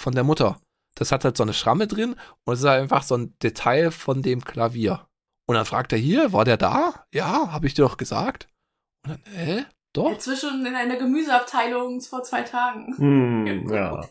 [0.00, 0.60] von der Mutter.
[0.94, 3.90] Das hat halt so eine Schramme drin und es ist halt einfach so ein Detail
[3.90, 5.06] von dem Klavier.
[5.46, 7.06] Und dann fragt er hier, war der da?
[7.12, 8.48] Ja, habe ich dir doch gesagt.
[9.04, 9.64] Und dann, hä?
[9.92, 10.12] Doch?
[10.12, 12.94] inzwischen in einer Gemüseabteilung vor zwei Tagen.
[12.98, 14.06] Hm, ja.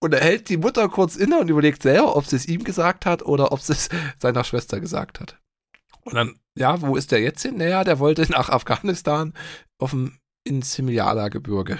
[0.00, 3.04] Und er hält die Mutter kurz inne und überlegt selber, ob sie es ihm gesagt
[3.04, 5.38] hat oder ob sie es seiner Schwester gesagt hat.
[6.04, 7.58] Und dann, ja, wo ist der jetzt hin?
[7.58, 9.34] Naja, der wollte nach Afghanistan
[9.78, 11.78] auf dem ins Himalaya-Gebirge.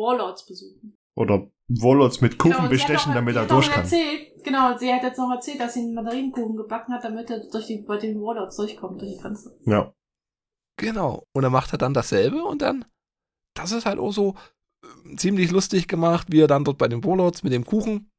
[0.00, 0.96] Warlords besuchen.
[1.16, 3.82] Oder Warlords mit Kuchen Genau, bestechen, auch- damit er durch kann.
[3.82, 7.40] Erzählt, genau, sie hat jetzt noch erzählt, dass sie einen Mandarinenkuchen gebacken hat, damit er
[7.50, 9.56] durch die, bei den Warlords durchkommt, durch die Grenze.
[9.66, 9.92] Ja.
[10.78, 11.24] Genau.
[11.34, 12.84] Und dann macht er dann dasselbe und dann,
[13.54, 14.34] das ist halt auch so
[14.84, 18.10] äh, ziemlich lustig gemacht, wie er dann dort bei den Warlords mit dem Kuchen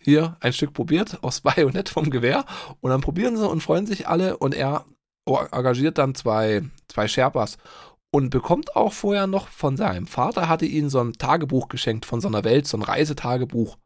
[0.00, 2.44] hier ein Stück probiert aus Bajonett vom Gewehr
[2.80, 4.84] und dann probieren sie und freuen sich alle und er
[5.52, 7.56] engagiert dann zwei, zwei Sherpas
[8.14, 12.20] und bekommt auch vorher noch von seinem Vater, hatte ihn so ein Tagebuch geschenkt von
[12.20, 13.78] so einer Welt, so ein Reisetagebuch,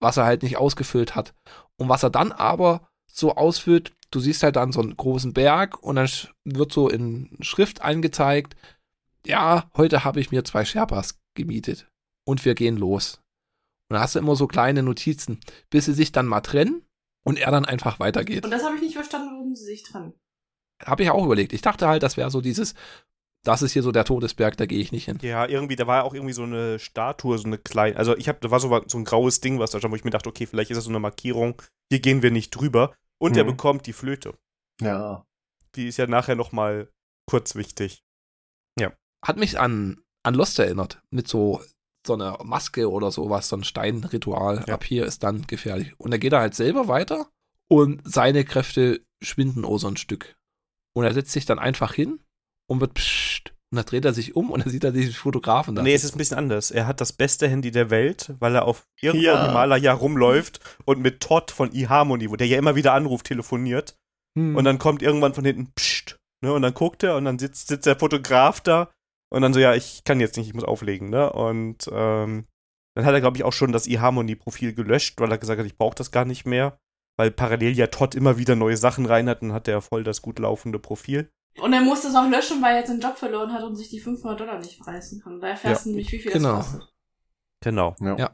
[0.00, 1.34] was er halt nicht ausgefüllt hat.
[1.76, 5.82] Und was er dann aber so ausfüllt, du siehst halt dann so einen großen Berg
[5.82, 6.08] und dann
[6.44, 8.56] wird so in Schrift angezeigt,
[9.26, 11.86] ja, heute habe ich mir zwei Sherpas gemietet
[12.26, 13.20] und wir gehen los.
[13.90, 16.86] Und da hast du immer so kleine Notizen, bis sie sich dann mal trennen
[17.24, 18.44] und er dann einfach weitergeht.
[18.44, 20.14] Und das habe ich nicht verstanden, warum sie sich trennen.
[20.82, 21.52] Habe ich auch überlegt.
[21.52, 22.74] Ich dachte halt, das wäre so dieses,
[23.44, 25.18] das ist hier so der Todesberg, da gehe ich nicht hin.
[25.22, 28.38] Ja, irgendwie, da war auch irgendwie so eine Statue, so eine kleine, also ich habe,
[28.40, 30.46] da war so, so ein graues Ding, was da stand, wo ich mir dachte, okay,
[30.46, 31.60] vielleicht ist das so eine Markierung,
[31.90, 32.94] hier gehen wir nicht drüber.
[33.18, 33.48] Und er Mhm.
[33.48, 34.34] bekommt die Flöte.
[34.80, 35.26] Ja.
[35.74, 36.88] Die ist ja nachher nochmal
[37.26, 38.02] kurz wichtig.
[39.22, 41.60] Hat mich an, an Lost erinnert, mit so,
[42.06, 44.64] so einer Maske oder sowas, so ein Steinritual.
[44.66, 44.72] Ja.
[44.74, 45.92] Ab hier ist dann gefährlich.
[45.98, 47.28] Und er geht da halt selber weiter
[47.68, 50.36] und seine Kräfte schwinden auch so ein Stück.
[50.96, 52.22] Und er setzt sich dann einfach hin
[52.70, 53.52] und wird pssst.
[53.72, 55.82] Und dann dreht er sich um und dann sieht er diesen Fotografen da.
[55.82, 56.70] nee, es ist ein bisschen anders.
[56.72, 59.40] Er hat das beste Handy der Welt, weil er auf irgendwo Ja.
[59.40, 63.96] im Himalaya rumläuft und mit Todd von eHarmony, wo der ja immer wieder anruft, telefoniert.
[64.36, 64.56] Hm.
[64.56, 67.68] Und dann kommt irgendwann von hinten, psst, ne, und dann guckt er und dann sitzt,
[67.68, 68.90] sitzt der Fotograf da
[69.32, 72.46] und dann so, ja, ich kann jetzt nicht, ich muss auflegen, ne, und ähm,
[72.96, 75.76] dann hat er, glaube ich, auch schon das eHarmony-Profil gelöscht, weil er gesagt hat, ich
[75.78, 76.76] brauche das gar nicht mehr,
[77.16, 80.22] weil parallel ja Todd immer wieder neue Sachen rein hat und hat er voll das
[80.22, 81.30] gut laufende Profil.
[81.58, 83.88] Und er musste es auch löschen, weil er jetzt seinen Job verloren hat und sich
[83.90, 85.40] die 500 Dollar nicht reißen kann.
[85.40, 86.56] Da erfährst du nämlich, wie viel Genau.
[86.56, 86.92] das kostet.
[87.60, 87.94] Genau.
[88.00, 88.16] ja.
[88.16, 88.30] Ja.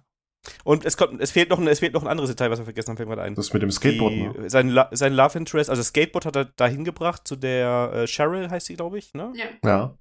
[0.62, 2.64] Und es kommt, es fehlt noch, ein- es fehlt noch ein anderes Detail, was wir
[2.66, 3.34] vergessen haben, fällt mir gerade ein.
[3.34, 4.48] Das mit dem Skateboard, Die, ne?
[4.50, 8.48] sein, La- sein Love Interest, also Skateboard hat er dahin gebracht zu der äh, Cheryl,
[8.48, 9.32] heißt sie, glaube ich, ne?
[9.34, 9.46] Ja.
[9.68, 9.98] Ja.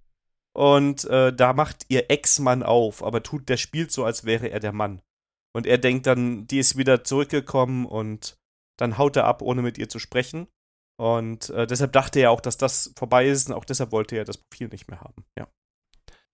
[0.54, 4.60] Und äh, da macht ihr Ex-Mann auf, aber tut, der spielt so, als wäre er
[4.60, 5.02] der Mann.
[5.52, 8.38] Und er denkt dann, die ist wieder zurückgekommen und
[8.78, 10.48] dann haut er ab, ohne mit ihr zu sprechen.
[10.98, 14.26] Und äh, deshalb dachte er auch, dass das vorbei ist und auch deshalb wollte er
[14.26, 15.26] das Profil nicht mehr haben.
[15.38, 15.48] Ja.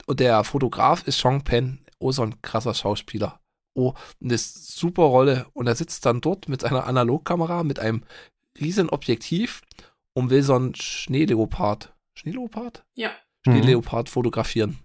[0.05, 3.39] Und der Fotograf ist Sean Penn, oh, so ein krasser Schauspieler.
[3.73, 5.47] Oh, eine super Rolle.
[5.53, 8.03] Und er sitzt dann dort mit seiner Analogkamera, mit einem
[8.59, 9.61] riesen Objektiv
[10.13, 11.93] und will so einen Schneeleopard.
[12.15, 12.83] Schneeleopard?
[12.95, 13.11] Ja.
[13.45, 14.79] Schneeleopard fotografieren.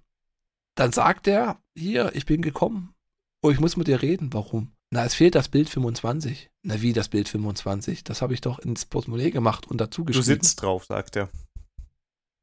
[0.76, 2.94] Dann sagt er, hier, ich bin gekommen.
[3.42, 4.32] Oh, ich muss mit dir reden.
[4.32, 4.72] Warum?
[4.90, 6.48] Na, es fehlt das Bild 25.
[6.62, 8.04] Na, wie das Bild 25?
[8.04, 10.24] Das habe ich doch ins Portemonnaie gemacht und dazu Du geschrieben.
[10.24, 11.28] sitzt drauf, sagt er.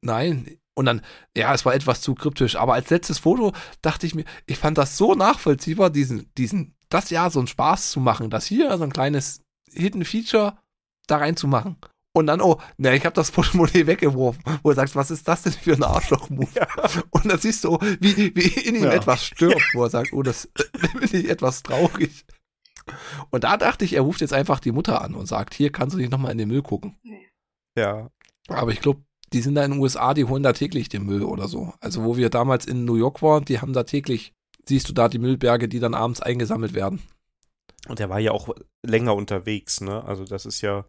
[0.02, 0.58] Nein.
[0.76, 1.02] Und dann,
[1.36, 2.56] ja, es war etwas zu kryptisch.
[2.56, 7.10] Aber als letztes Foto dachte ich mir, ich fand das so nachvollziehbar, diesen, diesen, das
[7.10, 9.40] ja so einen Spaß zu machen, das hier so ein kleines
[9.72, 10.58] Hidden Feature
[11.06, 11.76] da reinzumachen.
[12.16, 14.42] Und dann, oh, ne, ich habe das Portemonnaie weggeworfen.
[14.62, 16.66] Wo er sagt, was ist das denn für ein Arschloch-Move?
[17.10, 18.92] Und dann siehst du, wie, wie in ihm Ja.
[18.92, 20.48] etwas stirbt, wo er sagt, oh, das
[21.00, 22.24] bin ich etwas traurig.
[23.30, 25.94] Und da dachte ich, er ruft jetzt einfach die Mutter an und sagt, hier kannst
[25.94, 26.98] du nicht nochmal in den Müll gucken.
[27.76, 28.10] Ja.
[28.48, 29.02] Aber ich glaube,
[29.32, 31.74] die sind da in den USA, die holen da täglich den Müll oder so.
[31.80, 34.32] Also wo wir damals in New York waren, die haben da täglich,
[34.66, 37.02] siehst du da die Müllberge, die dann abends eingesammelt werden.
[37.88, 38.48] Und er war ja auch
[38.84, 40.04] länger unterwegs, ne?
[40.04, 40.86] Also das ist ja.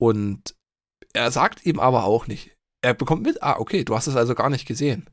[0.00, 0.56] Und
[1.12, 2.56] er sagt ihm aber auch nicht.
[2.82, 5.08] Er bekommt mit, ah, okay, du hast es also gar nicht gesehen.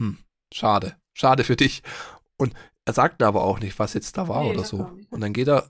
[0.00, 0.18] Hm,
[0.52, 0.96] schade.
[1.14, 1.82] Schade für dich.
[2.36, 2.54] Und
[2.86, 4.90] er sagt aber auch nicht, was jetzt da war Nee, oder so.
[5.10, 5.68] Und dann geht er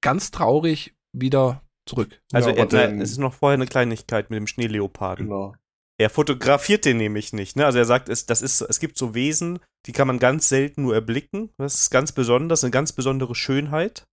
[0.00, 2.22] ganz traurig wieder zurück.
[2.32, 5.26] Also Ja, er, es ist noch vorher eine Kleinigkeit mit dem Schneeleoparden.
[5.26, 5.54] Genau.
[5.98, 7.56] Er fotografiert den nämlich nicht.
[7.56, 7.66] Ne?
[7.66, 10.82] Also er sagt, es, das ist, es gibt so Wesen, die kann man ganz selten
[10.82, 11.50] nur erblicken.
[11.58, 14.04] Das ist ganz besonders, eine ganz besondere Schönheit.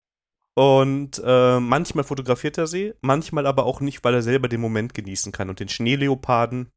[0.55, 4.93] Und äh, manchmal fotografiert er sie, manchmal aber auch nicht, weil er selber den Moment
[4.93, 5.49] genießen kann.
[5.49, 6.69] Und den Schneeleoparden,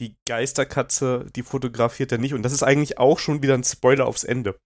[0.00, 2.34] die Geisterkatze, die fotografiert er nicht.
[2.34, 4.58] Und das ist eigentlich auch schon wieder ein Spoiler aufs Ende.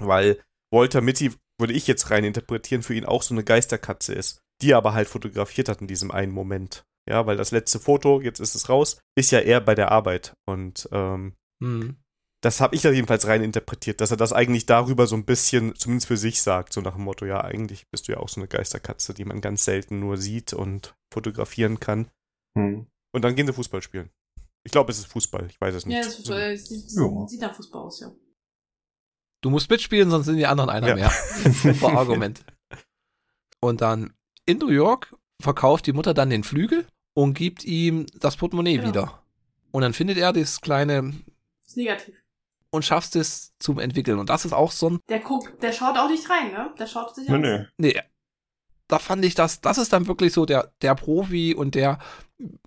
[0.00, 0.40] Weil
[0.72, 4.72] Walter Mitty, würde ich jetzt rein interpretieren, für ihn auch so eine Geisterkatze ist, die
[4.72, 6.84] er aber halt fotografiert hat in diesem einen Moment.
[7.08, 10.34] Ja, weil das letzte Foto, jetzt ist es raus, ist ja eher bei der Arbeit.
[10.46, 11.96] Und ähm, Hm.
[12.42, 15.74] das habe ich da jedenfalls rein interpretiert, dass er das eigentlich darüber so ein bisschen,
[15.76, 18.40] zumindest für sich sagt, so nach dem Motto, ja, eigentlich bist du ja auch so
[18.40, 22.10] eine Geisterkatze, die man ganz selten nur sieht und fotografieren kann.
[22.58, 22.86] Hm.
[23.14, 24.10] Und dann gehen sie Fußball spielen.
[24.64, 25.96] Ich glaube, es ist Fußball, ich weiß es nicht.
[25.96, 27.26] Ja, das äh, sieht, Ja.
[27.28, 28.10] sieht nach Fußball aus, ja.
[29.44, 30.94] Du musst mitspielen, sonst sind die anderen einer Ja.
[30.94, 31.10] mehr.
[31.52, 32.42] Super Argument.
[33.60, 34.14] Und dann
[34.46, 38.88] in New York verkauft die Mutter dann den Flügel und gibt ihm das Portemonnaie Genau.
[38.88, 39.22] wieder.
[39.70, 41.12] Und dann findet er das kleine
[41.66, 42.14] Ist negativ.
[42.70, 44.18] und schafft es zum Entwickeln.
[44.18, 46.72] Und das ist auch so ein, Der guckt, der schaut auch nicht rein, ne?
[46.78, 47.40] Der schaut sich Nee, an.
[47.42, 47.66] nee.
[47.76, 48.00] nee,
[48.88, 51.98] da fand ich das, das ist dann wirklich so der, der Profi und der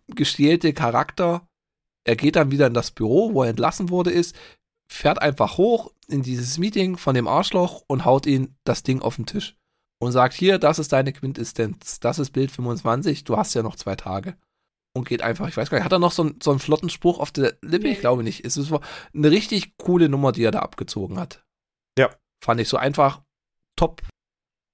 [0.09, 1.47] gestählte Charakter.
[2.03, 4.35] Er geht dann wieder in das Büro, wo er entlassen wurde, ist,
[4.87, 9.15] fährt einfach hoch in dieses Meeting von dem Arschloch und haut ihn das Ding auf
[9.17, 9.57] den Tisch.
[9.99, 13.75] Und sagt, hier, das ist deine Quintessenz, das ist Bild 25, du hast ja noch
[13.75, 14.37] zwei Tage.
[14.95, 16.89] Und geht einfach, ich weiß gar nicht, hat er noch so, einen- so einen flotten
[16.89, 17.87] Spruch auf der Lippe?
[17.87, 18.45] Ich glaube nicht.
[18.45, 21.43] Es ist eine richtig coole Nummer, die er da abgezogen hat.
[21.99, 22.15] Ja.
[22.43, 23.21] Fand ich so einfach
[23.75, 24.01] top,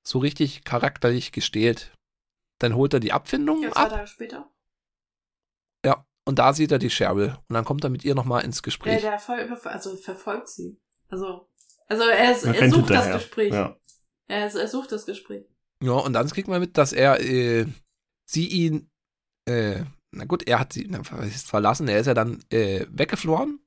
[0.07, 1.93] so richtig charakterlich gestählt.
[2.59, 4.49] Dann holt er die Abfindung Ja, zwei ab Tage später.
[5.85, 7.37] ja, und da sieht er die Cheryl.
[7.47, 9.01] Und dann kommt er mit ihr nochmal ins Gespräch.
[9.01, 10.79] der ver also verfolgt sie.
[11.13, 11.47] Also,
[11.87, 13.13] also er, Er er sucht das hinterher.
[13.13, 13.53] Gespräch.
[13.53, 13.77] Ja.
[14.27, 15.45] Er, er sucht das Gespräch.
[15.83, 17.67] Ja, und dann kriegt man mit, dass er äh,
[18.25, 18.89] sie ihn,
[19.47, 23.59] äh, na gut, er hat sie na, verlassen, er ist ja dann äh, weggeflohen.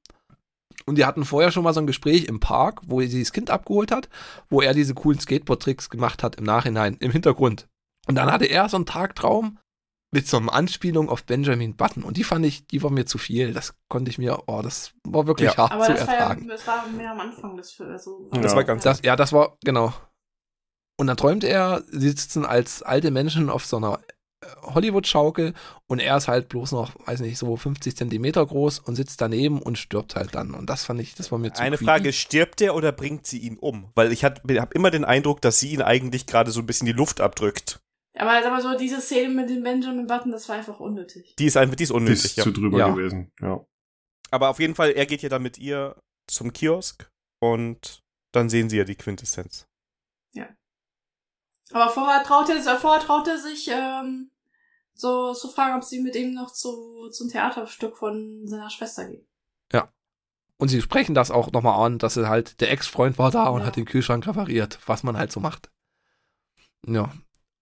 [0.86, 3.50] Und die hatten vorher schon mal so ein Gespräch im Park, wo sie das Kind
[3.50, 4.08] abgeholt hat,
[4.48, 7.68] wo er diese coolen Skateboard-Tricks gemacht hat im Nachhinein, im Hintergrund.
[8.08, 9.58] Und dann hatte er so einen Tagtraum
[10.16, 12.02] mit so einer Anspielung auf Benjamin Button.
[12.02, 13.52] Und die fand ich, die war mir zu viel.
[13.52, 15.56] Das konnte ich mir, oh, das war wirklich Ja.
[15.58, 16.48] hart Aber zu das war, ja, ertragen.
[16.48, 17.92] das war mehr am Anfang des Films.
[17.92, 19.92] Also, Das war ganz- Das, ja, das war, genau.
[20.98, 24.00] Und dann träumt er, sie sitzen als alte Menschen auf so einer
[24.42, 25.52] äh, Hollywood-Schaukel
[25.86, 29.60] und er ist halt bloß noch, weiß nicht, so 50 Zentimeter groß und sitzt daneben
[29.60, 30.54] und stirbt halt dann.
[30.54, 31.84] Und das fand ich, das war mir zu Eine creepy.
[31.84, 33.90] Frage, stirbt der oder bringt sie ihn um?
[33.94, 34.40] Weil ich habe
[34.74, 37.80] immer den Eindruck, dass sie ihn eigentlich gerade so ein bisschen die Luft abdrückt.
[38.18, 41.34] Aber sag mal so, diese Szene mit dem Benjamin Button, das war einfach unnötig.
[41.38, 42.44] Die ist einfach, die ist Die unnötig, ist ja.
[42.44, 42.88] zu drüber Ja.
[42.90, 43.30] gewesen.
[43.40, 43.64] Ja.
[44.30, 47.10] Aber auf jeden Fall, er geht ja dann mit ihr zum Kiosk
[47.40, 48.02] und
[48.32, 49.66] dann sehen sie ja die Quintessenz.
[51.72, 54.30] Aber vorher traut er, vorher traut er sich, ähm,
[54.94, 59.26] so zu fragen, ob sie mit ihm noch zu, zum Theaterstück von seiner Schwester geht.
[60.58, 63.60] Und sie sprechen das auch nochmal an, dass er halt, der Ex-Freund war da und
[63.60, 63.66] Ja.
[63.66, 65.70] hat den Kühlschrank repariert, was man halt so macht.
[66.86, 67.12] Ja,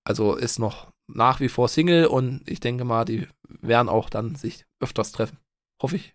[0.05, 4.35] also ist noch nach wie vor Single und ich denke mal, die werden auch dann
[4.37, 5.39] sich öfters treffen.
[5.83, 6.15] Hoffe ich.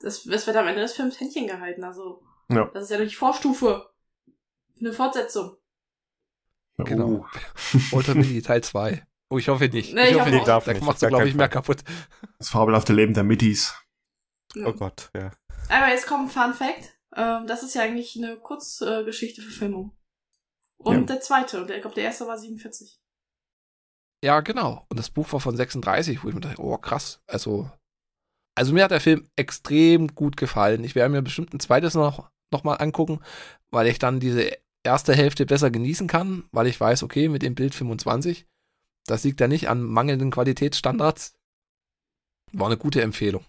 [0.00, 2.22] Das, das wird am Ende des Films Händchen gehalten, also.
[2.50, 2.70] Ja.
[2.74, 3.90] Das ist ja die Vorstufe.
[4.78, 5.56] Eine Fortsetzung.
[6.78, 7.08] Genau.
[7.08, 7.24] Uh,
[7.92, 9.06] Walter Mitty Teil 2.
[9.30, 9.94] Oh, ich hoffe nicht.
[9.94, 10.46] Nee, ich hoffe hoffe nicht.
[10.46, 11.82] Da nicht, machst du, glaube ich, mehr kaputt.
[12.38, 13.74] das fabelhafte Leben der Mitties.
[14.64, 15.32] Oh Gott, ja.
[15.68, 16.96] Aber jetzt kommt ein Fun Fact.
[17.16, 19.96] Ähm, das ist ja eigentlich eine Kurzgeschichte-Verfilmung.
[20.76, 21.14] Und Ja.
[21.14, 23.00] der zweite, und ich glaube, der erste war 47.
[24.24, 24.86] Ja, genau.
[24.88, 27.20] Und das Buch war von 36, wo ich mir dachte, oh krass.
[27.26, 27.70] Also,
[28.54, 30.84] Also mir hat der Film extrem gut gefallen.
[30.84, 33.20] Ich werde mir bestimmt ein zweites noch, noch mal angucken,
[33.70, 34.50] weil ich dann diese
[34.82, 38.46] erste Hälfte besser genießen kann, weil ich weiß, okay, mit dem Bild 25,
[39.06, 41.34] das liegt ja nicht an mangelnden Qualitätsstandards.
[42.52, 43.44] War eine gute Empfehlung.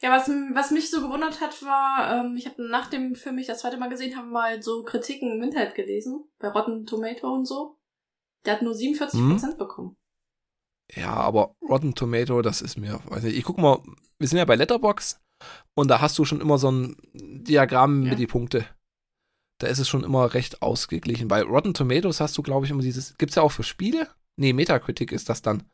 [0.00, 3.46] Ja, was, was mich so gewundert hat, war, ähm, ich habe nach dem Film, ich
[3.46, 7.46] das zweite Mal gesehen habe, mal so Kritiken im Internet gelesen, bei Rotten Tomato und
[7.46, 7.78] so.
[8.44, 9.58] Der hat nur 47% hm?
[9.58, 9.96] bekommen.
[10.94, 13.80] Ja, aber Rotten Tomato, das ist mir, weiß nicht, ich guck mal,
[14.18, 15.20] wir sind ja bei Letterbox
[15.74, 18.10] und da hast du schon immer so ein Diagramm ja.
[18.10, 18.66] mit die Punkte.
[19.58, 21.28] Da ist es schon immer recht ausgeglichen.
[21.28, 24.08] Bei Rotten Tomatoes hast du, glaube ich, immer dieses, gibt's ja auch für Spiele?
[24.38, 25.64] Nee, Metacritic ist das dann,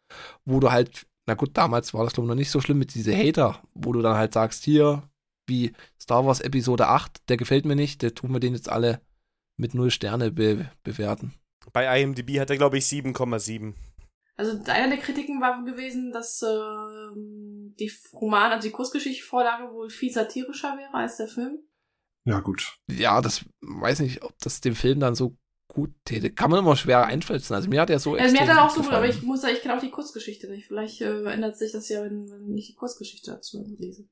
[0.44, 2.94] wo du halt, na gut, damals war das, glaube ich, noch nicht so schlimm mit
[2.94, 5.02] diese Hater, wo du dann halt sagst, hier,
[5.48, 9.00] wie Star Wars Episode 8, der gefällt mir nicht, der tun wir den jetzt alle
[9.60, 11.34] mit 0 Sterne be bewerten.
[11.72, 13.74] Bei IMDb hat er, glaube ich, 7,7.
[14.36, 16.46] Also einer der Kritiken war gewesen, dass äh,
[17.78, 21.58] die Roman, also die Kurzgeschichte-Vorlage wohl viel satirischer wäre als der Film.
[22.24, 22.78] Ja, gut.
[22.90, 25.36] Ja, das weiß nicht, ob das dem Film dann so
[25.68, 26.30] gut täte.
[26.30, 27.54] Kann man immer schwer einschätzen.
[27.54, 29.40] Also mir hat er so also Mir hat er auch so gut, aber ich muss
[29.40, 30.66] sagen, ich kenne auch die Kurzgeschichte nicht.
[30.66, 34.08] Vielleicht äh, ändert sich das ja, wenn, wenn ich die Kurzgeschichte dazu lese.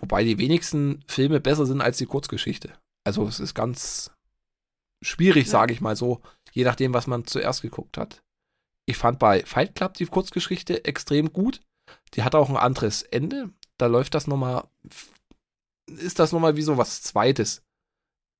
[0.00, 2.72] Wobei die wenigsten Filme besser sind als die Kurzgeschichte.
[3.04, 4.10] Also es ist ganz
[5.02, 5.50] schwierig, ja.
[5.50, 6.20] sage ich mal so,
[6.52, 8.22] je nachdem, was man zuerst geguckt hat.
[8.90, 11.60] Ich fand bei Fight Club die Kurzgeschichte extrem gut.
[12.14, 13.50] Die hat auch ein anderes Ende.
[13.78, 14.68] Da läuft das nochmal,
[15.86, 17.62] ist das nochmal wie so was Zweites.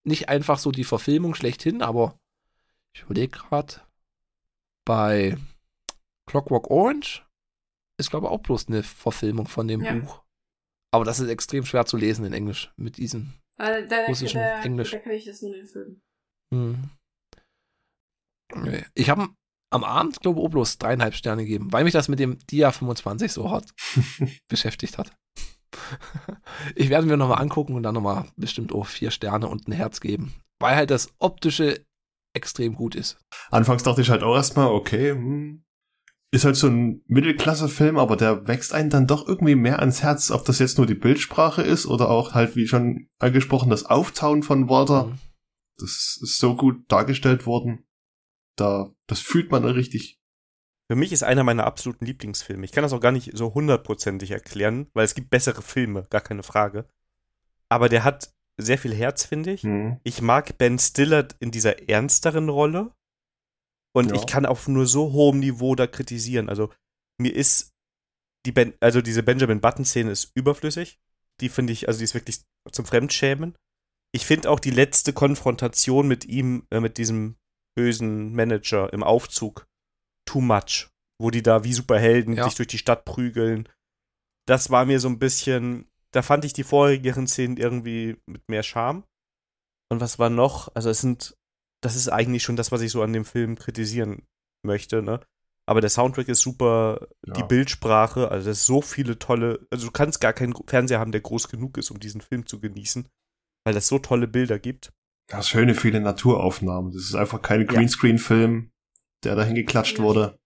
[0.05, 2.19] Nicht einfach so die Verfilmung schlechthin, aber
[2.97, 3.81] ich überlege gerade,
[4.85, 5.39] bei
[6.27, 7.25] Clockwork Orange
[7.97, 9.95] ist, glaube ich, auch bloß eine Verfilmung von dem ja.
[9.95, 10.25] Buch.
[10.93, 14.63] Aber das ist extrem schwer zu lesen in Englisch, mit diesem also, da, russischen da,
[14.63, 14.91] Englisch.
[14.91, 16.01] Da kann ich das nur in den Film.
[16.53, 16.91] Hm.
[18.95, 19.29] Ich habe
[19.71, 22.73] am Abend, glaube ich, auch bloß dreieinhalb Sterne gegeben, weil mich das mit dem Dia
[22.73, 23.71] 25 so hart
[24.49, 25.13] beschäftigt hat.
[26.75, 30.01] ich werde mir nochmal angucken und dann nochmal bestimmt auch vier Sterne und ein Herz
[30.01, 30.35] geben.
[30.59, 31.85] Weil halt das optische
[32.35, 33.19] extrem gut ist.
[33.51, 35.65] Anfangs dachte ich halt auch erstmal, okay, hm,
[36.33, 40.31] ist halt so ein Mittelklasse-Film, aber der wächst einen dann doch irgendwie mehr ans Herz,
[40.31, 44.43] ob das jetzt nur die Bildsprache ist oder auch halt, wie schon angesprochen, das Auftauen
[44.43, 45.07] von Walter.
[45.07, 45.19] Mhm.
[45.79, 47.85] Das ist so gut dargestellt worden.
[48.57, 50.19] Da, das fühlt man richtig.
[50.91, 52.65] Für mich ist einer meiner absoluten Lieblingsfilme.
[52.65, 56.21] Ich kann das auch gar nicht so hundertprozentig erklären, weil es gibt bessere Filme, gar
[56.21, 56.89] keine Frage.
[57.69, 59.63] Aber der hat sehr viel Herz, finde ich.
[59.63, 60.01] Mhm.
[60.03, 62.93] Ich mag Ben Stiller in dieser ernsteren Rolle.
[63.93, 64.17] Und ja.
[64.17, 66.49] ich kann auf nur so hohem Niveau da kritisieren.
[66.49, 66.71] Also,
[67.19, 67.73] mir ist
[68.47, 70.99] die ben also diese Benjamin Button-Szene ist überflüssig.
[71.41, 72.41] Die finde ich, also die ist wirklich
[72.73, 73.57] zum Fremdschämen.
[74.13, 77.37] Ich finde auch die letzte Konfrontation mit ihm, äh, mit diesem
[77.81, 79.67] bösen Manager im Aufzug,
[80.27, 80.91] too much.
[81.19, 82.45] Wo die da wie Superhelden ja.
[82.45, 83.69] sich durch die Stadt prügeln.
[84.47, 88.63] Das war mir so ein bisschen, da fand ich die vorherigen Szenen irgendwie mit mehr
[88.63, 89.05] Charme.
[89.91, 90.75] Und was war noch?
[90.75, 91.37] Also es sind,
[91.83, 94.27] das ist eigentlich schon das, was ich so an dem Film kritisieren
[94.63, 95.21] möchte, ne?
[95.67, 97.35] Aber der Soundtrack ist super, ja.
[97.35, 101.13] die Bildsprache, also das ist so viele tolle, also du kannst gar keinen Fernseher haben,
[101.13, 103.09] der groß genug ist, um diesen Film zu genießen,
[103.65, 104.93] weil es so tolle Bilder gibt.
[105.31, 106.93] Ja, schöne viele Naturaufnahmen.
[106.93, 108.71] Das ist einfach kein Greenscreen-Film,
[109.25, 110.05] der dahin geklatscht ja.
[110.05, 110.39] wurde.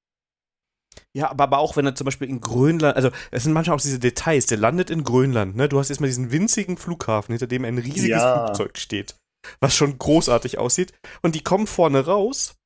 [1.17, 3.81] Ja, aber, aber auch wenn er zum Beispiel in Grönland, also es sind manchmal auch
[3.81, 5.69] diese Details, der landet in Grönland, ne?
[5.69, 8.47] Du hast erstmal diesen winzigen Flughafen, hinter dem ein riesiges ja.
[8.47, 9.17] Flugzeug steht,
[9.61, 10.93] was schon großartig aussieht.
[11.23, 12.57] Und die kommen vorne raus.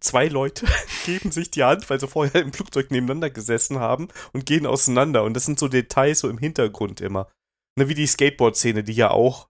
[0.00, 0.66] Zwei Leute
[1.06, 5.24] geben sich die Hand, weil sie vorher im Flugzeug nebeneinander gesessen haben und gehen auseinander.
[5.24, 7.30] Und das sind so Details so im Hintergrund immer.
[7.78, 9.48] Ne, wie die Skateboard-Szene, die ja auch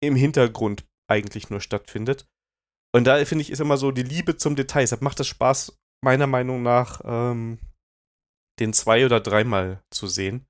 [0.00, 2.28] im Hintergrund eigentlich nur stattfindet.
[2.94, 4.82] Und da finde ich, ist immer so die Liebe zum Detail.
[4.82, 7.58] Deshalb macht es Spaß, meiner Meinung nach, ähm,
[8.58, 10.46] den zwei- oder dreimal zu sehen.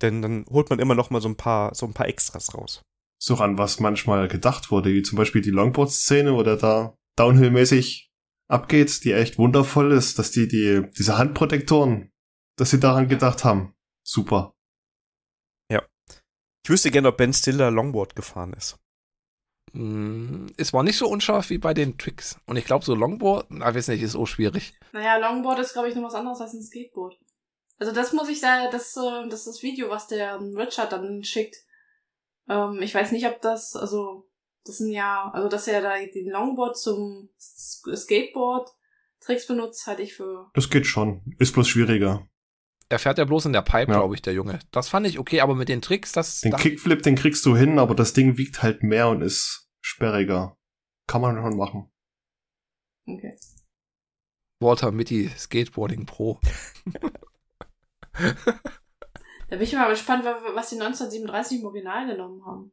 [0.00, 2.82] Denn dann holt man immer noch mal so ein paar, so ein paar Extras raus.
[3.22, 8.10] So an was manchmal gedacht wurde, wie zum Beispiel die Longboard-Szene, wo der da Downhill-mäßig
[8.48, 12.10] abgeht, die echt wundervoll ist, dass die, die, diese Handprotektoren,
[12.58, 13.74] dass sie daran gedacht haben.
[14.04, 14.54] Super.
[15.70, 15.86] Ja.
[16.64, 18.81] Ich wüsste gerne, ob Ben Stiller Longboard gefahren ist.
[19.72, 22.38] Mm, es war nicht so unscharf wie bei den Tricks.
[22.46, 24.74] Und ich glaube, so Longboard, na, weiß nicht, ist auch schwierig.
[24.92, 27.18] Naja, Longboard ist, glaube ich, noch was anderes als ein Skateboard.
[27.78, 30.92] Also das muss ich sagen, das, äh, das ist das Video, was der ähm, Richard
[30.92, 31.56] dann schickt.
[32.48, 34.28] Ähm, ich weiß nicht, ob das, also,
[34.64, 38.70] das sind ja, also dass er da den Longboard zum Skateboard
[39.20, 40.50] Tricks benutzt, halte ich für.
[40.54, 41.22] Das geht schon.
[41.38, 42.28] Ist bloß schwieriger.
[42.88, 43.98] Er fährt ja bloß in der Pipe, ja.
[43.98, 44.58] glaube ich, der Junge.
[44.70, 46.40] Das fand ich okay, aber mit den Tricks, das.
[46.40, 50.56] Den Kickflip, den kriegst du hin, aber das Ding wiegt halt mehr und ist sperriger.
[51.06, 51.92] Kann man schon machen.
[53.06, 53.36] Okay.
[54.60, 56.40] Walter Mitty Skateboarding Pro.
[59.48, 62.72] Da bin ich mal gespannt, wa- was die 1937 im Original genommen haben.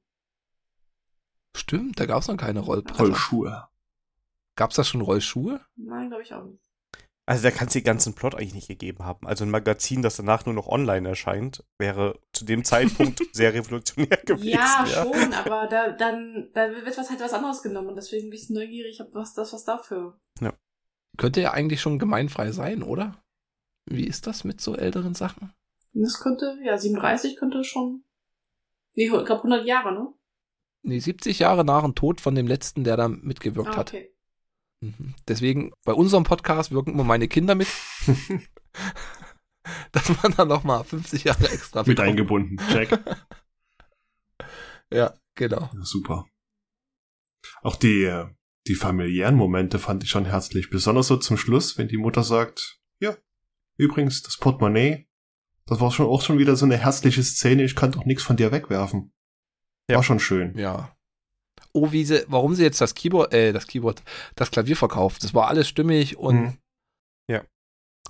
[1.56, 3.04] Stimmt, da gab es noch keine Rollbretter.
[3.04, 3.68] Rollschuhe.
[4.56, 5.60] Gab es da schon Rollschuhe?
[5.76, 6.69] Nein, glaube ich auch nicht.
[7.30, 9.28] Also da kann es den ganzen Plot eigentlich nicht gegeben haben.
[9.28, 14.18] Also ein Magazin, das danach nur noch online erscheint, wäre zu dem Zeitpunkt sehr revolutionär
[14.26, 14.50] gewesen.
[14.50, 18.40] Ja, schon, aber da, dann, da wird was halt was anderes genommen und deswegen bin
[18.40, 20.20] ich neugierig, ob was das was dafür.
[21.18, 23.22] Könnte ja eigentlich schon gemeinfrei sein, oder?
[23.86, 25.54] Wie ist das mit so älteren Sachen?
[25.94, 28.06] Das könnte, ja, 37 könnte schon.
[28.96, 30.14] Nee, ich glaube 100 Jahre, ne?
[30.82, 33.90] Nee, 70 Jahre nach dem Tod von dem letzten, der da mitgewirkt Ah, hat.
[33.90, 34.10] okay.
[34.10, 34.19] Mhm.
[35.28, 37.68] Deswegen, bei unserem Podcast wirken immer meine Kinder mit.
[39.92, 42.08] dass man dann nochmal 50 Jahre extra Mit bekommt.
[42.08, 42.58] eingebunden.
[42.72, 42.98] Check.
[44.92, 45.70] Ja, genau.
[45.72, 46.26] Ja, super.
[47.62, 48.12] Auch die,
[48.66, 50.72] die familiären Momente fand ich schon herzlich.
[50.72, 53.16] Besonders so zum Schluss, wenn die Mutter sagt, ja,
[53.78, 55.08] übrigens, das Portemonnaie,
[55.68, 58.36] das war schon auch schon wieder so eine herzliche Szene, ich kann doch nichts von
[58.36, 59.14] dir wegwerfen.
[59.90, 59.98] Ja.
[59.98, 60.58] War schon schön.
[60.58, 60.98] Ja.
[61.74, 64.02] Oh, wie sie, warum sie jetzt das Keyboard, äh, das Keyboard,
[64.36, 65.24] das Klavier verkauft.
[65.24, 66.58] Das war alles stimmig und Mhm.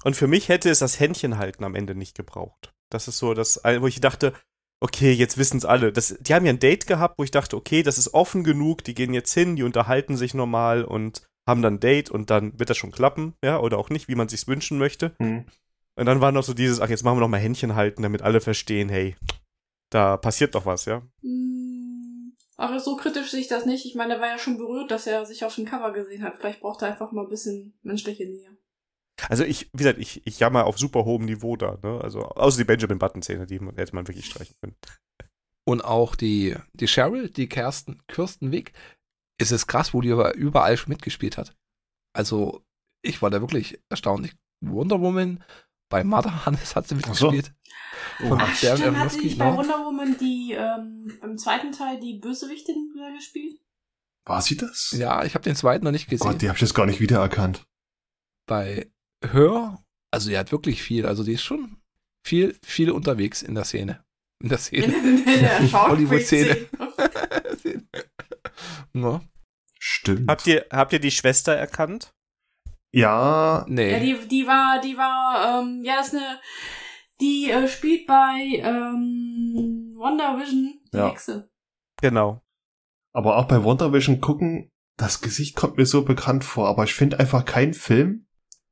[0.04, 2.74] Und für mich hätte es das Händchenhalten am Ende nicht gebraucht.
[2.90, 4.34] Das ist so das, wo ich dachte,
[4.82, 5.92] okay, jetzt wissen es alle.
[5.92, 8.84] Das, die haben ja ein Date gehabt, wo ich dachte, okay, das ist offen genug,
[8.84, 12.58] die gehen jetzt hin, die unterhalten sich normal und haben dann ein Date und dann
[12.60, 15.16] wird das schon klappen, ja, oder auch nicht, wie man sich's wünschen möchte.
[15.20, 15.46] Mhm.
[15.96, 18.22] Und dann war noch so dieses, ach, jetzt machen wir noch mal Händchen halten, damit
[18.22, 19.18] alle verstehen, hey,
[19.90, 21.02] da passiert doch was, ja.
[21.22, 21.49] Hm,
[22.60, 23.86] Aber so kritisch sehe ich das nicht.
[23.86, 26.38] Ich meine, er war ja schon berührt, dass er sich auf dem Cover gesehen hat.
[26.38, 28.58] Vielleicht braucht er einfach mal ein bisschen menschliche Nähe.
[29.30, 32.02] Also ich, wie gesagt, ich, ich jammer auf super hohem Niveau da, ne?
[32.02, 34.76] Also, außer die Benjamin Button-Szene, die hätte man wirklich streichen können.
[35.66, 38.74] Und auch die, die Cheryl, die Kirsten, Kirsten Wick,
[39.40, 41.56] ist es krass, wo die aber überall schon mitgespielt hat.
[42.14, 42.62] Also,
[43.06, 44.36] ich war da wirklich erstaunlich.
[44.62, 45.44] Wonder Woman,
[45.90, 47.32] bei Mother Hannes hat sie Ach so.
[47.32, 47.56] mitgespielt.
[48.24, 48.28] Oh.
[48.30, 49.58] Von Ach, Darren stimmt, hat sie nicht bei genau.
[49.58, 53.60] Wonder Woman die, ähm, im zweiten Teil die Bösewichtin wieder gespielt?
[54.26, 54.92] War sie das?
[54.98, 56.28] Ja, ich habe den zweiten noch nicht Oh gesehen.
[56.32, 57.66] Gott, die habe ich jetzt gar nicht wiedererkannt.
[58.46, 58.92] bei
[59.24, 61.82] Hör, also die hat wirklich viel, also die ist schon
[62.26, 64.04] viel, viel unterwegs in der Szene.
[64.42, 64.86] In der In, Szene.
[64.96, 66.68] in der Hollywood-Szene.
[68.94, 69.22] No.
[69.78, 70.30] Stimmt.
[70.30, 72.14] Habt ihr, habt ihr die Schwester erkannt?
[72.92, 73.92] Ja, Nee.
[73.92, 76.40] Ja, die, die war, die war, ähm, ja, das ist eine,
[77.22, 81.10] die äh, spielt bei ähm, Wonder Vision die Ja.
[81.10, 81.50] Hexe.
[82.02, 82.42] Genau.
[83.14, 86.94] aber auch bei Wonder Vision gucken, das Gesicht kommt mir so bekannt vor, aber ich
[86.94, 88.28] finde einfach keinen Film,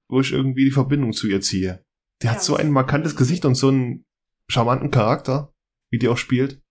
[0.10, 1.84] wo ich irgendwie die Verbindung zu ihr ziehe.
[2.22, 2.42] Die hat Ja.
[2.42, 4.06] so ein markantes Gesicht und so einen
[4.50, 5.54] charmanten Charakter,
[5.92, 6.62] wie die auch spielt.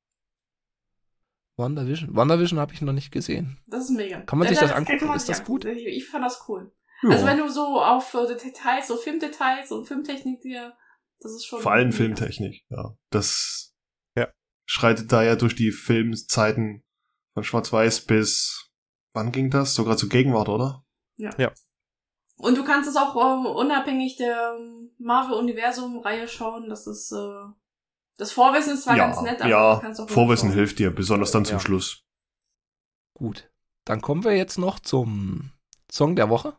[1.58, 2.14] WandaVision.
[2.14, 3.58] WandaVision habe ich noch nicht gesehen.
[3.66, 4.20] Das ist mega.
[4.22, 4.98] Kann man sich Ja, das angucken?
[4.98, 5.64] kann man Ist sich das gut?
[5.64, 5.86] angucken.
[5.86, 6.70] Ich, ich fand das cool.
[7.02, 7.10] Ja.
[7.10, 10.76] Also wenn du so auf äh, Details, so Filmdetails und Filmtechnik dir,
[11.20, 11.60] das ist schon.
[11.60, 11.96] Vor allem mega.
[11.96, 12.96] Filmtechnik, ja.
[13.10, 13.74] Das
[14.16, 14.28] Ja.
[14.64, 16.84] schreitet da ja durch die Filmzeiten
[17.34, 18.70] von Schwarz-Weiß bis,
[19.12, 19.74] wann ging das?
[19.74, 20.84] Sogar zur Gegenwart, oder?
[22.38, 26.68] Und du kannst es auch äh, unabhängig der ähm, Marvel-Universum-Reihe schauen.
[26.68, 27.46] Das ist, äh,
[28.18, 30.56] das Vorwissen ist zwar ja, ganz nett, aber ja, du kannst auch Vorwissen schauen.
[30.58, 31.60] hilft dir, besonders dann zum Ja.
[31.60, 32.04] Schluss.
[33.14, 33.50] Gut.
[33.86, 35.52] Dann kommen wir jetzt noch zum
[35.90, 36.58] Song der Woche.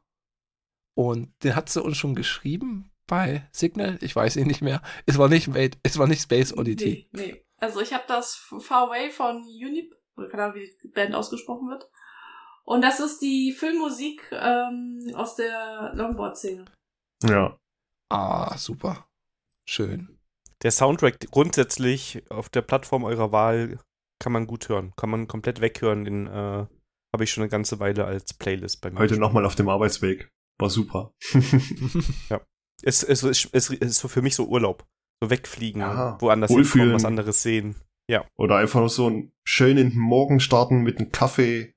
[0.98, 4.00] Und den hat sie uns schon geschrieben bei Signal.
[4.02, 4.82] Ich weiß ihn nicht mehr.
[5.06, 7.08] Es war nicht, Wait, es war nicht Space Oddity.
[7.12, 7.46] Nee, nee.
[7.58, 11.70] Also ich habe das Far Away von Unip, oder keine Ahnung, wie die Band ausgesprochen
[11.70, 11.88] wird.
[12.64, 16.66] Und das ist die Filmmusik ähm, aus der Longboard-Szene.
[17.24, 17.60] Ja.
[18.10, 19.08] Ah, super.
[19.70, 20.18] Schön.
[20.64, 23.78] Der Soundtrack grundsätzlich auf der Plattform eurer Wahl
[24.20, 24.94] kann man gut hören.
[24.96, 26.06] Kann man komplett weghören.
[26.06, 26.66] Den äh,
[27.14, 28.98] habe ich schon eine ganze Weile als Playlist bei mir.
[28.98, 30.32] Heute nochmal auf dem Arbeitsweg.
[30.60, 31.14] War super.
[32.84, 34.86] Es, es, es, es ist so für mich so Urlaub.
[35.20, 36.90] So wegfliegen, Ja, woanders wohlfühlen.
[36.90, 37.76] hinkommen, was anderes sehen.
[38.38, 41.74] Oder einfach nur so einen schönen Morgen starten mit einem Kaffee.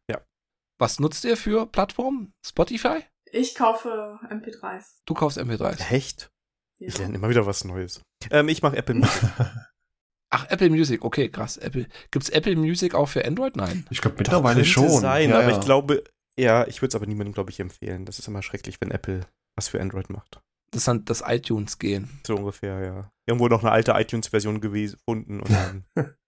[0.78, 2.32] Was nutzt ihr für Plattformen?
[2.44, 3.00] Spotify?
[3.32, 4.96] Ich kaufe MP3s.
[5.06, 5.90] Du kaufst MP3s.
[5.90, 6.30] Echt?
[6.78, 6.88] Ja.
[6.88, 8.02] Ich lerne immer wieder was Neues.
[8.30, 9.22] Ähm, ich mache Apple Music.
[10.30, 11.04] Ach, Apple Music.
[11.04, 11.56] Okay, krass.
[11.56, 11.86] Apple.
[12.10, 13.56] Gibt's Apple Music auch für Android?
[13.56, 13.86] Nein.
[13.90, 14.88] Ich glaube mittlerweile schon.
[14.88, 15.58] sein, ja, aber ja.
[15.58, 16.04] ich glaube,
[16.38, 18.04] ja, ich würde es aber niemandem, glaube ich, empfehlen.
[18.04, 19.26] Das ist immer schrecklich, wenn Apple
[19.56, 20.40] was für Android macht.
[20.72, 22.20] Das dann das iTunes gehen.
[22.26, 23.12] So ungefähr, ja.
[23.26, 25.84] Irgendwo noch eine alte iTunes-Version gefunden und dann.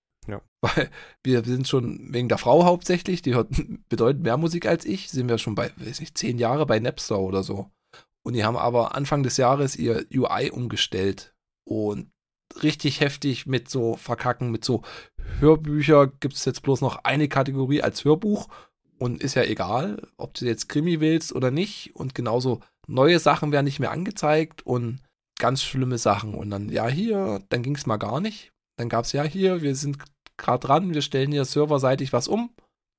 [0.63, 0.91] Weil
[1.25, 3.51] wir sind schon wegen der Frau hauptsächlich, die hört
[3.89, 7.19] bedeutend mehr Musik als ich, sind wir schon bei, weiß nicht, zehn Jahre bei Napster
[7.19, 7.71] oder so.
[8.25, 11.35] Und die haben aber Anfang des Jahres ihr UI umgestellt
[11.69, 12.13] und
[12.63, 14.83] richtig heftig mit so Verkacken, mit so
[15.41, 18.49] Hörbücher gibt es jetzt bloß noch eine Kategorie als Hörbuch
[19.03, 23.53] und ist ja egal, ob du jetzt Krimi willst oder nicht und genauso neue Sachen
[23.53, 25.01] werden nicht mehr angezeigt und
[25.39, 29.05] ganz schlimme Sachen und dann, ja hier, dann ging es mal gar nicht Dann gab
[29.05, 29.99] es ja hier, wir sind
[30.37, 32.51] gerade dran, wir stellen hier serverseitig was um.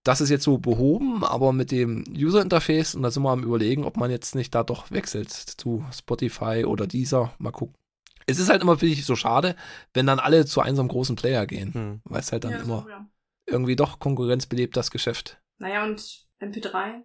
[0.05, 3.85] Das ist jetzt so behoben, aber mit dem User-Interface und da sind wir am überlegen,
[3.85, 7.33] ob man jetzt nicht da doch wechselt zu Spotify oder dieser.
[7.39, 7.75] Mal gucken.
[8.25, 9.55] Es ist halt immer, finde ich, so schade,
[9.93, 12.01] wenn dann alle zu einem großen Player gehen, Hm.
[12.03, 13.05] weil es halt dann Ja, immer wieder.
[13.45, 15.39] irgendwie doch konkurrenzbelebt, das Geschäft.
[15.59, 17.01] Naja, und MP3?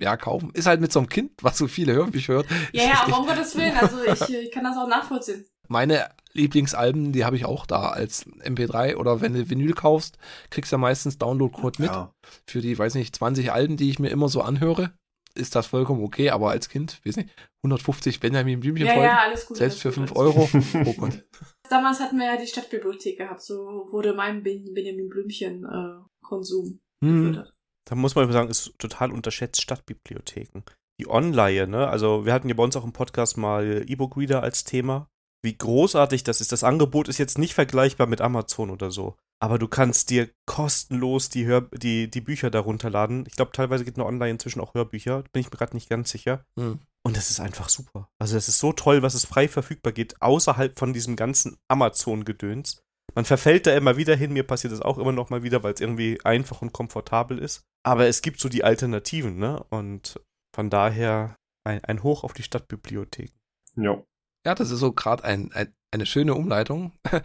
[0.00, 0.50] Ja, kaufen.
[0.54, 2.46] Ist halt mit so einem Kind, was so viele Hörbücher hört.
[2.72, 5.44] Ja, ja, aber um Gottes Willen, also ich, ich kann das auch nachvollziehen.
[5.68, 10.18] Meine Lieblingsalben, die habe ich auch da als MP3 oder wenn du Vinyl kaufst,
[10.50, 11.90] kriegst du ja meistens Download-Code mit.
[11.92, 12.12] Ja.
[12.46, 14.92] Für die, weiß nicht, 20 Alben, die ich mir immer so anhöre,
[15.36, 17.30] ist das vollkommen okay, aber als Kind, weiß nicht,
[17.62, 19.56] 150 Benjamin Blümchen Ja, ja, alles gut.
[19.56, 20.74] selbst für alles gut, 5 alles gut.
[20.74, 20.88] Euro.
[20.90, 21.24] Oh Gott.
[21.70, 26.80] Damals hatten wir ja die Stadtbibliothek gehabt, so wurde mein Ben- Benjamin Blümchen äh, Konsum
[27.02, 27.32] Hm.
[27.32, 27.53] gefördert.
[27.84, 30.62] Da muss man sagen, ist total unterschätzt Stadtbibliotheken.
[31.00, 31.88] Die Online, ne?
[31.88, 35.08] Also wir hatten ja bei uns auch im Podcast mal E-Book-Reader als Thema.
[35.42, 36.52] Wie großartig das ist.
[36.52, 39.16] Das Angebot ist jetzt nicht vergleichbar mit Amazon oder so.
[39.40, 43.24] Aber du kannst dir kostenlos die, Hör die, die Bücher darunter laden.
[43.26, 45.22] Ich glaube, teilweise geht nur online inzwischen auch Hörbücher.
[45.32, 46.46] Bin ich mir gerade nicht ganz sicher.
[46.58, 46.80] Hm.
[47.06, 48.08] Und das ist einfach super.
[48.18, 52.82] Also das ist so toll, was es frei verfügbar geht, außerhalb von diesem ganzen Amazon-Gedöns.
[53.14, 55.74] Man verfällt da immer wieder hin, mir passiert das auch immer noch mal wieder, weil
[55.74, 57.62] es irgendwie einfach und komfortabel ist.
[57.84, 59.64] Aber es gibt so die Alternativen, ne?
[59.70, 60.20] Und
[60.54, 63.32] von daher ein, ein Hoch auf die Stadtbibliotheken.
[63.76, 64.02] ja.
[64.46, 66.92] Ja, das ist so gerade ein, ein, eine schöne Umleitung.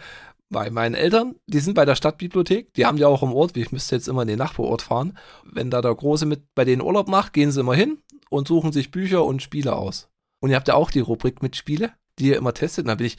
[0.51, 3.61] Bei meinen Eltern, die sind bei der Stadtbibliothek, die haben die auch im Ort, wie
[3.61, 5.15] ich müsste jetzt immer in den Nachbarort fahren.
[5.43, 7.99] Wenn da der Große mit bei denen Urlaub macht, gehen sie immer hin
[8.31, 10.09] und suchen sich Bücher und Spiele aus.
[10.39, 12.85] Und ihr habt ja auch die Rubrik mit Spiele, die ihr immer testet.
[12.85, 13.17] Und da bin ich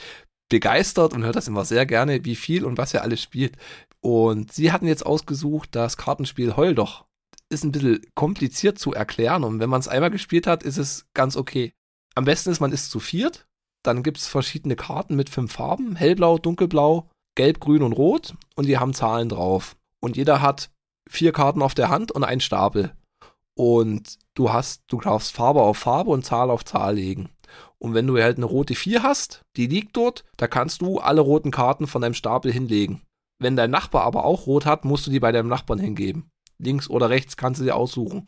[0.51, 3.57] begeistert und höre das immer sehr gerne, wie viel und was ihr alles spielt.
[4.01, 7.07] Und sie hatten jetzt ausgesucht, das Kartenspiel Heul doch.
[7.49, 11.07] Ist ein bisschen kompliziert zu erklären und wenn man es einmal gespielt hat, ist es
[11.15, 11.73] ganz okay.
[12.15, 13.47] Am besten ist, man ist zu viert
[13.83, 18.35] dann gibt es verschiedene Karten mit fünf Farben: hellblau, dunkelblau, gelb, grün und rot.
[18.55, 19.77] Und die haben Zahlen drauf.
[20.01, 20.71] Und jeder hat
[21.09, 22.95] vier Karten auf der Hand und einen Stapel.
[23.55, 27.31] Und du hast, du darfst Farbe auf Farbe und Zahl auf Zahl legen.
[27.83, 31.23] Und wenn du halt eine rote 4 hast, die liegt dort, da kannst du alle
[31.23, 33.03] roten Karten von deinem Stapel hinlegen.
[33.41, 36.31] Wenn dein Nachbar aber auch rot hat, musst du die bei deinem Nachbarn hingeben.
[36.59, 38.27] Links oder rechts kannst du dir aussuchen.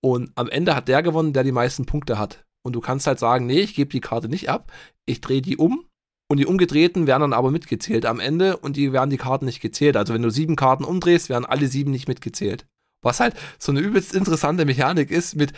[0.00, 2.44] Und am Ende hat der gewonnen, der die meisten Punkte hat.
[2.62, 4.72] Und du kannst halt sagen, nee, ich gebe die Karte nicht ab,
[5.06, 5.86] ich drehe die um
[6.30, 9.60] und die umgedrehten werden dann aber mitgezählt am Ende und die werden die Karten nicht
[9.60, 9.96] gezählt.
[9.96, 12.64] Also wenn du sieben Karten umdrehst, werden alle sieben nicht mitgezählt.
[13.02, 15.52] Was halt so eine übelst interessante Mechanik ist mit,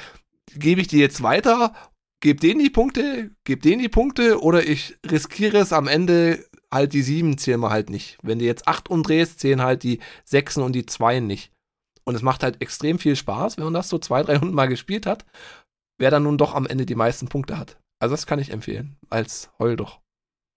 [0.56, 1.74] gebe ich die jetzt weiter,
[2.20, 6.92] gebe denen die Punkte, gebe denen die Punkte oder ich riskiere es am Ende halt
[6.92, 8.18] die sieben zählen wir halt nicht.
[8.22, 11.52] Wenn du jetzt acht umdrehst, zählen halt die sechsen und die zweien nicht.
[12.04, 14.68] Und es macht halt extrem viel Spaß, wenn man das so zwei, drei Runden mal
[14.68, 15.24] gespielt hat,
[15.98, 17.78] wer dann nun doch am Ende die meisten Punkte hat.
[18.00, 20.00] Also das kann ich empfehlen, als Heul doch.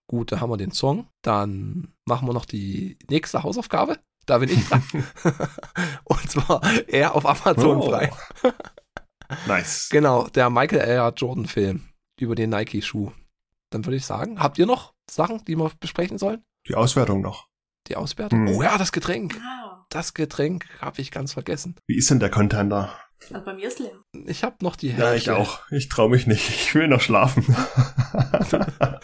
[0.08, 1.08] Gut, da haben wir den Song.
[1.22, 3.98] Dann machen wir noch die nächste Hausaufgabe.
[4.26, 4.82] Da bin ich dran.
[6.04, 7.88] Und zwar eher auf Amazon Oh.
[7.88, 8.12] frei.
[9.46, 9.88] Nice.
[9.90, 11.88] Genau, der Michael Air Jordan Film
[12.18, 13.12] über den Nike-Schuh.
[13.70, 16.42] Dann würde ich sagen, habt ihr noch Sachen, die wir besprechen sollen?
[16.68, 17.48] Die Auswertung noch.
[17.88, 18.46] Die Auswertung?
[18.48, 18.56] Hm.
[18.56, 19.36] Oh ja, das Getränk.
[19.42, 21.76] Ah, Das Getränk habe ich ganz vergessen.
[21.86, 22.92] Wie ist denn der Contender?
[23.32, 23.92] also bei mir ist leer.
[24.26, 25.60] Ich habe noch die Ja, ich auch.
[25.70, 26.48] Ich traue mich nicht.
[26.48, 27.44] Ich will noch schlafen.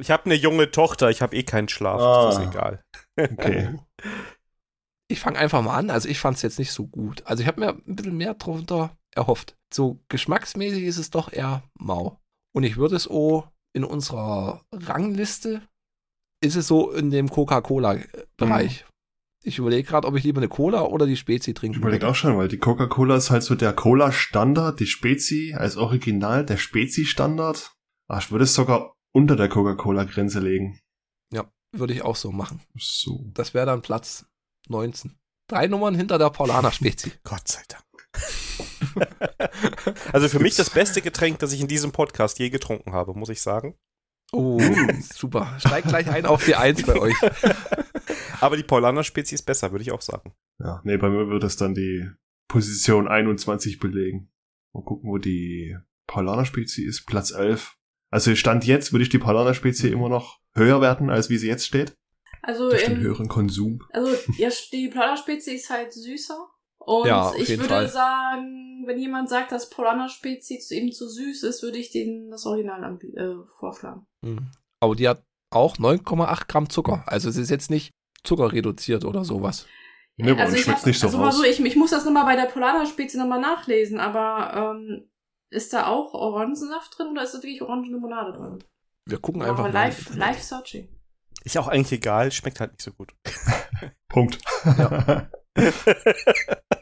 [0.00, 2.40] Ich habe eine junge Tochter, ich habe eh keinen Schlaf, das Ah.
[2.42, 2.84] ist egal.
[3.18, 3.76] okay.
[5.08, 5.90] Ich fange einfach mal an.
[5.90, 7.26] Also ich fand es jetzt nicht so gut.
[7.26, 9.56] Also ich habe mir ein bisschen mehr drunter erhofft.
[9.72, 12.20] So geschmacksmäßig ist es doch eher mau.
[12.54, 15.62] Und ich würde es auch in unserer Rangliste,
[16.42, 18.86] ist es so in dem Coca-Cola-Bereich.
[19.44, 22.14] Ich überlege gerade, ob ich lieber eine Cola oder die Spezi Ich trinken überlege auch
[22.14, 27.72] schon, weil die Coca-Cola ist halt so der Cola-Standard, die Spezi als Original, der Spezi-Standard.
[28.08, 30.80] Ach, ich würde es sogar unter der Coca-Cola-Grenze legen.
[31.72, 32.60] Würde ich auch so machen.
[32.78, 33.30] So.
[33.34, 34.26] Das wäre dann Platz
[34.68, 35.16] 19.
[35.48, 37.12] Drei Nummern hinter der Paulaner Spezi.
[37.24, 37.84] Gott sei Dank.
[40.12, 43.28] also für mich das beste Getränk, das ich in diesem Podcast je getrunken habe, muss
[43.28, 43.76] ich sagen.
[44.32, 44.60] Oh,
[45.14, 45.56] super.
[45.58, 47.14] Steigt gleich ein auf die Eins bei euch.
[48.40, 50.34] Aber die Paulaner Spezi ist besser, würde ich auch sagen.
[50.58, 52.08] Ja, nee, bei mir wird es dann die
[52.48, 54.30] Position 21 belegen.
[54.74, 55.76] Mal gucken, wo die
[56.06, 57.06] Paulaner Spezi ist.
[57.06, 57.76] Platz 11.
[58.10, 61.48] Also Stand jetzt würde ich die Paulaner Spezi immer noch höher werten, als wie sie
[61.48, 61.94] jetzt steht.
[62.42, 63.82] Also, Durch den im, höheren Konsum.
[63.90, 66.38] also ja, die Plauderspezie ist halt süßer.
[66.88, 67.88] Und Ja, auf ich jeden würde Fall.
[67.88, 72.30] sagen, wenn jemand sagt, dass Polaner Spezi zu ihm zu süß ist, würde ich denen
[72.30, 74.06] das Original äh, vorschlagen.
[74.24, 74.50] Mhm.
[74.80, 77.02] Aber die hat auch 9,8 Gramm Zucker.
[77.04, 77.90] Also es ist jetzt nicht
[78.24, 79.66] zuckerreduziert oder sowas.
[80.16, 81.36] Nee, aber also ich schmeckt's hab, nicht so also mal raus.
[81.36, 85.10] so, ich, ich muss das nochmal bei der Polaner Spezi nochmal nachlesen, aber ähm,
[85.50, 88.64] ist da auch Orangensaft drin oder ist da wirklich Orangenlimonade drin?
[89.04, 89.72] Wir gucken einfach mal.
[89.72, 90.88] live, live searching.
[91.44, 93.14] Ist ja auch eigentlich egal, schmeckt halt nicht so gut.
[94.08, 94.38] Punkt.
[94.64, 95.30] Ja.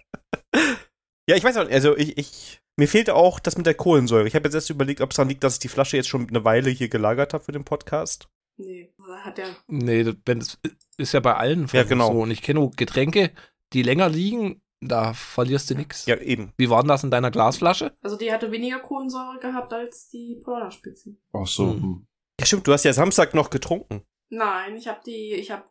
[1.28, 4.26] ja, ich weiß auch, also ich, ich, mir fehlte auch das mit der Kohlensäure.
[4.26, 6.28] Ich habe jetzt erst überlegt, ob es daran liegt, dass ich die Flasche jetzt schon
[6.28, 8.28] eine Weile hier gelagert habe für den Podcast.
[8.58, 8.92] Nee,
[9.22, 9.44] hat ja.
[9.66, 10.58] Nee, das,
[10.96, 12.12] ist ja bei allen Ja, genau.
[12.12, 12.20] so.
[12.22, 13.32] Und ich kenne Getränke,
[13.72, 16.06] die länger liegen, da verlierst du nichts.
[16.06, 16.52] Ja, eben.
[16.56, 17.94] Wie war denn das in deiner Glasflasche?
[18.02, 21.16] Also die hatte weniger Kohlensäure gehabt als die Polarspitze.
[21.32, 21.72] Ach so.
[21.72, 21.82] Hm.
[21.82, 22.06] hm.
[22.38, 24.02] Ja, stimmt, du hast ja Samstag noch getrunken.
[24.28, 25.64] Nein, ich habe die, ich habe.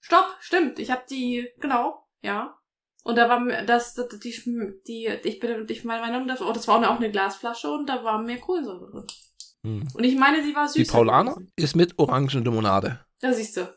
[0.00, 2.58] Stopp, stimmt, ich habe die, genau, ja.
[3.02, 6.52] Und da war mir das, das die, die, ich bin, ich meine Meinung, das, oh,
[6.52, 9.06] das war auch eine Glasflasche und da war mehr Kohlensäure drin.
[9.64, 9.88] Hm.
[9.94, 10.74] Und ich meine, sie war süß.
[10.74, 13.00] Die Paulaner ist mit Orangenlimonade.
[13.20, 13.72] Da siehst du.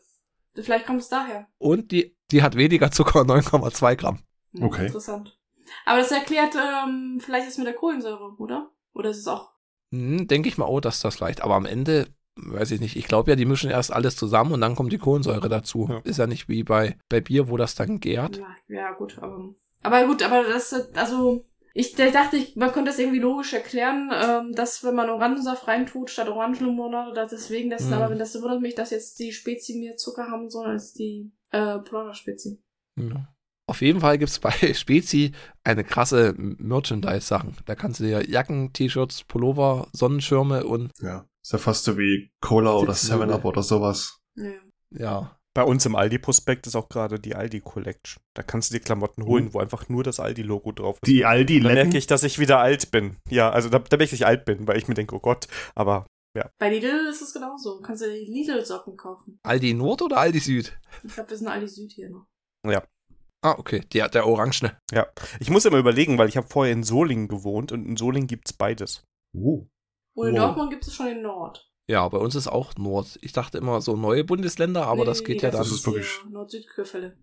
[0.54, 1.48] Vielleicht kommt es daher.
[1.58, 4.20] Und die, die hat weniger Zucker, 9,2 Gramm.
[4.52, 4.86] Hm, Okay.
[4.86, 5.38] Interessant.
[5.84, 8.70] Aber das erklärt ähm, vielleicht ist mit der Kohlensäure, oder?
[8.94, 9.52] Oder ist es auch.
[9.92, 11.42] Hm, Denke ich mal, oh, dass das leicht.
[11.42, 12.06] Aber am Ende,
[12.36, 12.96] weiß ich nicht.
[12.96, 15.88] Ich glaube ja, die mischen erst alles zusammen und dann kommt die Kohlensäure dazu.
[15.90, 16.00] Ja.
[16.04, 18.36] Ist ja nicht wie bei, bei Bier, wo das dann gärt.
[18.38, 19.54] Ja, ja, gut, aber.
[19.82, 21.44] Aber gut, aber das, also.
[21.78, 25.68] Ich da dachte, ich, man könnte das irgendwie logisch erklären, ähm, dass wenn man Orangensaft
[25.68, 27.92] reintut statt Orangenlimonade, dass deswegen das, Mhm.
[27.92, 31.32] aber wenn das wundert mich, dass jetzt die Spezi mehr Zucker haben sollen als die
[31.50, 32.62] äh, Polarspezi.
[32.98, 33.28] Ja.
[33.68, 35.32] Auf jeden Fall gibt's bei Spezi
[35.64, 37.56] eine krasse Merchandise-Sachen.
[37.66, 41.26] Da kannst du dir Jacken, T-Shirts, Pullover, Sonnenschirme und Ja.
[41.42, 43.28] Ist ja fast so wie Cola oder Sitzmöbel.
[43.28, 44.20] 7-Up oder sowas.
[44.34, 44.50] Ja.
[44.90, 45.38] ja.
[45.54, 48.22] Bei uns im Aldi-Prospekt ist auch gerade die Aldi-Collection.
[48.34, 51.06] Da kannst du dir Klamotten holen, wo einfach nur das Aldi-Logo drauf ist.
[51.06, 53.16] Die Aldi da merke ich, dass ich wieder alt bin.
[53.30, 55.20] Ja, also da, da merke ich, dass ich alt bin, weil ich mir denke, oh
[55.20, 56.04] Gott, aber
[56.58, 57.80] Bei Lidl ist es genauso.
[57.80, 59.38] Kannst du die Lidl-Socken kaufen.
[59.44, 60.78] Aldi Nord oder Aldi Süd?
[61.04, 62.26] Ich glaube, wir sind Aldi Süd hier noch.
[63.42, 63.80] Ah, okay.
[63.92, 64.76] Der, der Orangene.
[65.40, 68.52] ich muss immer überlegen, weil ich habe vorher in Solingen gewohnt und in Solingen gibt's
[68.52, 69.04] beides.
[69.36, 69.66] Oh.
[70.16, 70.40] Und in Wow.
[70.46, 71.70] Dortmund gibt es schon in Nord.
[71.88, 73.18] Ja, bei uns ist auch Nord.
[73.22, 75.60] Ich dachte immer so neue Bundesländer, aber Nee, das geht nee, ja dann.
[75.60, 77.16] Das ist wirklich- Nord-Süd-Gefälle.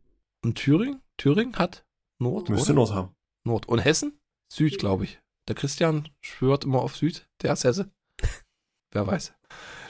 [0.46, 1.02] Und Thüringen?
[1.18, 1.86] Thüringen hat
[2.22, 2.76] Nord, Müsste oder?
[2.82, 3.16] Nord haben.
[3.46, 3.68] Nord.
[3.68, 4.20] Und Hessen?
[4.54, 5.20] Süd, glaube ich.
[5.50, 7.28] Der Christian schwört immer auf Süd.
[7.42, 7.92] Der ist Hesse.
[8.92, 9.34] Wer weiß.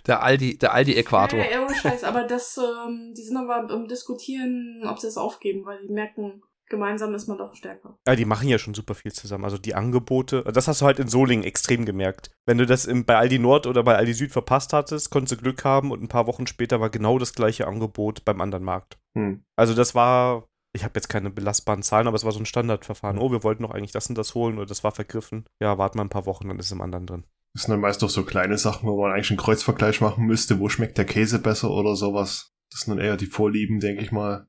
[0.06, 1.40] Der Aldi, der Aldi-Äquator.
[1.40, 5.18] Ja, ja, ohne Scheiß, aber das, ähm, die sind aber im Diskutieren, ob sie es
[5.18, 6.42] aufgeben, weil die merken,
[6.74, 7.98] gemeinsam ist man doch stärker.
[8.08, 9.46] Ja, die machen ja schon super viel zusammen.
[9.46, 12.32] Also die Angebote, das hast du halt in Solingen extrem gemerkt.
[12.46, 15.44] Wenn du das im, bei Aldi Nord oder bei Aldi Süd verpasst hattest, konntest du
[15.44, 18.98] Glück haben und ein paar Wochen später war genau das gleiche Angebot beim anderen Markt.
[19.16, 19.46] Hm.
[19.56, 23.20] Also das war, ich habe jetzt keine belastbaren Zahlen, aber es war so ein Standardverfahren.
[23.20, 25.46] Oh, wir wollten doch eigentlich das und das holen oder das war vergriffen.
[25.62, 27.24] Ja, warten wir ein paar Wochen, dann ist es im anderen drin.
[27.56, 30.60] Das sind dann meist doch so kleine Sachen, wo man eigentlich einen Kreuzvergleich machen müsste.
[30.60, 32.52] Wo schmeckt der Käse besser oder sowas?
[32.72, 34.48] Das sind dann eher die Vorlieben, denke ich mal.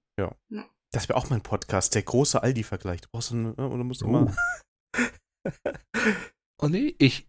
[0.92, 3.00] Das wäre auch mein Podcast, der große Aldi-Vergleich.
[3.00, 4.06] Du brauchst einen, oder musst Oh.
[4.08, 4.34] immer.
[6.62, 7.28] Oh nee, ich,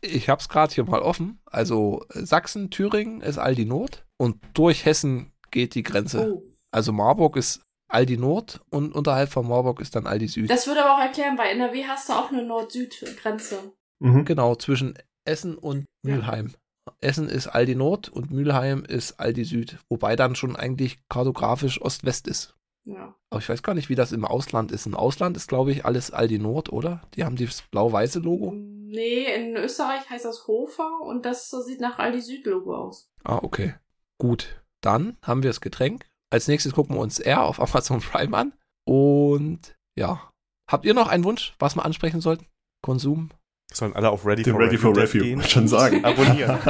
[0.00, 1.40] ich hab's gerade hier mal offen.
[1.46, 6.34] Also Sachsen, Thüringen ist Aldi Nord und durch Hessen geht die Grenze.
[6.34, 6.42] Oh.
[6.72, 10.50] Also Marburg ist Aldi Nord und unterhalb von Marburg ist dann Aldi Süd.
[10.50, 13.72] Das würde aber auch erklären, weil NRW hast du auch eine Nord-Süd-Grenze.
[14.00, 14.24] Mhm.
[14.24, 16.16] genau, zwischen Essen und Ja.
[16.16, 16.54] Mülheim.
[17.00, 19.78] Essen ist Aldi Nord und Mülheim ist Aldi Süd.
[19.88, 22.54] Wobei dann schon eigentlich kartografisch Ost-West ist.
[22.86, 23.14] Ja.
[23.30, 24.84] Aber ich weiß gar nicht, wie das im Ausland ist.
[24.86, 27.00] Im Ausland ist, glaube ich, alles Aldi Nord, oder?
[27.14, 28.52] Die haben das blau-weiße Logo.
[28.54, 33.10] Nee, in Österreich heißt das Hofer und das sieht nach Aldi Süd-Logo aus.
[33.24, 33.74] Ah, okay.
[34.18, 34.62] Gut.
[34.82, 36.06] Dann haben wir das Getränk.
[36.30, 38.54] Als nächstes gucken wir uns R auf Amazon Prime an.
[38.86, 40.30] Und ja.
[40.70, 42.46] Habt ihr noch einen Wunsch, was wir ansprechen sollten?
[42.82, 43.30] Konsum?
[43.74, 45.42] Sollen alle auf Ready Den for Ready for Review Review, gehen?
[45.42, 46.04] schon sagen.
[46.04, 46.58] Abonnieren.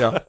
[0.00, 0.22] Ja.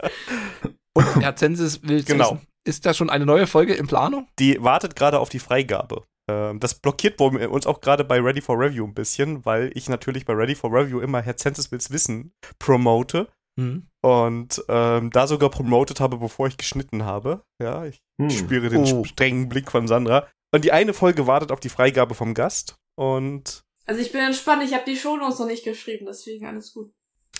[0.93, 2.31] Und Herr Zensis will Genau.
[2.33, 4.27] wissen, ist da schon eine neue Folge in Planung?
[4.39, 6.03] Die wartet gerade auf die Freigabe.
[6.29, 10.25] Ähm, das blockiert uns auch gerade bei Ready for Review ein bisschen, weil ich natürlich
[10.25, 13.27] bei Ready for Review immer Herr Census will's wissen promote
[13.59, 13.87] Hm.
[14.03, 17.41] und ähm, da sogar promotet habe, bevor ich geschnitten habe.
[17.61, 18.29] Ja, ich Hm.
[18.29, 19.03] spüre den Oh.
[19.03, 20.27] strengen Blick von Sandra.
[20.53, 24.63] Und die eine Folge wartet auf die Freigabe vom Gast und Also ich bin entspannt,
[24.63, 26.93] ich habe die Shownotes noch nicht geschrieben, deswegen alles gut.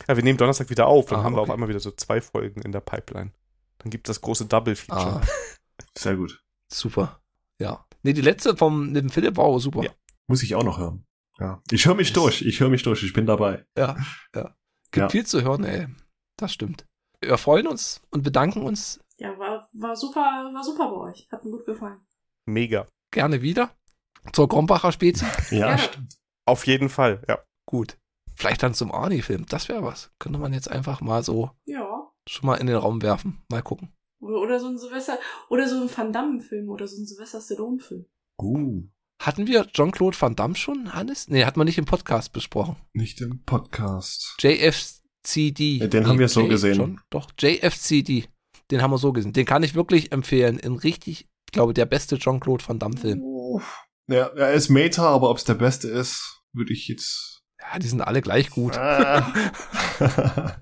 [0.08, 1.50] ja, wir nehmen Donnerstag wieder auf, dann Ah, haben wir okay.
[1.52, 3.32] auf einmal wieder so zwei Folgen in der Pipeline.
[3.80, 5.22] Dann gibt es das große Double-Feature.
[5.22, 5.28] Ah,
[5.98, 6.42] Sehr gut.
[6.72, 7.22] super.
[7.60, 7.86] Ja.
[8.04, 9.84] Nee, die letzte vom dem Philipp war auch super.
[9.84, 9.92] Ja.
[10.28, 11.06] Muss ich auch noch hören.
[11.40, 11.62] Ja.
[11.72, 12.42] Ich höre mich durch.
[12.42, 13.04] Ich höre mich durch.
[13.04, 13.66] Ich bin dabei.
[13.78, 13.96] Ja,
[14.36, 14.56] ja.
[14.92, 15.10] Gibt Ja.
[15.10, 15.88] viel zu hören, ey.
[16.38, 16.86] Das stimmt.
[17.22, 21.28] Wir freuen uns und bedanken uns Ja, war, war super, war super bei euch.
[21.32, 22.00] Hat mir gut gefallen.
[22.46, 22.88] Mega.
[23.12, 23.72] gerne wieder
[24.34, 25.26] zur Krombacher Spezi.
[25.52, 25.80] Ja, Gerne.
[25.80, 26.18] stimmt.
[26.48, 27.40] Auf jeden Fall, ja.
[27.66, 27.98] Gut.
[28.36, 29.46] Vielleicht dann zum Arnie-Film.
[29.50, 30.12] Das wäre was.
[30.20, 32.08] Könnte man jetzt einfach mal so Ja.
[32.28, 33.44] schon mal in den Raum werfen.
[33.50, 33.94] Mal gucken.
[34.20, 35.20] Oder, oder so ein Silvester,
[35.50, 38.06] oder so ein Van Damme-Film oder so ein Silvester Stallone-Film.
[38.42, 38.84] Uh,
[39.22, 41.28] Hatten wir Jean-Claude Van Damme schon, Hannes?
[41.28, 42.76] Nee, hat man nicht im Podcast besprochen.
[42.94, 44.36] nicht im Podcast.
[44.40, 45.78] JFCD.
[45.80, 46.76] Ja, den haben wir so gesehen.
[46.76, 47.02] Schon?
[47.10, 48.28] Doch, JFCD.
[48.72, 49.34] Den haben wir so gesehen.
[49.34, 50.60] Den kann ich wirklich empfehlen.
[50.60, 53.22] In richtig, ich glaube, der beste Jean-Claude Van Damme-Film.
[54.10, 57.42] Ja, er ist Meta, aber ob es der beste ist, würde ich jetzt.
[57.60, 58.78] Ja, die sind alle gleich gut.
[58.78, 59.34] Ah.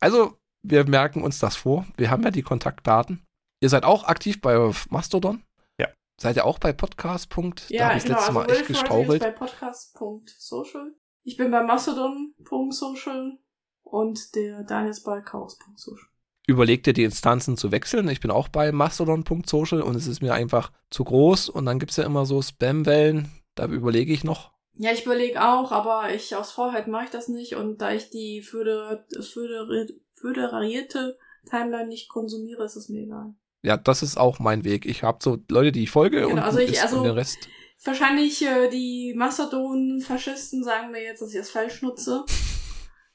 [0.00, 1.84] Also, wir merken uns das vor.
[1.96, 3.24] Wir haben ja die Kontaktdaten.
[3.60, 5.42] Ihr seid auch aktiv bei Mastodon?
[5.80, 5.88] Ja.
[6.20, 7.28] Seid ihr auch bei Podcast.
[7.36, 8.18] da Ja, habe ich das genau.
[8.18, 9.20] letzte Also Mal echt Will Forte ist gestrauchelt.
[9.22, 10.94] bei podcast.social.
[11.24, 13.38] Ich bin bei mastodon.social
[13.82, 16.06] und der Daniel ist bei chaos.social.
[16.46, 18.08] Überlegt ihr die Instanzen zu wechseln?
[18.08, 21.96] Ich bin auch bei mastodon.social und es ist mir einfach zu groß und dann gibt's
[21.96, 23.30] ja immer so Spam-Wellen.
[23.58, 24.52] Da überlege ich noch.
[24.74, 28.10] Ja, ich überlege auch, aber ich aus Vorheit mache ich das nicht und da ich
[28.10, 29.66] die föder, föder,
[30.14, 31.18] föderierte
[31.50, 33.34] Timeline nicht konsumiere, ist es mir egal.
[33.62, 34.86] Ja, das ist auch mein Weg.
[34.86, 37.14] Ich habe so Leute, die ich folge Genau, und, also ich- ist- also- und den
[37.14, 37.48] Rest.
[37.84, 42.24] Wahrscheinlich äh, die Mastodon-Faschisten sagen mir jetzt, dass ich das falsch nutze.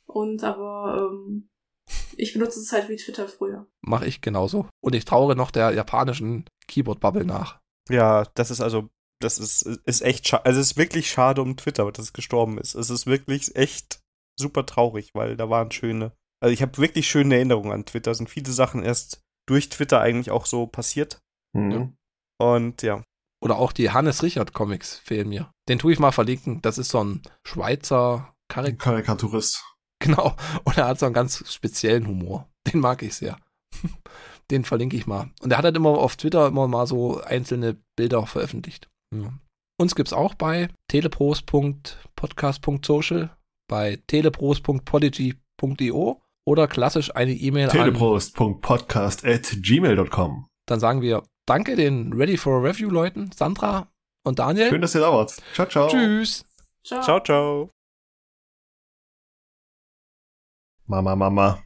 [0.05, 1.49] Und aber ähm,
[2.15, 3.67] ich benutze es halt wie Twitter früher.
[3.81, 4.67] mache ich genauso.
[4.81, 7.59] Und ich trauere noch der japanischen Keyboard-Bubble nach.
[7.89, 8.89] Ja, das ist also,
[9.23, 10.45] das ist, ist echt schade.
[10.45, 12.75] Also es ist wirklich schade um Twitter, dass es gestorben ist.
[12.75, 14.01] Es ist wirklich echt
[14.37, 16.11] super traurig, weil da waren schöne.
[16.41, 18.11] Also ich habe wirklich schöne Erinnerungen an Twitter.
[18.11, 21.21] Es sind viele Sachen erst durch Twitter eigentlich auch so passiert.
[21.55, 21.95] Hm.
[22.39, 23.03] Und ja.
[23.41, 25.51] Oder auch die Hannes Richard Comics fehlen mir.
[25.67, 26.61] Den tue ich mal verlinken.
[26.61, 29.63] Das ist so ein Schweizer Karik Karikaturist.
[29.99, 30.35] Genau.
[30.63, 32.49] Und er hat so einen ganz speziellen Humor.
[32.67, 33.37] Den mag ich sehr.
[34.51, 35.31] Den verlinke ich mal.
[35.41, 38.89] Und er hat halt immer auf Twitter immer mal so einzelne Bilder veröffentlicht.
[39.13, 39.33] Ja.
[39.79, 43.35] Uns gibt's auch bei telepros.podcast.social,
[43.67, 47.71] bei telepros.podigy.io oder klassisch eine E-Mail an.
[47.71, 50.47] Teleprost.podcast at gmail.com.
[50.67, 53.91] Dann sagen wir Danke den Ready for Review Leuten, Sandra
[54.23, 54.69] und Daniel.
[54.69, 55.35] Schön, dass ihr da wart.
[55.53, 55.89] Ciao, ciao.
[55.89, 56.45] Tschüss.
[56.85, 57.01] Ciao.
[57.01, 57.69] Ciao, ciao.
[60.85, 61.61] Mama, Mama.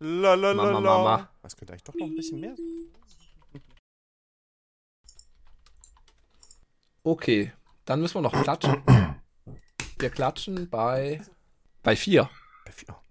[0.00, 0.98] La, la, la, Mama, la.
[0.98, 1.28] Mama.
[1.42, 3.01] Das könnte eigentlich doch noch ein bisschen mehr sein.
[7.02, 7.52] Okay,
[7.84, 8.82] dann müssen wir noch klatschen.
[9.98, 11.20] Wir klatschen bei
[11.82, 12.30] bei vier,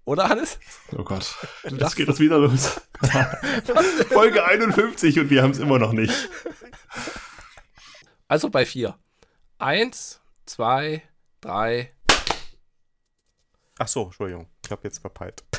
[0.05, 0.59] oder Hannes?
[0.97, 1.35] Oh Gott.
[1.63, 2.81] Du Jetzt geht das wieder los.
[4.09, 6.29] Folge 51 und wir haben es immer noch nicht.
[8.27, 8.97] Also bei vier.
[9.57, 11.03] Eins, zwei,
[11.39, 11.93] drei.
[13.77, 14.49] Ach so, Entschuldigung.
[14.65, 15.43] Ich habe jetzt verpeilt.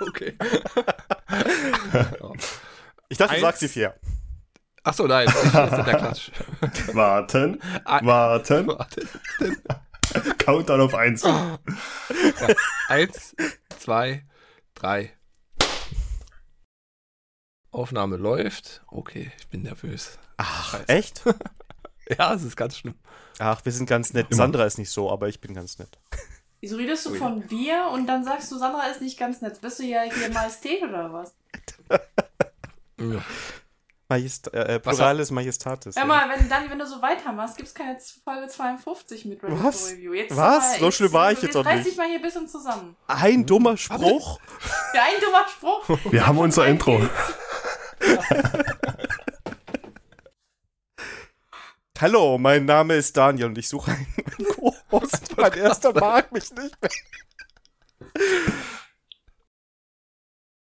[0.00, 0.34] Okay.
[3.10, 3.40] Ich dachte, Eins.
[3.40, 3.98] du sagst die vier.
[4.90, 6.30] Achso, nein, vier sind der Klatsch.
[6.94, 8.66] Warten, Ein- warten.
[8.66, 9.06] Warte.
[10.38, 11.22] Countdown auf 1.
[11.22, 11.58] Ja.
[12.88, 13.36] Eins,
[13.78, 14.26] zwei,
[14.74, 15.12] drei.
[17.70, 18.82] Aufnahme läuft.
[18.88, 20.18] Okay, ich bin nervös.
[20.38, 20.88] Ach, Scheiße.
[20.88, 21.22] echt?
[22.18, 22.96] Ja, es ist ganz schlimm.
[23.38, 24.26] Ach, wir sind ganz nett.
[24.30, 24.36] Immer.
[24.38, 25.96] Sandra ist nicht so, aber ich bin ganz nett.
[26.60, 29.60] Wieso redest du von wir und dann sagst du, Sandra ist nicht ganz nett?
[29.60, 31.36] Bist du ja hier Majestät oder was?
[32.98, 33.24] Ja.
[34.10, 35.94] Majest äh, Was Pluralis Majestatis.
[35.96, 39.92] Hör mal, wenn, Dani, wenn du so weitermachst, gibt's keine Folge 52 mit Ready Was?
[39.92, 40.12] Review.
[40.14, 40.72] Jetzt Was?
[40.72, 41.86] Mal, So schlimm war ich jetzt auch nicht.
[41.86, 42.96] dich mal hier ein bisschen zusammen.
[43.06, 44.38] Ein dummer Spruch?
[44.92, 46.12] Ja, ein dummer Spruch.
[46.12, 47.00] Wir haben unser Intro.
[52.00, 54.06] Hallo, mein Name ist Daniel und ich suche einen
[54.56, 55.36] Co-Host.
[55.36, 56.90] Mein erster mag mich nicht mehr.